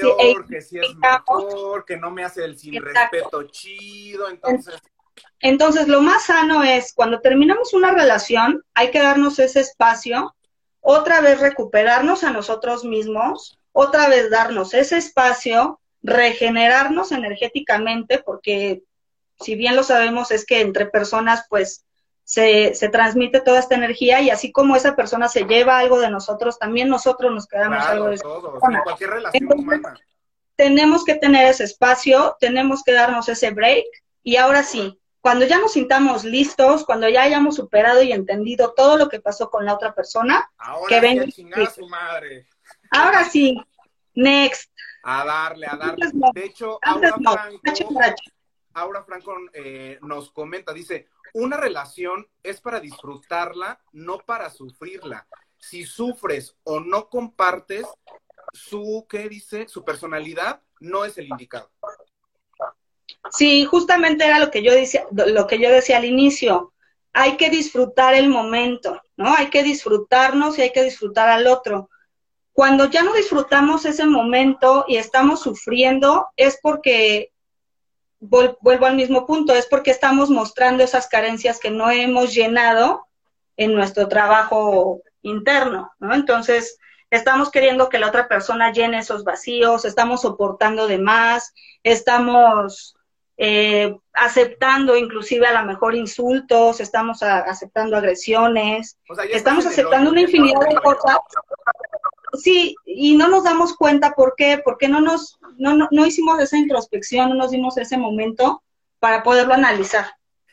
que, 0.49 0.61
si 0.61 0.79
es 0.79 0.95
mejor, 0.95 1.85
que 1.85 1.97
no 1.97 2.11
me 2.11 2.23
hace 2.23 2.45
el 2.45 2.57
sin 2.57 2.81
respeto 2.81 3.43
chido, 3.43 4.29
entonces... 4.29 4.75
Entonces, 5.39 5.89
lo 5.89 6.01
más 6.01 6.25
sano 6.25 6.63
es 6.63 6.93
cuando 6.93 7.19
terminamos 7.19 7.73
una 7.73 7.91
relación, 7.91 8.63
hay 8.73 8.91
que 8.91 9.01
darnos 9.01 9.39
ese 9.39 9.59
espacio, 9.59 10.33
otra 10.79 11.19
vez 11.19 11.39
recuperarnos 11.41 12.23
a 12.23 12.31
nosotros 12.31 12.85
mismos, 12.85 13.59
otra 13.73 14.07
vez 14.07 14.29
darnos 14.29 14.73
ese 14.73 14.97
espacio, 14.97 15.81
regenerarnos 16.01 17.11
energéticamente, 17.11 18.19
porque 18.19 18.83
si 19.39 19.55
bien 19.55 19.75
lo 19.75 19.83
sabemos 19.83 20.31
es 20.31 20.45
que 20.45 20.61
entre 20.61 20.85
personas 20.85 21.45
pues 21.49 21.85
se, 22.23 22.73
se, 22.73 22.89
transmite 22.89 23.41
toda 23.41 23.59
esta 23.59 23.75
energía 23.75 24.21
y 24.21 24.29
así 24.29 24.51
como 24.51 24.75
esa 24.75 24.95
persona 24.95 25.27
se 25.27 25.43
lleva 25.43 25.79
algo 25.79 25.99
de 25.99 26.09
nosotros, 26.09 26.57
también 26.57 26.87
nosotros 26.87 27.31
nos 27.31 27.47
quedamos 27.47 27.83
algo 27.83 28.07
de 28.09 28.17
todos, 28.17 28.59
cualquier 28.59 29.09
relación 29.09 29.59
humana. 29.59 29.99
Tenemos 30.55 31.03
que 31.03 31.15
tener 31.15 31.47
ese 31.47 31.63
espacio, 31.63 32.37
tenemos 32.39 32.83
que 32.83 32.93
darnos 32.93 33.27
ese 33.27 33.51
break 33.51 33.85
y 34.23 34.37
ahora 34.37 34.63
sí, 34.63 34.99
cuando 35.23 35.45
ya 35.45 35.57
nos 35.57 35.73
sintamos 35.73 36.25
listos, 36.25 36.85
cuando 36.85 37.07
ya 37.07 37.23
hayamos 37.23 37.55
superado 37.55 38.03
y 38.03 38.11
entendido 38.11 38.73
todo 38.75 38.97
lo 38.97 39.07
que 39.07 39.21
pasó 39.21 39.49
con 39.49 39.65
la 39.65 39.73
otra 39.73 39.93
persona, 39.95 40.51
que 40.87 40.99
venga. 40.99 41.25
su 41.73 41.87
madre. 41.87 42.45
Ahora 42.91 43.23
sí, 43.23 43.57
next. 44.13 44.69
A 45.03 45.25
darle, 45.25 45.67
a 45.67 45.77
darle. 45.77 46.07
De 46.33 46.45
hecho, 46.45 46.77
Aura 46.81 47.13
Franco, 47.13 47.41
eh, 49.53 49.99
nos 50.01 50.31
comenta, 50.31 50.73
dice, 50.73 51.07
una 51.33 51.57
relación 51.57 52.27
es 52.43 52.61
para 52.61 52.79
disfrutarla, 52.79 53.79
no 53.91 54.19
para 54.19 54.49
sufrirla. 54.49 55.27
Si 55.57 55.85
sufres 55.85 56.55
o 56.63 56.79
no 56.79 57.09
compartes 57.09 57.85
su, 58.53 59.05
¿qué 59.09 59.29
dice? 59.29 59.67
Su 59.67 59.83
personalidad, 59.83 60.61
no 60.79 61.05
es 61.05 61.17
el 61.17 61.27
indicado. 61.27 61.71
Sí, 63.31 63.65
justamente 63.65 64.25
era 64.25 64.39
lo 64.39 64.51
que 64.51 64.63
yo 64.63 64.71
decía, 64.73 65.05
lo 65.11 65.47
que 65.47 65.59
yo 65.59 65.71
decía 65.71 65.97
al 65.97 66.05
inicio. 66.05 66.73
Hay 67.13 67.37
que 67.37 67.49
disfrutar 67.49 68.15
el 68.15 68.27
momento, 68.27 69.01
¿no? 69.17 69.33
Hay 69.35 69.49
que 69.49 69.63
disfrutarnos 69.63 70.57
y 70.57 70.63
hay 70.63 70.71
que 70.71 70.83
disfrutar 70.83 71.29
al 71.29 71.47
otro. 71.47 71.89
Cuando 72.53 72.89
ya 72.89 73.01
no 73.03 73.13
disfrutamos 73.13 73.85
ese 73.85 74.05
momento 74.05 74.85
y 74.87 74.97
estamos 74.97 75.41
sufriendo, 75.41 76.27
es 76.37 76.59
porque, 76.61 77.32
vuelvo 78.23 78.85
al 78.85 78.95
mismo 78.95 79.25
punto, 79.25 79.53
es 79.53 79.65
porque 79.67 79.91
estamos 79.91 80.29
mostrando 80.29 80.83
esas 80.83 81.07
carencias 81.07 81.59
que 81.59 81.69
no 81.69 81.91
hemos 81.91 82.33
llenado 82.33 83.05
en 83.57 83.73
nuestro 83.73 84.07
trabajo 84.07 85.01
interno, 85.21 85.91
¿no? 85.99 86.13
Entonces, 86.13 86.77
estamos 87.09 87.51
queriendo 87.51 87.89
que 87.89 87.99
la 87.99 88.07
otra 88.07 88.27
persona 88.27 88.71
llene 88.71 88.99
esos 88.99 89.23
vacíos, 89.23 89.85
estamos 89.85 90.21
soportando 90.21 90.87
de 90.87 90.97
más, 90.97 91.53
estamos 91.83 92.95
eh, 93.37 93.95
aceptando 94.13 94.95
inclusive 94.95 95.45
a 95.45 95.61
lo 95.61 95.67
mejor 95.67 95.95
insultos, 95.95 96.79
estamos 96.79 97.21
aceptando 97.23 97.97
agresiones, 97.97 98.97
estamos 99.31 99.65
aceptando 99.65 100.11
una 100.11 100.21
infinidad 100.21 100.61
de 100.69 100.75
cosas 100.75 101.17
sí, 102.33 102.75
y 102.85 103.15
no 103.15 103.27
nos 103.27 103.43
damos 103.43 103.75
cuenta 103.75 104.13
por 104.13 104.35
qué, 104.35 104.61
porque 104.63 104.87
no 104.87 105.01
nos, 105.01 105.39
no, 105.57 105.75
no, 105.89 106.05
hicimos 106.05 106.39
esa 106.39 106.57
introspección, 106.57 107.29
no 107.29 107.35
nos 107.35 107.51
dimos 107.51 107.77
ese 107.77 107.97
momento 107.97 108.63
para 108.99 109.23
poderlo 109.23 109.53
analizar. 109.53 110.07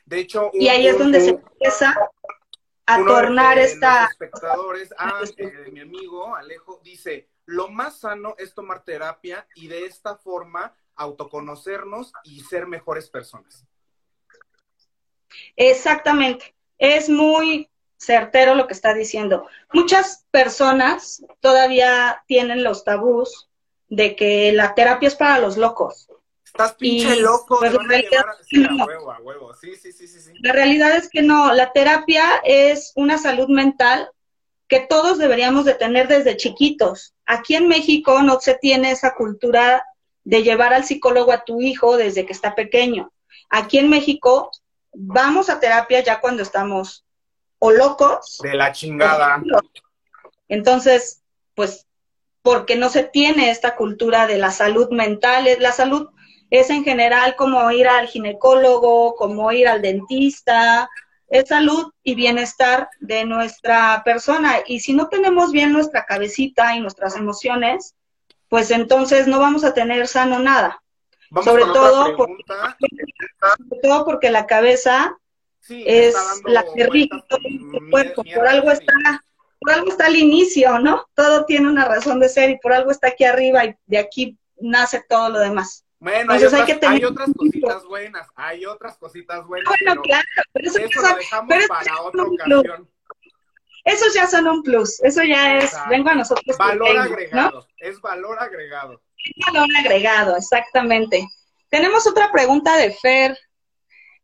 De 0.04 0.20
hecho, 0.20 0.50
y 0.52 0.68
ahí 0.68 0.86
es 0.86 0.98
donde 0.98 1.20
se 1.20 1.30
empieza 1.30 1.94
a 2.86 3.04
tornar 3.04 3.58
esta... 3.58 4.06
espectadores, 4.06 4.92
ah, 4.98 5.20
eh, 5.36 5.70
mi 5.72 5.80
amigo 5.80 6.34
Alejo 6.34 6.80
dice, 6.82 7.28
lo 7.46 7.68
más 7.68 8.00
sano 8.00 8.34
es 8.38 8.52
tomar 8.54 8.84
terapia 8.84 9.46
y 9.54 9.68
de 9.68 9.86
esta 9.86 10.16
forma 10.16 10.74
autoconocernos 10.96 12.12
y 12.24 12.40
ser 12.40 12.66
mejores 12.66 13.08
personas. 13.08 13.64
Exactamente. 15.56 16.54
Es 16.78 17.08
muy, 17.08 17.69
certero 18.00 18.54
lo 18.54 18.66
que 18.66 18.72
está 18.72 18.94
diciendo. 18.94 19.46
Muchas 19.72 20.24
personas 20.30 21.22
todavía 21.40 22.24
tienen 22.26 22.64
los 22.64 22.82
tabús 22.82 23.48
de 23.88 24.16
que 24.16 24.52
la 24.52 24.74
terapia 24.74 25.08
es 25.08 25.16
para 25.16 25.38
los 25.38 25.56
locos. 25.56 26.08
Estás 26.44 26.74
pinche 26.74 27.16
loco. 27.16 27.58
Pues, 27.58 27.72
la, 27.72 27.82
realidad 27.82 28.24
la 30.40 30.52
realidad 30.52 30.96
es 30.96 31.08
que 31.08 31.22
no. 31.22 31.52
La 31.52 31.72
terapia 31.72 32.40
es 32.42 32.92
una 32.96 33.18
salud 33.18 33.48
mental 33.48 34.10
que 34.66 34.80
todos 34.80 35.18
deberíamos 35.18 35.64
de 35.64 35.74
tener 35.74 36.08
desde 36.08 36.36
chiquitos. 36.36 37.14
Aquí 37.26 37.54
en 37.54 37.68
México 37.68 38.22
no 38.22 38.40
se 38.40 38.54
tiene 38.54 38.92
esa 38.92 39.14
cultura 39.14 39.84
de 40.24 40.42
llevar 40.42 40.72
al 40.72 40.84
psicólogo 40.84 41.32
a 41.32 41.44
tu 41.44 41.60
hijo 41.60 41.96
desde 41.96 42.24
que 42.24 42.32
está 42.32 42.54
pequeño. 42.54 43.12
Aquí 43.50 43.78
en 43.78 43.90
México 43.90 44.50
vamos 44.92 45.50
a 45.50 45.60
terapia 45.60 46.00
ya 46.00 46.20
cuando 46.20 46.42
estamos 46.42 47.04
o 47.60 47.70
locos. 47.70 48.40
De 48.42 48.54
la 48.54 48.72
chingada. 48.72 49.40
Entonces, 50.48 51.22
pues, 51.54 51.86
porque 52.42 52.74
no 52.74 52.88
se 52.88 53.04
tiene 53.04 53.50
esta 53.50 53.76
cultura 53.76 54.26
de 54.26 54.38
la 54.38 54.50
salud 54.50 54.90
mental. 54.90 55.46
La 55.60 55.70
salud 55.70 56.08
es 56.50 56.70
en 56.70 56.82
general 56.82 57.36
como 57.36 57.70
ir 57.70 57.86
al 57.86 58.08
ginecólogo, 58.08 59.14
como 59.14 59.52
ir 59.52 59.68
al 59.68 59.82
dentista, 59.82 60.90
es 61.28 61.48
salud 61.48 61.92
y 62.02 62.16
bienestar 62.16 62.88
de 62.98 63.24
nuestra 63.24 64.02
persona. 64.04 64.56
Y 64.66 64.80
si 64.80 64.92
no 64.92 65.08
tenemos 65.08 65.52
bien 65.52 65.72
nuestra 65.72 66.04
cabecita 66.04 66.74
y 66.74 66.80
nuestras 66.80 67.16
emociones, 67.16 67.94
pues 68.48 68.72
entonces 68.72 69.28
no 69.28 69.38
vamos 69.38 69.62
a 69.62 69.72
tener 69.72 70.08
sano 70.08 70.40
nada. 70.40 70.82
sobre, 71.44 71.62
todo 71.66 72.16
porque, 72.16 72.44
sobre 72.48 73.80
todo 73.80 74.04
porque 74.04 74.30
la 74.30 74.46
cabeza 74.46 75.16
es 75.70 76.14
la 76.44 76.64
que 76.74 76.86
rige 76.86 77.08
todo 77.28 77.40
el 77.44 77.90
cuerpo. 77.90 78.24
Por 78.24 78.46
algo 78.46 78.70
está, 78.70 79.24
por 79.60 79.72
algo 79.72 79.90
está 79.90 80.06
al 80.06 80.16
inicio, 80.16 80.78
¿no? 80.78 81.06
Todo 81.14 81.44
tiene 81.44 81.68
una 81.68 81.86
razón 81.86 82.20
de 82.20 82.28
ser 82.28 82.50
y 82.50 82.58
por 82.58 82.72
algo 82.72 82.90
está 82.90 83.08
aquí 83.08 83.24
arriba 83.24 83.64
y 83.64 83.76
de 83.86 83.98
aquí 83.98 84.38
nace 84.60 85.04
todo 85.08 85.30
lo 85.30 85.38
demás. 85.38 85.84
Bueno, 85.98 86.32
hay, 86.32 86.44
otras, 86.44 86.62
hay, 86.82 87.04
otras, 87.04 87.28
cositas 87.36 87.84
buenas, 87.84 88.26
hay 88.34 88.64
otras 88.64 88.96
cositas 88.96 89.46
buenas. 89.46 89.70
Bueno, 89.84 90.00
claro, 90.00 90.24
pero 90.52 90.70
eso, 90.70 90.78
lo 90.78 91.16
dejamos 91.16 91.66
para 91.68 92.00
otra 92.00 92.22
ocasión. 92.22 92.88
Esos 93.84 94.14
ya 94.14 94.26
son 94.26 94.46
un 94.46 94.62
plus, 94.62 95.02
eso 95.02 95.22
ya 95.22 95.58
es, 95.58 95.72
vengo 95.90 96.08
a 96.08 96.14
nosotros. 96.14 96.56
Valor 96.56 96.96
agregado, 96.96 97.66
es 97.78 98.00
valor 98.00 98.38
agregado. 98.38 99.02
valor 99.46 99.68
agregado, 99.78 100.36
exactamente. 100.36 101.26
Tenemos 101.68 102.06
otra 102.06 102.32
pregunta 102.32 102.76
de 102.76 102.92
Fer. 102.92 103.38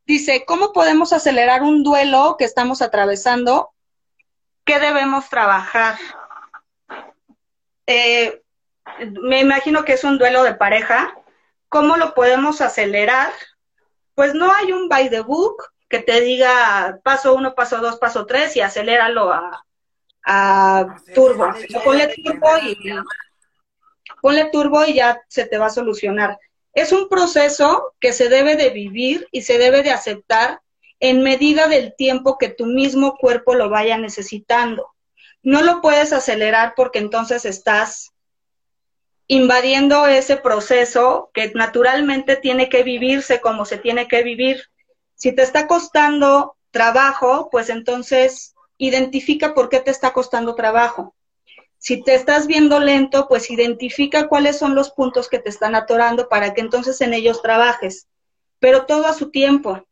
Dice, 0.06 0.44
¿cómo 0.46 0.72
podemos 0.72 1.12
acelerar 1.12 1.62
un 1.62 1.82
duelo 1.82 2.36
que 2.38 2.44
estamos 2.44 2.80
atravesando? 2.80 3.72
¿Qué 4.64 4.78
debemos 4.78 5.28
trabajar? 5.28 5.96
Eh, 7.86 8.40
me 9.20 9.40
imagino 9.40 9.84
que 9.84 9.94
es 9.94 10.04
un 10.04 10.16
duelo 10.16 10.44
de 10.44 10.54
pareja. 10.54 11.12
¿Cómo 11.68 11.96
lo 11.96 12.14
podemos 12.14 12.60
acelerar? 12.60 13.32
Pues 14.14 14.32
no 14.32 14.52
hay 14.52 14.72
un 14.72 14.88
by 14.88 15.10
the 15.10 15.20
book 15.20 15.72
que 15.88 15.98
te 15.98 16.20
diga 16.20 17.00
paso 17.02 17.34
uno, 17.34 17.56
paso 17.56 17.78
dos, 17.78 17.96
paso 17.96 18.26
tres 18.26 18.56
y 18.56 18.60
aceléralo 18.60 19.32
a, 19.32 19.64
a 20.24 20.86
turbo. 21.14 21.52
Ponle 21.84 22.14
turbo 22.14 22.58
y 22.62 22.76
ponle 24.20 24.44
turbo 24.46 24.84
y 24.84 24.94
ya 24.94 25.20
se 25.28 25.46
te 25.46 25.58
va 25.58 25.66
a 25.66 25.70
solucionar. 25.70 26.38
Es 26.76 26.92
un 26.92 27.08
proceso 27.08 27.94
que 28.00 28.12
se 28.12 28.28
debe 28.28 28.54
de 28.54 28.68
vivir 28.68 29.26
y 29.32 29.40
se 29.40 29.56
debe 29.56 29.82
de 29.82 29.92
aceptar 29.92 30.60
en 31.00 31.22
medida 31.22 31.68
del 31.68 31.96
tiempo 31.96 32.36
que 32.36 32.50
tu 32.50 32.66
mismo 32.66 33.16
cuerpo 33.16 33.54
lo 33.54 33.70
vaya 33.70 33.96
necesitando. 33.96 34.94
No 35.42 35.62
lo 35.62 35.80
puedes 35.80 36.12
acelerar 36.12 36.74
porque 36.76 36.98
entonces 36.98 37.46
estás 37.46 38.12
invadiendo 39.26 40.06
ese 40.06 40.36
proceso 40.36 41.30
que 41.32 41.50
naturalmente 41.54 42.36
tiene 42.36 42.68
que 42.68 42.82
vivirse 42.82 43.40
como 43.40 43.64
se 43.64 43.78
tiene 43.78 44.06
que 44.06 44.22
vivir. 44.22 44.62
Si 45.14 45.32
te 45.32 45.40
está 45.40 45.66
costando 45.66 46.58
trabajo, 46.70 47.48
pues 47.50 47.70
entonces 47.70 48.54
identifica 48.76 49.54
por 49.54 49.70
qué 49.70 49.80
te 49.80 49.90
está 49.90 50.12
costando 50.12 50.54
trabajo. 50.54 51.15
Si 51.78 52.02
te 52.02 52.14
estás 52.14 52.46
viendo 52.46 52.80
lento, 52.80 53.28
pues 53.28 53.50
identifica 53.50 54.28
cuáles 54.28 54.58
son 54.58 54.74
los 54.74 54.90
puntos 54.90 55.28
que 55.28 55.38
te 55.38 55.50
están 55.50 55.74
atorando 55.74 56.28
para 56.28 56.54
que 56.54 56.60
entonces 56.60 57.00
en 57.00 57.14
ellos 57.14 57.42
trabajes, 57.42 58.08
pero 58.58 58.86
todo 58.86 59.06
a 59.06 59.14
su 59.14 59.30
tiempo. 59.30 59.86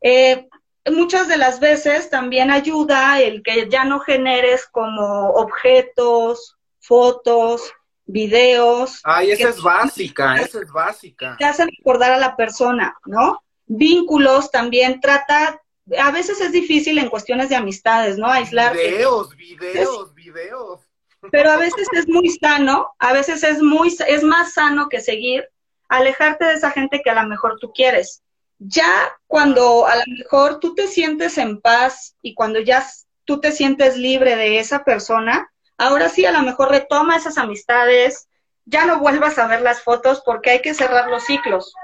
Eh, 0.00 0.48
muchas 0.90 1.28
de 1.28 1.36
las 1.36 1.60
veces 1.60 2.10
también 2.10 2.50
ayuda 2.50 3.20
el 3.20 3.42
que 3.42 3.68
ya 3.68 3.84
no 3.84 4.00
generes 4.00 4.66
como 4.66 5.30
objetos, 5.30 6.56
fotos, 6.78 7.72
videos. 8.06 9.00
Ay, 9.04 9.30
esa 9.32 9.48
es 9.48 9.62
básica, 9.62 10.36
esa 10.36 10.60
es 10.60 10.70
básica. 10.70 11.36
Te 11.38 11.44
hacen 11.44 11.68
recordar 11.68 12.12
a 12.12 12.18
la 12.18 12.36
persona, 12.36 12.96
¿no? 13.06 13.42
Vínculos 13.66 14.50
también 14.50 15.00
trata, 15.00 15.60
a 15.98 16.10
veces 16.10 16.40
es 16.40 16.52
difícil 16.52 16.98
en 16.98 17.08
cuestiones 17.08 17.48
de 17.48 17.56
amistades, 17.56 18.18
¿no? 18.18 18.28
Aislar. 18.28 18.74
Videos, 18.74 19.36
videos, 19.36 20.14
videos. 20.14 20.89
Pero 21.30 21.50
a 21.50 21.56
veces 21.56 21.86
es 21.92 22.08
muy 22.08 22.30
sano, 22.30 22.94
a 22.98 23.12
veces 23.12 23.42
es 23.42 23.62
muy, 23.62 23.94
es 24.06 24.22
más 24.22 24.54
sano 24.54 24.88
que 24.88 25.00
seguir, 25.00 25.48
alejarte 25.88 26.46
de 26.46 26.54
esa 26.54 26.70
gente 26.70 27.02
que 27.02 27.10
a 27.10 27.22
lo 27.22 27.28
mejor 27.28 27.58
tú 27.60 27.72
quieres. 27.72 28.22
Ya 28.58 29.12
cuando 29.26 29.86
a 29.86 29.96
lo 29.96 30.02
mejor 30.18 30.60
tú 30.60 30.74
te 30.74 30.86
sientes 30.86 31.38
en 31.38 31.60
paz 31.60 32.16
y 32.22 32.34
cuando 32.34 32.60
ya 32.60 32.86
tú 33.24 33.40
te 33.40 33.52
sientes 33.52 33.96
libre 33.96 34.36
de 34.36 34.58
esa 34.58 34.84
persona, 34.84 35.50
ahora 35.76 36.08
sí 36.08 36.24
a 36.24 36.32
lo 36.32 36.42
mejor 36.42 36.70
retoma 36.70 37.16
esas 37.16 37.38
amistades, 37.38 38.28
ya 38.64 38.86
no 38.86 39.00
vuelvas 39.00 39.38
a 39.38 39.46
ver 39.46 39.62
las 39.62 39.82
fotos 39.82 40.22
porque 40.24 40.50
hay 40.50 40.62
que 40.62 40.74
cerrar 40.74 41.08
los 41.08 41.24
ciclos. 41.24 41.74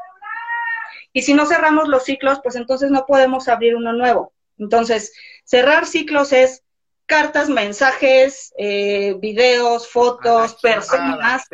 Y 1.13 1.23
si 1.23 1.35
no 1.35 1.47
cerramos 1.47 1.89
los 1.89 2.05
ciclos, 2.05 2.41
pues 2.43 2.57
entonces 2.57 2.91
no 2.91 3.07
podemos 3.07 3.49
abrir 3.49 3.75
uno 3.75 3.93
nuevo. 3.93 4.33
Entonces, 4.59 5.13
cerrar 5.45 5.87
ciclos 5.87 6.33
es 6.33 6.63
cartas, 7.07 7.49
mensajes, 7.49 8.53
eh, 8.59 9.15
videos, 9.19 9.89
fotos, 9.89 10.57
personas, 10.57 11.47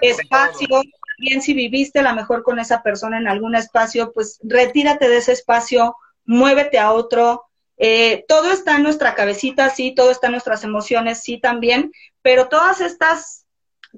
espacios. 0.00 0.84
También 1.16 1.42
si 1.42 1.54
viviste 1.54 1.98
a 1.98 2.02
lo 2.02 2.14
mejor 2.14 2.42
con 2.42 2.58
esa 2.58 2.82
persona 2.82 3.18
en 3.18 3.28
algún 3.28 3.54
espacio, 3.54 4.12
pues 4.12 4.38
retírate 4.42 5.08
de 5.08 5.18
ese 5.18 5.32
espacio, 5.32 5.96
muévete 6.24 6.78
a 6.78 6.92
otro, 6.92 7.44
eh, 7.76 8.24
todo 8.28 8.52
está 8.52 8.76
en 8.76 8.84
nuestra 8.84 9.14
cabecita, 9.14 9.68
sí, 9.70 9.94
todo 9.94 10.10
está 10.10 10.28
en 10.28 10.32
nuestras 10.32 10.64
emociones, 10.64 11.22
sí, 11.22 11.38
también, 11.38 11.92
pero 12.22 12.48
todas 12.48 12.80
estas 12.80 13.44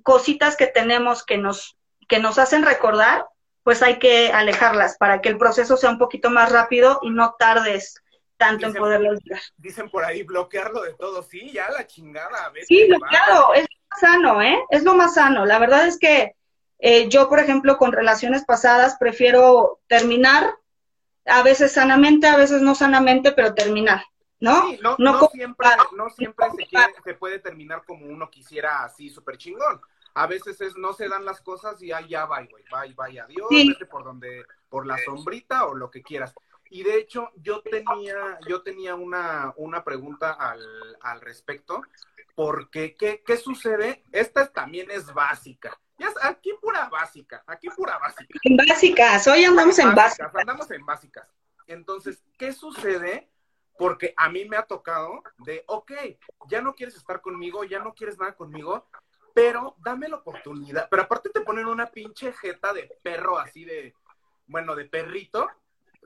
cositas 0.03 0.57
que 0.57 0.67
tenemos 0.67 1.25
que 1.25 1.39
nos, 1.39 1.77
que 2.09 2.19
nos 2.19 2.39
hacen 2.39 2.65
recordar, 2.65 3.27
pues 3.63 3.83
hay 3.83 3.99
que 3.99 4.33
alejarlas 4.33 4.97
para 4.99 5.21
que 5.21 5.29
el 5.29 5.39
proceso 5.39 5.77
sea 5.77 5.91
un 5.91 5.99
poquito 5.99 6.31
más 6.31 6.51
rápido 6.51 6.99
y 7.03 7.11
no 7.11 7.37
tardes 7.39 8.03
tanto 8.37 8.67
en 8.67 8.75
poderlo 8.75 9.11
olvidar. 9.11 9.41
Dicen 9.57 9.91
por 9.91 10.05
ahí, 10.05 10.23
bloquearlo 10.23 10.83
de 10.83 10.95
todo, 10.95 11.23
sí, 11.23 11.51
ya 11.53 11.71
la 11.71 11.87
chingada. 11.87 12.47
A 12.47 12.51
veces 12.51 12.69
sí, 12.69 12.87
bloqueado, 12.89 13.55
es 13.55 13.63
lo 13.63 13.77
más 13.91 14.01
sano, 14.01 14.43
¿eh? 14.43 14.65
Es 14.71 14.83
lo 14.83 14.95
más 14.95 15.15
sano. 15.15 15.47
La 15.47 15.59
verdad 15.59 15.87
es 15.87 15.99
que 15.99 16.35
eh, 16.79 17.09
yo, 17.09 17.29
por 17.29 17.39
ejemplo, 17.39 17.79
con 17.79 17.93
relaciones 17.93 18.45
pasadas, 18.45 18.97
prefiero 18.99 19.81
terminar 19.87 20.59
a 21.27 21.43
veces 21.43 21.73
sanamente, 21.73 22.27
a 22.27 22.37
veces 22.37 22.61
no 22.61 22.75
sanamente, 22.75 23.33
pero 23.33 23.55
terminar, 23.55 24.05
¿no? 24.41 24.65
no, 24.83 24.97
no, 24.99 25.29
siempre, 25.29 25.69
no 25.97 26.11
siempre 26.11 26.47
se, 27.03 27.15
puede 27.15 27.39
terminar 27.39 27.83
como 27.87 28.07
uno 28.07 28.29
quisiera 28.31 28.85
así 28.85 29.09
súper 29.09 29.39
chingón. 29.39 29.81
A 30.17 30.27
veces 30.27 30.61
es, 30.61 30.77
no 30.77 30.93
se 30.93 31.09
dan 31.09 31.25
las 31.25 31.41
cosas 31.41 31.83
y 31.83 31.91
ahí 31.91 32.09
ya 32.09 32.27
va, 32.27 32.43
güey, 32.43 32.65
bye, 32.71 32.95
bye, 32.95 33.21
adiós, 33.21 33.49
vete 33.51 33.87
por 33.87 34.05
donde, 34.05 34.45
por 34.69 34.87
la 34.87 34.97
sombrita 34.99 35.67
o 35.67 35.75
lo 35.75 35.91
que 35.91 36.03
quieras. 36.03 36.35
Y 36.75 36.83
de 36.83 36.99
hecho, 36.99 37.31
yo 37.37 37.63
tenía, 37.63 38.37
yo 38.49 38.63
tenía 38.63 38.97
una, 38.97 39.55
una 39.59 39.85
pregunta 39.85 40.33
al, 40.33 40.61
al 41.01 41.21
respecto, 41.21 41.83
porque 42.35 42.97
¿qué, 42.97 43.23
¿qué 43.25 43.37
sucede? 43.37 44.03
Esta 44.11 44.51
también 44.51 44.91
es 44.91 45.15
básica. 45.15 45.81
Ya, 45.99 46.09
aquí 46.23 46.53
pura 46.61 46.89
básica, 46.89 47.45
aquí 47.47 47.69
pura 47.71 47.97
básica. 47.99 48.41
En 48.43 48.57
básicas, 48.57 49.25
hoy 49.29 49.45
andamos 49.45 49.79
en 49.79 49.95
básicas. 49.95 50.35
Andamos 50.35 50.69
en 50.73 50.85
básicas. 50.85 51.29
Entonces, 51.69 52.25
¿qué 52.37 52.53
sucede? 52.53 53.31
Porque 53.79 54.13
a 54.17 54.29
mí 54.29 54.45
me 54.45 54.57
ha 54.57 54.67
tocado 54.67 55.23
de, 55.39 55.63
ok, 55.69 55.93
ya 56.49 56.61
no 56.61 56.75
quieres 56.75 56.97
estar 56.97 57.21
conmigo, 57.21 57.63
ya 57.63 57.79
no 57.79 57.95
quieres 57.95 58.19
nada 58.19 58.35
conmigo, 58.35 58.89
pero 59.33 59.77
dame 59.79 60.09
la 60.09 60.17
oportunidad. 60.17 60.89
Pero 60.91 61.05
aparte 61.05 61.31
te 61.31 61.43
ponen 61.43 61.67
una 61.67 61.87
pinche 61.87 62.33
jeta 62.33 62.73
de 62.73 62.99
perro 63.01 63.39
así 63.39 63.65
de, 63.65 63.95
bueno, 64.49 64.75
de 64.75 64.87
perrito, 64.87 65.49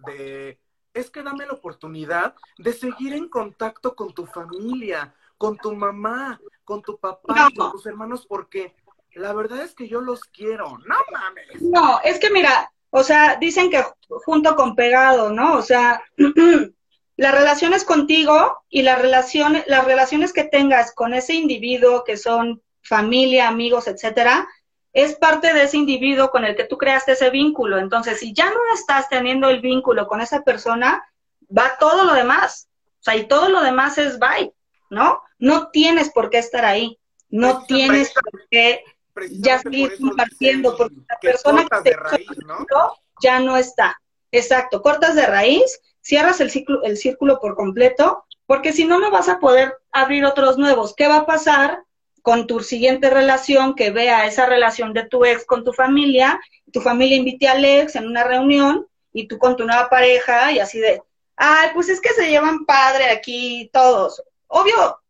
de, 0.06 0.58
es 0.94 1.10
que 1.10 1.22
dame 1.22 1.46
la 1.46 1.52
oportunidad 1.52 2.34
de 2.58 2.72
seguir 2.72 3.14
en 3.14 3.28
contacto 3.28 3.94
con 3.94 4.12
tu 4.12 4.26
familia, 4.26 5.14
con 5.36 5.56
tu 5.56 5.74
mamá, 5.74 6.40
con 6.64 6.82
tu 6.82 6.98
papá, 6.98 7.48
con 7.56 7.72
tus 7.72 7.86
hermanos, 7.86 8.26
porque 8.26 8.74
la 9.12 9.32
verdad 9.32 9.62
es 9.62 9.74
que 9.74 9.88
yo 9.88 10.00
los 10.00 10.24
quiero, 10.24 10.78
no 10.78 10.96
mames. 11.12 11.62
No, 11.62 12.00
es 12.02 12.18
que 12.18 12.30
mira, 12.30 12.72
o 12.90 13.02
sea, 13.02 13.36
dicen 13.36 13.70
que 13.70 13.84
junto 14.24 14.56
con 14.56 14.74
pegado, 14.74 15.32
¿no? 15.32 15.54
O 15.54 15.62
sea, 15.62 16.02
las 17.16 17.34
relaciones 17.34 17.84
contigo 17.84 18.64
y 18.68 18.82
las 18.82 19.00
relaciones, 19.00 19.64
las 19.66 19.84
relaciones 19.84 20.32
que 20.32 20.44
tengas 20.44 20.94
con 20.94 21.14
ese 21.14 21.34
individuo 21.34 22.04
que 22.04 22.16
son 22.16 22.62
familia, 22.82 23.48
amigos, 23.48 23.86
etcétera, 23.86 24.48
es 24.92 25.16
parte 25.16 25.52
de 25.52 25.64
ese 25.64 25.76
individuo 25.76 26.30
con 26.30 26.44
el 26.44 26.56
que 26.56 26.64
tú 26.64 26.78
creaste 26.78 27.12
ese 27.12 27.30
vínculo. 27.30 27.78
Entonces, 27.78 28.20
si 28.20 28.32
ya 28.32 28.46
no 28.50 28.60
estás 28.74 29.08
teniendo 29.08 29.48
el 29.48 29.60
vínculo 29.60 30.06
con 30.06 30.20
esa 30.20 30.42
persona, 30.42 31.04
va 31.56 31.76
todo 31.78 32.04
lo 32.04 32.14
demás. 32.14 32.68
O 33.00 33.02
sea, 33.02 33.16
y 33.16 33.28
todo 33.28 33.48
lo 33.48 33.62
demás 33.62 33.98
es 33.98 34.18
bye, 34.18 34.52
¿no? 34.90 35.22
No 35.38 35.68
tienes 35.70 36.10
por 36.10 36.30
qué 36.30 36.38
estar 36.38 36.64
ahí. 36.64 36.98
No 37.30 37.64
tienes 37.66 38.12
por 38.12 38.48
qué 38.50 38.82
ya 39.30 39.58
seguir 39.58 39.98
compartiendo, 39.98 40.76
porque 40.76 40.96
la 41.08 41.18
persona 41.20 41.66
que 41.66 41.90
te 41.90 41.96
raíz, 41.96 42.26
¿no? 42.46 42.66
ya 43.20 43.40
no 43.40 43.56
está. 43.56 44.00
Exacto, 44.30 44.82
cortas 44.82 45.14
de 45.14 45.26
raíz, 45.26 45.80
cierras 46.00 46.40
el 46.40 46.50
ciclo, 46.50 46.82
el 46.82 46.96
círculo 46.96 47.40
por 47.40 47.56
completo, 47.56 48.24
porque 48.46 48.72
si 48.72 48.84
no, 48.84 48.98
no 48.98 49.10
vas 49.10 49.28
a 49.28 49.40
poder 49.40 49.74
abrir 49.92 50.24
otros 50.24 50.56
nuevos. 50.56 50.94
¿Qué 50.94 51.08
va 51.08 51.18
a 51.18 51.26
pasar 51.26 51.82
con 52.28 52.46
tu 52.46 52.60
siguiente 52.60 53.08
relación 53.08 53.74
que 53.74 53.90
vea 53.90 54.26
esa 54.26 54.44
relación 54.44 54.92
de 54.92 55.06
tu 55.06 55.24
ex 55.24 55.46
con 55.46 55.64
tu 55.64 55.72
familia? 55.72 56.38
Tu 56.70 56.82
familia 56.82 57.16
invite 57.16 57.48
al 57.48 57.64
ex 57.64 57.96
en 57.96 58.06
una 58.06 58.22
reunión 58.22 58.86
y 59.14 59.26
tú 59.26 59.38
con 59.38 59.56
tu 59.56 59.64
nueva 59.64 59.88
pareja 59.88 60.52
y 60.52 60.58
así 60.58 60.78
de, 60.78 61.02
ay, 61.36 61.70
pues 61.72 61.88
es 61.88 62.02
que 62.02 62.10
se 62.10 62.28
llevan 62.28 62.66
padre 62.66 63.08
aquí 63.08 63.70
todos. 63.72 64.22
Obvio, 64.46 65.00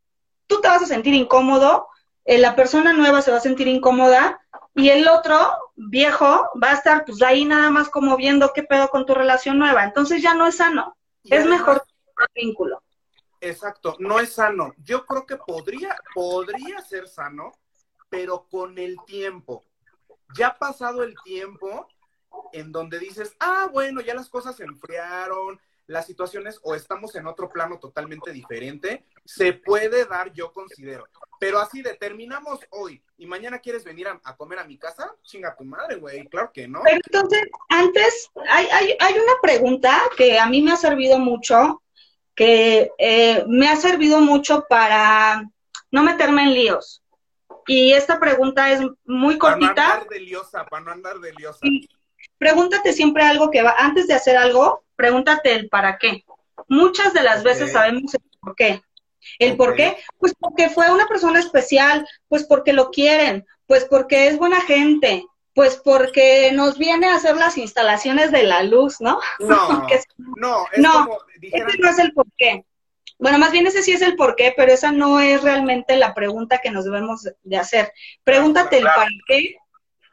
tú 0.46 0.60
te 0.60 0.68
vas 0.68 0.80
a 0.80 0.86
sentir 0.86 1.12
incómodo, 1.12 1.88
eh, 2.24 2.38
la 2.38 2.54
persona 2.54 2.92
nueva 2.92 3.20
se 3.20 3.32
va 3.32 3.38
a 3.38 3.40
sentir 3.40 3.66
incómoda 3.66 4.40
y 4.76 4.90
el 4.90 5.08
otro 5.08 5.40
viejo 5.74 6.48
va 6.62 6.70
a 6.70 6.74
estar 6.74 7.04
pues 7.04 7.20
ahí 7.20 7.44
nada 7.44 7.68
más 7.70 7.88
como 7.88 8.16
viendo 8.16 8.52
qué 8.52 8.62
pedo 8.62 8.90
con 8.90 9.06
tu 9.06 9.14
relación 9.16 9.58
nueva. 9.58 9.82
Entonces 9.82 10.22
ya 10.22 10.34
no 10.34 10.46
es 10.46 10.58
sano. 10.58 10.96
es 11.24 11.46
mejor 11.46 11.82
el 12.16 12.44
vínculo. 12.44 12.80
Exacto, 13.41 13.97
no 13.99 14.20
es 14.20 14.32
sano. 14.32 14.74
Yo 14.78 15.07
creo 15.07 15.26
que 15.26 15.36
podría, 15.36 15.97
podría 16.14 16.80
ser 16.82 17.09
sano, 17.09 17.53
pero 18.09 18.47
con 18.49 18.78
el 18.78 18.97
tiempo. 19.07 19.64
Ya 20.36 20.59
pasado 20.59 21.03
el 21.03 21.14
tiempo 21.24 21.89
en 22.53 22.72
donde 22.72 22.99
dices, 22.99 23.34
ah, 23.41 23.68
bueno, 23.72 24.01
ya 24.01 24.14
las 24.14 24.28
cosas 24.28 24.57
se 24.57 24.64
enfriaron, 24.64 25.61
las 25.89 26.07
situaciones 26.07 26.61
o 26.62 26.74
estamos 26.74 27.14
en 27.16 27.26
otro 27.26 27.49
plano 27.49 27.78
totalmente 27.78 28.30
diferente, 28.30 29.07
se 29.24 29.55
puede 29.55 30.05
dar, 30.05 30.32
yo 30.32 30.53
considero. 30.53 31.09
Pero 31.41 31.59
así 31.59 31.82
determinamos 31.82 32.61
hoy 32.70 33.03
y 33.16 33.26
mañana 33.26 33.59
quieres 33.59 33.84
venir 33.84 34.07
a, 34.09 34.36
comer 34.36 34.59
a 34.59 34.64
mi 34.64 34.76
casa, 34.76 35.14
chinga 35.22 35.57
tu 35.57 35.64
madre, 35.64 35.97
güey, 35.97 36.26
claro 36.28 36.53
que 36.53 36.68
no. 36.68 36.82
Pero 36.84 37.01
entonces, 37.05 37.43
antes, 37.70 38.30
hay, 38.51 38.66
hay, 38.66 38.97
hay 39.01 39.14
una 39.14 39.41
pregunta 39.41 39.99
que 40.16 40.39
a 40.39 40.47
mí 40.47 40.61
me 40.61 40.72
ha 40.72 40.76
servido 40.76 41.18
mucho, 41.18 41.82
que 42.39 42.93
eh, 42.99 43.45
me 43.49 43.68
ha 43.68 43.74
servido 43.74 44.20
mucho 44.20 44.64
para 44.68 45.43
no 45.91 46.05
meterme 46.05 46.45
en 46.45 46.55
líos. 46.55 47.03
Y 47.66 47.93
esta 47.95 48.20
pregunta 48.20 48.70
es 48.70 48.80
muy 49.05 49.39
cortita. 49.39 49.74
Para 49.74 49.89
no 49.89 49.95
andar 49.95 50.09
de 50.09 50.20
liosa, 50.20 50.64
para 50.64 50.84
no 50.84 50.93
andar 50.93 51.18
de 51.18 51.32
liosa. 51.32 51.59
pregúntate 52.39 52.93
siempre 52.93 53.24
algo 53.24 53.51
que 53.51 53.62
va, 53.62 53.74
antes 53.76 54.07
de 54.07 54.14
hacer 54.14 54.36
algo, 54.36 54.84
pregúntate 54.95 55.53
el 55.53 55.68
para 55.68 55.99
qué. 55.99 56.24
Muchas 56.68 57.12
de 57.12 57.24
las 57.24 57.43
veces 57.43 57.72
sabemos 57.72 58.14
el 58.14 58.20
por 58.39 58.55
qué. 58.55 58.82
¿El 59.41 59.57
por 59.57 59.74
qué? 59.74 59.97
Pues 60.18 60.32
porque 60.39 60.70
fue 60.70 60.93
una 60.93 61.09
persona 61.09 61.41
especial, 61.41 62.07
pues 62.28 62.45
porque 62.45 62.72
lo 62.72 62.91
quieren, 62.91 63.45
pues 63.66 63.84
porque 63.84 64.28
es 64.28 64.39
buena 64.39 64.61
gente, 64.61 65.24
pues 65.59 65.74
porque 65.74 66.52
nos 66.52 66.78
viene 66.78 67.09
a 67.09 67.16
hacer 67.16 67.34
las 67.34 67.59
instalaciones 67.59 68.30
de 68.30 68.44
la 68.44 68.62
luz, 68.62 69.00
¿no? 69.00 69.18
No, 69.40 69.68
no, 69.82 69.88
es 69.88 70.06
no, 70.76 71.09
ese 71.42 71.78
no 71.78 71.88
es 71.88 71.98
el 71.98 72.12
por 72.12 72.28
qué. 72.36 72.64
Bueno, 73.18 73.40
más 73.40 73.50
bien 73.50 73.66
ese 73.66 73.82
sí 73.82 73.90
es 73.90 74.02
el 74.02 74.14
por 74.14 74.36
qué, 74.36 74.54
pero 74.56 74.72
esa 74.72 74.92
no 74.92 75.18
es 75.18 75.42
realmente 75.42 75.96
la 75.96 76.14
pregunta 76.14 76.61
que 76.62 76.70
nos 76.70 76.84
debemos 76.84 77.28
de 77.42 77.56
hacer. 77.56 77.92
Pregúntate 78.22 78.78
el 78.78 78.84
para 78.84 79.11
qué, 79.26 79.56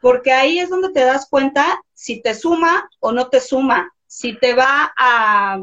porque 0.00 0.32
ahí 0.32 0.58
es 0.58 0.68
donde 0.68 0.90
te 0.90 1.04
das 1.04 1.28
cuenta 1.30 1.80
si 1.94 2.20
te 2.20 2.34
suma 2.34 2.90
o 2.98 3.12
no 3.12 3.28
te 3.28 3.38
suma 3.38 3.94
si 4.08 4.36
te 4.36 4.52
va 4.52 4.92
a, 4.98 5.60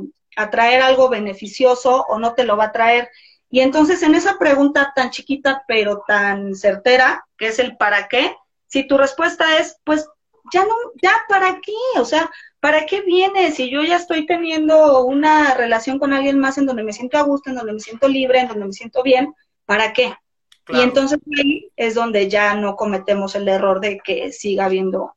traer 0.50 0.82
algo 0.82 1.10
beneficioso 1.10 2.06
o 2.08 2.20
no 2.20 2.36
te 2.36 2.46
lo 2.46 2.56
va 2.56 2.68
a 2.68 2.72
traer. 2.72 3.10
Y 3.50 3.60
entonces 3.60 4.02
en 4.02 4.16
esa 4.16 4.40
pregunta 4.40 4.94
tan 4.96 5.10
chiquita 5.10 5.66
pero 5.68 6.06
tan 6.08 6.56
certera, 6.56 7.26
que 7.38 7.48
es 7.48 7.60
el 7.60 7.76
para 7.76 8.08
qué, 8.08 8.34
si 8.74 8.88
tu 8.88 8.98
respuesta 8.98 9.60
es, 9.60 9.80
pues 9.84 10.10
ya 10.52 10.66
no, 10.66 10.74
ya 11.00 11.12
para 11.30 11.62
qué, 11.62 12.00
o 12.00 12.06
sea, 12.06 12.32
¿para 12.60 12.88
qué 12.88 13.02
viene? 13.02 13.52
Si 13.52 13.70
yo 13.70 13.84
ya 13.84 13.98
estoy 13.98 14.26
teniendo 14.26 15.06
una 15.06 15.54
relación 15.54 16.00
con 16.00 16.12
alguien 16.12 16.40
más 16.40 16.58
en 16.58 16.66
donde 16.66 16.84
me 16.84 16.92
siento 16.92 17.20
a 17.20 17.22
gusto, 17.22 17.52
en 17.52 17.56
donde 17.56 17.74
me 17.74 17.80
siento 17.80 18.08
libre, 18.08 18.40
en 18.40 18.48
donde 18.48 18.66
me 18.66 18.74
siento 18.74 19.04
bien, 19.04 19.32
¿para 19.66 19.94
qué? 19.94 20.16
Y 20.70 20.82
entonces 20.82 21.20
ahí 21.38 21.72
es 21.76 21.94
donde 21.94 22.30
ya 22.30 22.56
no 22.56 22.76
cometemos 22.76 23.36
el 23.36 23.48
error 23.48 23.80
de 23.80 24.00
que 24.00 24.32
siga 24.32 24.66
habiendo 24.66 25.14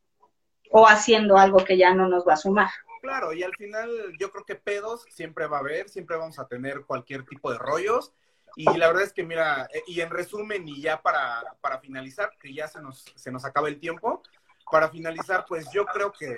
o 0.71 0.87
haciendo 0.87 1.39
algo 1.39 1.65
que 1.65 1.79
ya 1.79 1.95
no 1.95 2.09
nos 2.09 2.29
va 2.29 2.35
a 2.35 2.37
sumar. 2.37 2.69
Claro, 3.01 3.33
y 3.33 3.43
al 3.43 3.55
final 3.57 3.89
yo 4.19 4.31
creo 4.33 4.45
que 4.45 4.57
pedos 4.57 5.07
siempre 5.09 5.47
va 5.47 5.57
a 5.57 5.61
haber, 5.61 5.89
siempre 5.89 6.19
vamos 6.19 6.39
a 6.39 6.47
tener 6.47 6.85
cualquier 6.85 7.25
tipo 7.25 7.51
de 7.51 7.57
rollos. 7.57 8.13
Y 8.57 8.65
la 8.79 8.89
verdad 8.89 9.03
es 9.03 9.13
que, 9.13 9.23
mira, 9.23 9.69
eh, 9.73 9.83
y 9.87 10.01
en 10.01 10.09
resumen, 10.09 10.67
y 10.67 10.81
ya 10.81 11.03
para, 11.03 11.43
para 11.61 11.79
finalizar, 11.79 12.33
que 12.41 12.55
ya 12.55 12.67
se 12.67 12.81
nos, 12.81 13.05
se 13.15 13.31
nos 13.31 13.45
acaba 13.45 13.69
el 13.69 13.79
tiempo, 13.79 14.23
para 14.71 14.89
finalizar, 14.89 15.45
pues 15.47 15.67
yo 15.73 15.85
creo 15.85 16.11
que 16.11 16.35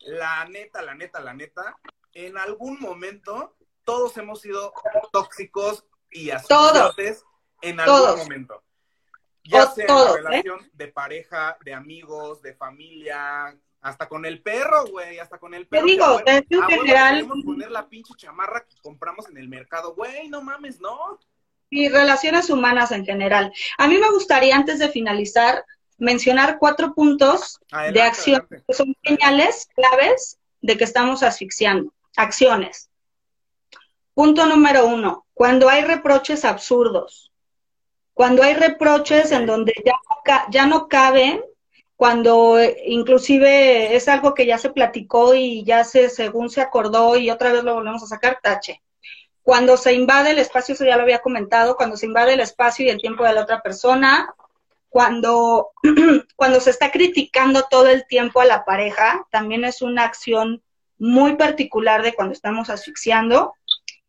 la 0.00 0.44
neta, 0.46 0.82
la 0.82 0.94
neta, 0.94 1.20
la 1.20 1.32
neta, 1.32 1.76
en 2.12 2.36
algún 2.36 2.78
momento 2.80 3.56
todos 3.84 4.16
hemos 4.16 4.40
sido 4.40 4.72
tóxicos 5.12 5.84
y 6.10 6.30
asfixiantes 6.30 7.24
en 7.62 7.80
algún 7.80 8.18
momento. 8.18 8.62
Ya 9.44 9.66
sea 9.66 9.86
en 9.86 9.90
¿eh? 9.90 10.22
relación 10.22 10.70
de 10.74 10.88
pareja, 10.88 11.56
de 11.64 11.72
amigos, 11.72 12.42
de 12.42 12.54
familia, 12.54 13.56
hasta 13.80 14.08
con 14.08 14.26
el 14.26 14.42
perro, 14.42 14.86
güey, 14.86 15.18
hasta 15.18 15.38
con 15.38 15.54
el 15.54 15.66
perro. 15.66 15.86
Te 15.86 15.92
digo, 15.92 16.20
en 16.26 16.46
general. 16.46 17.28
poner 17.44 17.70
la 17.70 17.88
pinche 17.88 18.12
chamarra 18.16 18.66
que 18.66 18.76
compramos 18.82 19.28
en 19.28 19.38
el 19.38 19.48
mercado, 19.48 19.94
güey, 19.94 20.28
no 20.28 20.42
mames, 20.42 20.80
no. 20.80 21.18
Y 21.70 21.88
relaciones 21.88 22.50
humanas 22.50 22.90
en 22.92 23.04
general. 23.04 23.52
A 23.78 23.86
mí 23.86 23.96
me 23.96 24.10
gustaría, 24.10 24.56
antes 24.56 24.78
de 24.78 24.88
finalizar, 24.88 25.64
mencionar 25.98 26.58
cuatro 26.58 26.94
puntos 26.94 27.60
de 27.92 28.02
acción 28.02 28.46
que 28.48 28.74
son 28.74 28.96
señales 29.04 29.68
claves 29.74 30.38
de 30.60 30.76
que 30.76 30.84
estamos 30.84 31.22
asfixiando. 31.22 31.92
Acciones. 32.16 32.90
Punto 34.14 34.46
número 34.46 34.86
uno, 34.86 35.26
cuando 35.32 35.68
hay 35.68 35.82
reproches 35.82 36.44
absurdos. 36.44 37.32
Cuando 38.12 38.42
hay 38.42 38.54
reproches 38.54 39.30
en 39.32 39.46
donde 39.46 39.72
ya, 39.84 40.46
ya 40.50 40.66
no 40.66 40.88
caben 40.88 41.42
cuando 42.00 42.58
eh, 42.58 42.78
inclusive 42.86 43.94
es 43.94 44.08
algo 44.08 44.32
que 44.32 44.46
ya 44.46 44.56
se 44.56 44.70
platicó 44.70 45.34
y 45.34 45.64
ya 45.64 45.84
se, 45.84 46.08
según 46.08 46.48
se 46.48 46.62
acordó 46.62 47.18
y 47.18 47.28
otra 47.28 47.52
vez 47.52 47.62
lo 47.62 47.74
volvemos 47.74 48.02
a 48.02 48.06
sacar, 48.06 48.40
tache. 48.42 48.80
Cuando 49.42 49.76
se 49.76 49.92
invade 49.94 50.30
el 50.30 50.38
espacio, 50.38 50.74
eso 50.74 50.84
ya 50.84 50.96
lo 50.96 51.02
había 51.02 51.20
comentado, 51.20 51.76
cuando 51.76 51.96
se 51.96 52.06
invade 52.06 52.34
el 52.34 52.40
espacio 52.40 52.84
y 52.84 52.90
el 52.90 53.00
tiempo 53.00 53.24
de 53.24 53.32
la 53.32 53.42
otra 53.42 53.62
persona, 53.62 54.34
cuando, 54.88 55.70
cuando 56.36 56.60
se 56.60 56.70
está 56.70 56.90
criticando 56.90 57.64
todo 57.70 57.88
el 57.88 58.06
tiempo 58.06 58.40
a 58.40 58.44
la 58.44 58.64
pareja, 58.64 59.26
también 59.30 59.64
es 59.64 59.82
una 59.82 60.04
acción 60.04 60.62
muy 60.98 61.36
particular 61.36 62.02
de 62.02 62.12
cuando 62.14 62.34
estamos 62.34 62.70
asfixiando. 62.70 63.54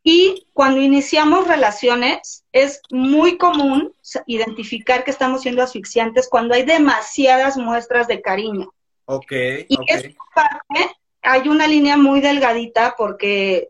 Y 0.03 0.47
cuando 0.53 0.82
iniciamos 0.82 1.47
relaciones, 1.47 2.43
es 2.51 2.82
muy 2.89 3.38
común 3.38 3.93
identificar 4.25 5.03
que 5.03 5.11
estamos 5.11 5.43
siendo 5.43 5.61
asfixiantes 5.61 6.27
cuando 6.27 6.55
hay 6.55 6.63
demasiadas 6.63 7.55
muestras 7.55 8.07
de 8.07 8.21
cariño. 8.21 8.73
Ok. 9.05 9.32
Y 9.67 9.77
esta 9.88 10.09
parte 10.34 10.95
hay 11.21 11.47
una 11.47 11.67
línea 11.67 11.97
muy 11.97 12.19
delgadita 12.19 12.95
porque, 12.97 13.69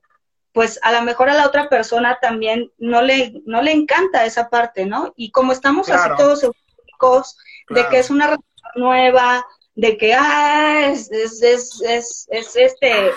pues, 0.54 0.80
a 0.84 0.92
lo 0.92 1.02
mejor 1.04 1.30
a 1.30 1.34
la 1.34 1.46
otra 1.46 1.70
persona 1.70 2.20
también 2.22 2.72
no 2.78 3.02
le, 3.02 3.34
no 3.46 3.62
le 3.62 3.72
encanta 3.72 4.26
esa 4.26 4.50
parte, 4.50 4.86
¿no? 4.86 5.14
Y 5.16 5.32
como 5.32 5.54
estamos 5.54 5.90
así 5.90 6.10
todos 6.18 6.44
eufóricos 6.44 7.38
de 7.70 7.88
que 7.88 8.00
es 8.00 8.10
una 8.10 8.26
relación 8.26 8.72
nueva, 8.76 9.46
de 9.76 9.98
que, 9.98 10.14
ah, 10.14 10.90
es, 10.92 11.12
es, 11.12 11.42
es, 11.42 11.82
es, 11.82 12.28
es 12.30 12.56
este 12.56 13.12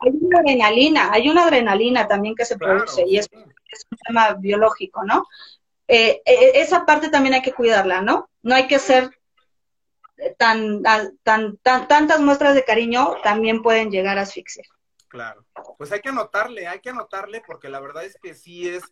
hay 0.00 0.12
una 0.20 0.40
adrenalina, 0.40 1.10
hay 1.12 1.28
una 1.28 1.44
adrenalina 1.44 2.06
también 2.06 2.34
que 2.34 2.44
se 2.44 2.56
produce 2.56 3.04
y 3.06 3.18
es, 3.18 3.28
un 3.32 3.98
tema 4.06 4.34
biológico, 4.34 5.04
¿no? 5.04 5.26
Eh, 5.86 6.22
eh, 6.24 6.52
esa 6.54 6.86
parte 6.86 7.10
también 7.10 7.34
hay 7.34 7.42
que 7.42 7.52
cuidarla, 7.52 8.00
¿no? 8.00 8.30
No 8.42 8.54
hay 8.54 8.66
que 8.66 8.78
ser 8.78 9.10
tan, 10.36 10.82
tan, 11.22 11.58
tan, 11.58 11.86
tantas 11.86 12.20
muestras 12.20 12.54
de 12.54 12.64
cariño 12.64 13.16
también 13.22 13.62
pueden 13.62 13.90
llegar 13.90 14.18
a 14.18 14.22
asfixiar. 14.22 14.66
Claro, 15.08 15.46
pues 15.78 15.90
hay 15.90 16.00
que 16.00 16.10
anotarle, 16.10 16.66
hay 16.66 16.80
que 16.80 16.90
anotarle 16.90 17.42
porque 17.46 17.68
la 17.70 17.80
verdad 17.80 18.04
es 18.04 18.18
que 18.22 18.34
sí 18.34 18.68
es 18.68 18.82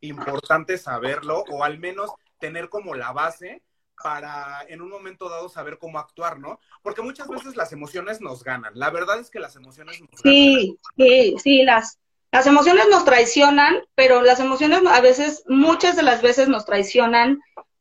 importante 0.00 0.78
saberlo 0.78 1.44
o 1.50 1.64
al 1.64 1.78
menos 1.78 2.10
tener 2.38 2.68
como 2.68 2.94
la 2.94 3.12
base 3.12 3.62
para 4.02 4.64
en 4.68 4.82
un 4.82 4.90
momento 4.90 5.28
dado 5.28 5.48
saber 5.48 5.78
cómo 5.78 5.98
actuar, 5.98 6.38
¿no? 6.38 6.60
Porque 6.82 7.02
muchas 7.02 7.28
veces 7.28 7.56
las 7.56 7.72
emociones 7.72 8.20
nos 8.20 8.42
ganan. 8.42 8.72
La 8.74 8.90
verdad 8.90 9.18
es 9.18 9.30
que 9.30 9.40
las 9.40 9.56
emociones 9.56 10.00
nos 10.00 10.20
sí, 10.22 10.78
ganan. 10.96 11.08
Sí, 11.08 11.36
sí, 11.42 11.62
las, 11.62 11.98
las 12.32 12.46
emociones 12.46 12.86
nos 12.90 13.04
traicionan, 13.04 13.82
pero 13.94 14.22
las 14.22 14.40
emociones 14.40 14.80
a 14.86 15.00
veces, 15.00 15.44
muchas 15.46 15.96
de 15.96 16.02
las 16.02 16.22
veces 16.22 16.48
nos 16.48 16.66
traicionan 16.66 17.40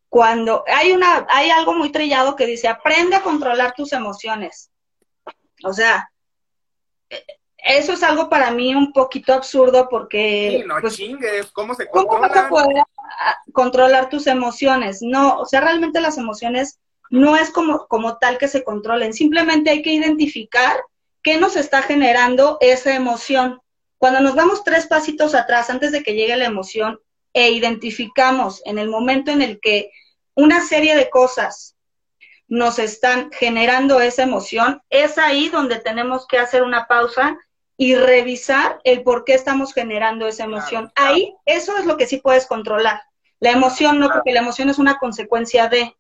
cuando 0.10 0.64
hay 0.68 0.94
una, 0.94 1.26
hay 1.30 1.50
algo 1.50 1.74
muy 1.74 1.92
trillado 1.92 2.36
que 2.36 2.46
dice, 2.46 2.68
aprende 2.70 3.18
a 3.18 3.22
controlar 3.22 3.74
tus 3.74 3.92
emociones. 3.92 4.72
O 5.64 5.74
sea, 5.74 6.10
eso 7.66 7.94
es 7.94 8.04
algo 8.04 8.30
para 8.30 8.52
mí 8.52 8.76
un 8.76 8.94
poquito 8.94 9.34
absurdo 9.34 9.90
porque... 9.90 10.60
Sí, 10.62 10.68
no 10.68 10.76
pues, 10.80 10.96
chingues, 10.96 11.52
¿cómo 11.52 11.74
se? 11.74 11.88
¿Cómo 11.88 12.20
vas 12.20 12.36
a 12.36 12.48
poder 12.48 12.84
controlar 13.54 14.08
tus 14.08 14.28
emociones? 14.28 15.00
No, 15.02 15.40
o 15.40 15.46
sea, 15.46 15.62
realmente 15.62 16.00
las 16.00 16.20
emociones 16.20 16.80
no 17.10 17.36
es 17.36 17.50
como, 17.50 17.88
como 17.88 18.18
tal 18.18 18.38
que 18.38 18.48
se 18.48 18.64
controlen, 18.64 19.14
simplemente 19.14 19.72
hay 19.72 19.82
que 19.82 19.94
identificar 19.94 20.78
qué 21.24 21.38
nos 21.40 21.56
está 21.56 21.82
generando 21.82 22.58
esa 22.62 22.94
emoción. 22.94 23.60
Cuando 23.98 24.20
nos 24.20 24.36
vamos 24.36 24.64
tres 24.64 24.86
pasitos 24.86 25.34
atrás 25.34 25.72
antes 25.72 25.92
de 25.92 26.04
que 26.04 26.14
llegue 26.14 26.38
la 26.38 26.46
emoción 26.46 27.00
e 27.34 27.50
identificamos 27.50 28.62
en 28.66 28.78
el 28.78 28.90
momento 28.90 29.32
en 29.32 29.42
el 29.42 29.60
que 29.60 29.90
una 30.36 30.62
serie 30.62 30.96
de 30.96 31.10
cosas 31.10 31.76
nos 32.48 32.78
están 32.78 33.32
generando 33.32 34.00
esa 34.02 34.22
emoción, 34.22 34.84
es 34.92 35.18
ahí 35.18 35.50
donde 35.50 35.80
tenemos 35.80 36.28
que 36.28 36.38
hacer 36.38 36.62
una 36.62 36.86
pausa 36.86 37.40
y 37.78 37.96
revisar 37.96 38.80
el 38.84 39.04
por 39.04 39.26
qué 39.26 39.34
estamos 39.34 39.74
generando 39.74 40.28
esa 40.28 40.46
emoción. 40.46 40.92
Ahí, 40.96 41.36
eso 41.46 41.78
es 41.78 41.86
lo 41.86 41.98
que 41.98 42.08
sí 42.08 42.18
puedes 42.18 42.46
controlar. 42.46 43.02
La 43.40 43.52
emoción 43.52 44.00
no, 44.00 44.10
porque 44.10 44.32
la 44.32 44.40
emoción 44.40 44.70
es 44.70 44.80
una 44.80 44.98
consecuencia 44.98 45.68
de. 45.68 45.96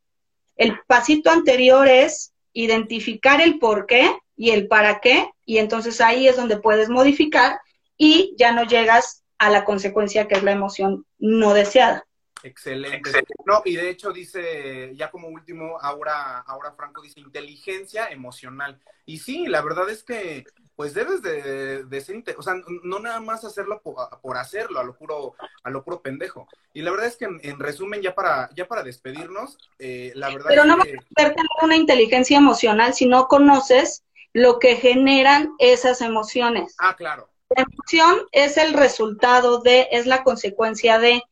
El 0.56 0.80
pasito 0.88 1.30
anterior 1.30 1.88
es 1.88 2.34
identificar 2.54 3.42
el 3.42 3.60
por 3.60 3.86
qué 3.86 4.18
y 4.38 4.52
el 4.52 4.68
para 4.68 5.02
qué, 5.02 5.30
y 5.46 5.58
entonces 5.58 6.00
ahí 6.00 6.28
es 6.28 6.38
donde 6.38 6.58
puedes 6.58 6.90
modificar 6.90 7.60
y 7.98 8.34
ya 8.38 8.54
no 8.54 8.64
llegas 8.64 9.24
a 9.38 9.50
la 9.50 9.66
consecuencia 9.66 10.28
que 10.28 10.36
es 10.36 10.44
la 10.44 10.52
emoción 10.52 11.06
no 11.18 11.54
deseada. 11.54 12.06
Excelente. 12.44 13.24
No, 13.46 13.62
y 13.66 13.76
de 13.76 13.90
hecho 13.90 14.12
dice, 14.12 14.92
ya 14.96 15.10
como 15.10 15.28
último, 15.30 15.80
ahora, 15.82 16.40
ahora 16.42 16.74
Franco 16.74 17.02
dice 17.02 17.20
inteligencia 17.20 18.08
emocional. 18.08 18.80
Y 19.06 19.18
sí, 19.18 19.48
la 19.48 19.62
verdad 19.62 19.90
es 19.90 20.04
que 20.04 20.46
pues 20.76 20.94
debes 20.94 21.22
de, 21.22 21.86
de 21.86 22.02
ser, 22.02 22.24
o 22.38 22.42
sea, 22.42 22.56
no 22.84 23.00
nada 23.00 23.20
más 23.22 23.46
hacerlo 23.46 23.82
por, 23.82 24.38
hacerlo, 24.38 24.80
a 24.80 24.84
lo 24.84 24.96
puro, 24.96 25.36
a 25.64 25.70
lo 25.70 25.84
puro 25.84 26.02
pendejo. 26.02 26.48
Y 26.74 26.82
la 26.82 26.92
verdad 26.92 27.08
es 27.08 27.16
que 27.16 27.26
en, 27.26 27.60
resumen, 27.60 28.02
ya 28.02 28.14
para, 28.14 28.50
ya 28.56 28.68
para 28.68 28.84
despedirnos, 28.84 29.58
eh, 29.80 30.12
la 30.16 30.30
verdad 30.30 30.50
Pero 30.50 30.66
no 30.66 30.78
vas 30.78 30.88
a 30.88 31.14
tener 31.16 31.46
una 31.62 31.78
inteligencia 31.78 32.38
emocional 32.38 32.94
si 32.94 33.06
no 33.06 33.28
conoces 33.28 34.04
lo 34.34 34.60
que 34.60 34.76
generan 34.76 35.54
esas 35.60 36.02
emociones. 36.02 36.76
Ah, 36.78 36.96
claro. 36.96 37.30
La 37.56 37.64
emoción 37.64 38.28
es 38.34 38.58
el 38.58 38.74
resultado 38.74 39.62
de, 39.62 39.88
es 39.92 40.08
la 40.08 40.24
consecuencia 40.24 41.00
de. 41.00 41.24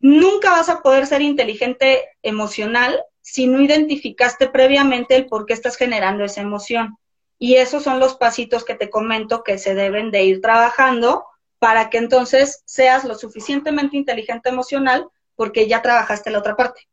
Nunca 0.00 0.50
vas 0.50 0.68
a 0.68 0.82
poder 0.82 1.06
ser 1.06 1.22
inteligente 1.22 2.04
emocional 2.22 3.02
si 3.22 3.46
no 3.46 3.62
identificaste 3.62 4.48
previamente 4.50 5.16
el 5.16 5.26
por 5.26 5.46
qué 5.46 5.54
estás 5.54 5.76
generando 5.76 6.24
esa 6.24 6.42
emoción. 6.42 6.98
Y 7.44 7.56
esos 7.56 7.82
son 7.82 8.00
los 8.00 8.16
pasitos 8.16 8.64
que 8.64 8.74
te 8.74 8.88
comento 8.88 9.42
que 9.42 9.58
se 9.58 9.74
deben 9.74 10.10
de 10.10 10.22
ir 10.24 10.40
trabajando 10.40 11.26
para 11.58 11.90
que 11.90 11.98
entonces 11.98 12.62
seas 12.64 13.04
lo 13.04 13.16
suficientemente 13.16 13.98
inteligente 13.98 14.48
emocional 14.48 15.10
porque 15.34 15.68
ya 15.68 15.82
trabajaste 15.82 16.30
la 16.30 16.38
otra 16.38 16.56
parte. 16.56 16.88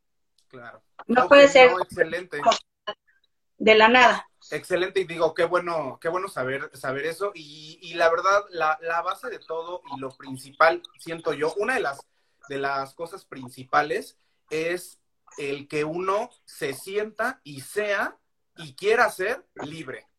Claro. 0.48 0.82
No 1.06 1.26
puede 1.26 1.48
ser 1.48 1.70
excelente. 1.80 2.42
de 3.56 3.74
la 3.74 3.88
nada. 3.88 4.28
Excelente, 4.50 5.00
y 5.00 5.04
digo, 5.04 5.32
qué 5.32 5.44
bueno, 5.44 5.98
qué 6.02 6.10
bueno 6.10 6.28
saber, 6.28 6.70
saber 6.74 7.06
eso. 7.06 7.32
Y, 7.34 7.78
y 7.80 7.94
la 7.94 8.10
verdad, 8.10 8.44
la, 8.50 8.78
la, 8.82 9.00
base 9.00 9.30
de 9.30 9.38
todo 9.38 9.80
y 9.96 10.00
lo 10.00 10.10
principal, 10.10 10.82
siento 10.98 11.32
yo, 11.32 11.54
una 11.56 11.76
de 11.76 11.80
las, 11.80 11.98
de 12.50 12.58
las 12.58 12.92
cosas 12.92 13.24
principales 13.24 14.18
es 14.50 15.00
el 15.38 15.66
que 15.66 15.84
uno 15.84 16.28
se 16.44 16.74
sienta 16.74 17.40
y 17.42 17.62
sea 17.62 18.18
y 18.58 18.74
quiera 18.74 19.08
ser 19.08 19.46
libre. 19.54 20.11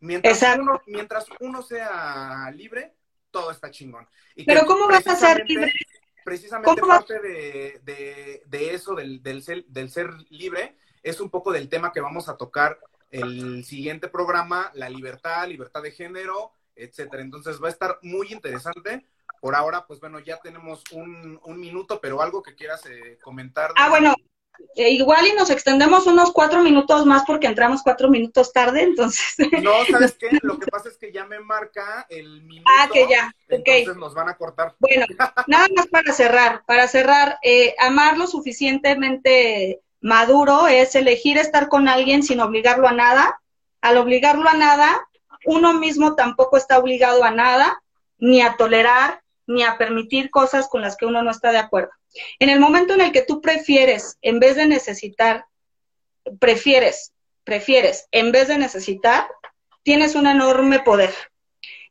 Mientras 0.00 0.42
uno, 0.58 0.82
mientras 0.86 1.26
uno 1.40 1.62
sea 1.62 2.50
libre, 2.54 2.94
todo 3.30 3.50
está 3.50 3.70
chingón. 3.70 4.08
Pero 4.46 4.66
¿cómo 4.66 4.88
vas 4.88 5.06
a 5.06 5.16
ser 5.16 5.44
libre? 5.48 5.72
Precisamente 6.24 6.80
parte 6.80 7.20
de, 7.20 7.80
de, 7.82 8.42
de, 8.46 8.74
eso, 8.74 8.94
del, 8.94 9.22
del, 9.22 9.42
ser, 9.42 9.64
del 9.66 9.90
ser 9.90 10.10
libre, 10.30 10.76
es 11.02 11.20
un 11.20 11.30
poco 11.30 11.52
del 11.52 11.68
tema 11.68 11.92
que 11.92 12.00
vamos 12.00 12.28
a 12.28 12.36
tocar 12.36 12.78
el 13.10 13.64
siguiente 13.64 14.08
programa, 14.08 14.70
la 14.74 14.88
libertad, 14.88 15.46
libertad 15.46 15.82
de 15.82 15.90
género, 15.92 16.52
etcétera. 16.74 17.22
Entonces 17.22 17.62
va 17.62 17.68
a 17.68 17.72
estar 17.72 17.98
muy 18.02 18.32
interesante. 18.32 19.04
Por 19.40 19.54
ahora, 19.54 19.86
pues 19.86 20.00
bueno, 20.00 20.20
ya 20.20 20.38
tenemos 20.40 20.84
un, 20.92 21.40
un 21.44 21.60
minuto, 21.60 22.00
pero 22.00 22.22
algo 22.22 22.42
que 22.42 22.54
quieras 22.54 22.86
eh, 22.86 23.18
comentar. 23.22 23.72
Ah, 23.76 23.88
bueno, 23.88 24.14
eh, 24.74 24.90
igual 24.90 25.26
y 25.26 25.32
nos 25.32 25.50
extendemos 25.50 26.06
unos 26.06 26.32
cuatro 26.32 26.62
minutos 26.62 27.04
más 27.04 27.24
porque 27.26 27.46
entramos 27.46 27.82
cuatro 27.82 28.08
minutos 28.08 28.52
tarde, 28.52 28.82
entonces. 28.82 29.36
No, 29.62 29.72
¿sabes 29.90 30.16
qué? 30.18 30.38
Lo 30.42 30.58
que 30.58 30.66
pasa 30.66 30.88
es 30.88 30.96
que 30.96 31.12
ya 31.12 31.24
me 31.24 31.40
marca 31.40 32.06
el 32.08 32.42
minuto. 32.42 32.70
Ah, 32.78 32.88
que 32.92 33.06
ya, 33.08 33.34
Entonces 33.48 33.96
nos 33.96 34.14
van 34.14 34.30
a 34.30 34.36
cortar. 34.36 34.74
Bueno, 34.78 35.04
nada 35.46 35.66
más 35.74 35.86
para 35.88 36.12
cerrar, 36.12 36.64
para 36.66 36.88
cerrar, 36.88 37.38
eh, 37.42 37.74
amar 37.78 38.16
lo 38.16 38.26
suficientemente 38.26 39.82
maduro 40.00 40.66
es 40.68 40.94
elegir 40.94 41.38
estar 41.38 41.68
con 41.68 41.88
alguien 41.88 42.22
sin 42.22 42.40
obligarlo 42.40 42.88
a 42.88 42.92
nada. 42.92 43.40
Al 43.80 43.96
obligarlo 43.96 44.48
a 44.48 44.54
nada, 44.54 45.08
uno 45.44 45.74
mismo 45.74 46.14
tampoco 46.14 46.56
está 46.56 46.78
obligado 46.78 47.24
a 47.24 47.30
nada, 47.30 47.82
ni 48.18 48.40
a 48.40 48.56
tolerar, 48.56 49.21
ni 49.52 49.62
a 49.62 49.78
permitir 49.78 50.30
cosas 50.30 50.68
con 50.68 50.82
las 50.82 50.96
que 50.96 51.06
uno 51.06 51.22
no 51.22 51.30
está 51.30 51.52
de 51.52 51.58
acuerdo. 51.58 51.90
En 52.38 52.48
el 52.48 52.60
momento 52.60 52.94
en 52.94 53.00
el 53.00 53.12
que 53.12 53.22
tú 53.22 53.40
prefieres, 53.40 54.18
en 54.22 54.40
vez 54.40 54.56
de 54.56 54.66
necesitar, 54.66 55.46
prefieres, 56.38 57.12
prefieres, 57.44 58.08
en 58.10 58.32
vez 58.32 58.48
de 58.48 58.58
necesitar, 58.58 59.26
tienes 59.82 60.14
un 60.14 60.26
enorme 60.26 60.80
poder. 60.80 61.14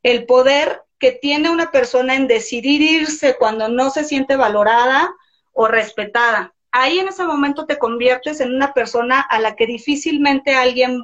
El 0.04 0.26
poder 0.26 0.84
que 1.00 1.12
tiene 1.12 1.50
una 1.50 1.72
persona 1.72 2.16
en 2.16 2.28
decidir 2.28 2.82
irse 2.82 3.36
cuando 3.38 3.68
no 3.68 3.90
se 3.90 4.04
siente 4.04 4.36
valorada 4.36 5.12
o 5.52 5.68
respetada. 5.68 6.54
Ahí 6.72 7.00
en 7.00 7.08
ese 7.08 7.24
momento 7.24 7.66
te 7.66 7.78
conviertes 7.78 8.40
en 8.40 8.54
una 8.54 8.74
persona 8.74 9.20
a 9.20 9.40
la 9.40 9.56
que 9.56 9.66
difícilmente 9.66 10.54
alguien 10.54 11.04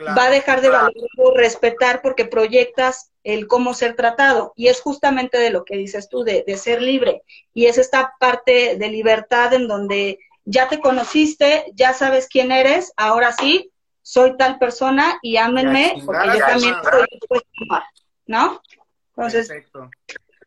va 0.00 0.24
a 0.24 0.30
dejar 0.30 0.60
de 0.60 0.68
valorar 0.68 0.92
o 1.18 1.34
respetar 1.34 2.02
porque 2.02 2.24
proyectas 2.24 3.10
el 3.26 3.48
cómo 3.48 3.74
ser 3.74 3.96
tratado. 3.96 4.52
Y 4.54 4.68
es 4.68 4.80
justamente 4.80 5.36
de 5.36 5.50
lo 5.50 5.64
que 5.64 5.76
dices 5.76 6.08
tú, 6.08 6.22
de, 6.22 6.44
ser 6.56 6.80
libre. 6.80 7.22
Y 7.52 7.66
es 7.66 7.76
esta 7.76 8.14
parte 8.20 8.76
de 8.76 8.88
libertad 8.88 9.52
en 9.52 9.66
donde 9.66 10.20
ya 10.44 10.68
te 10.68 10.80
conociste, 10.80 11.64
ya 11.74 11.92
sabes 11.92 12.28
quién 12.28 12.52
eres, 12.52 12.92
ahora 12.96 13.32
sí, 13.32 13.72
soy 14.00 14.36
tal 14.36 14.60
persona 14.60 15.18
y 15.22 15.38
ámenme 15.38 16.00
porque 16.06 16.28
yo 16.28 16.38
también 16.38 16.74
soy 17.28 17.40
¿no? 18.26 18.62
Entonces, 19.16 19.50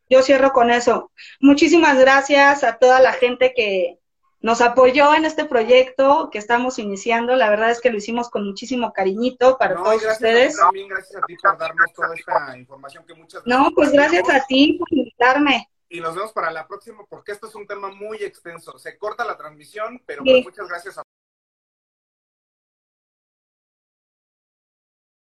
yo 0.09 0.21
cierro 0.21 0.53
con 0.53 0.71
eso. 0.71 1.11
Muchísimas 1.41 1.99
gracias 1.99 2.63
a 2.63 2.77
toda 2.77 3.01
la 3.01 3.11
gente 3.11 3.53
que, 3.53 3.99
nos 4.41 4.61
apoyó 4.61 5.13
en 5.13 5.25
este 5.25 5.45
proyecto 5.45 6.29
que 6.31 6.37
estamos 6.37 6.79
iniciando. 6.79 7.35
La 7.35 7.49
verdad 7.49 7.71
es 7.71 7.81
que 7.81 7.89
lo 7.89 7.97
hicimos 7.97 8.29
con 8.29 8.45
muchísimo 8.45 8.93
cariñito 8.93 9.57
para 9.57 9.75
todos 9.75 10.03
ustedes. 10.03 10.55
también 10.57 10.87
gracias 10.87 11.21
a 11.21 11.25
ti 11.25 11.35
por 11.35 11.57
darnos 11.57 11.93
toda 11.93 12.13
esta 12.15 12.57
información 12.57 13.05
que 13.05 13.13
muchas 13.13 13.45
No, 13.45 13.71
pues 13.75 13.91
gracias 13.91 14.29
a 14.29 14.45
ti 14.45 14.77
por 14.79 14.87
invitarme. 14.91 15.69
Y 15.89 15.99
nos 16.01 16.15
vemos 16.15 16.31
para 16.31 16.51
la 16.51 16.67
próxima 16.67 17.03
porque 17.09 17.31
esto 17.31 17.47
es 17.47 17.55
un 17.55 17.65
tema 17.65 17.89
muy 17.89 18.17
extenso. 18.17 18.77
Se 18.77 18.97
corta 18.97 19.25
la 19.25 19.35
transmisión, 19.35 20.01
pero 20.05 20.23
pues 20.23 20.43
muchas 20.43 20.67
gracias 20.69 20.97
a 20.99 21.03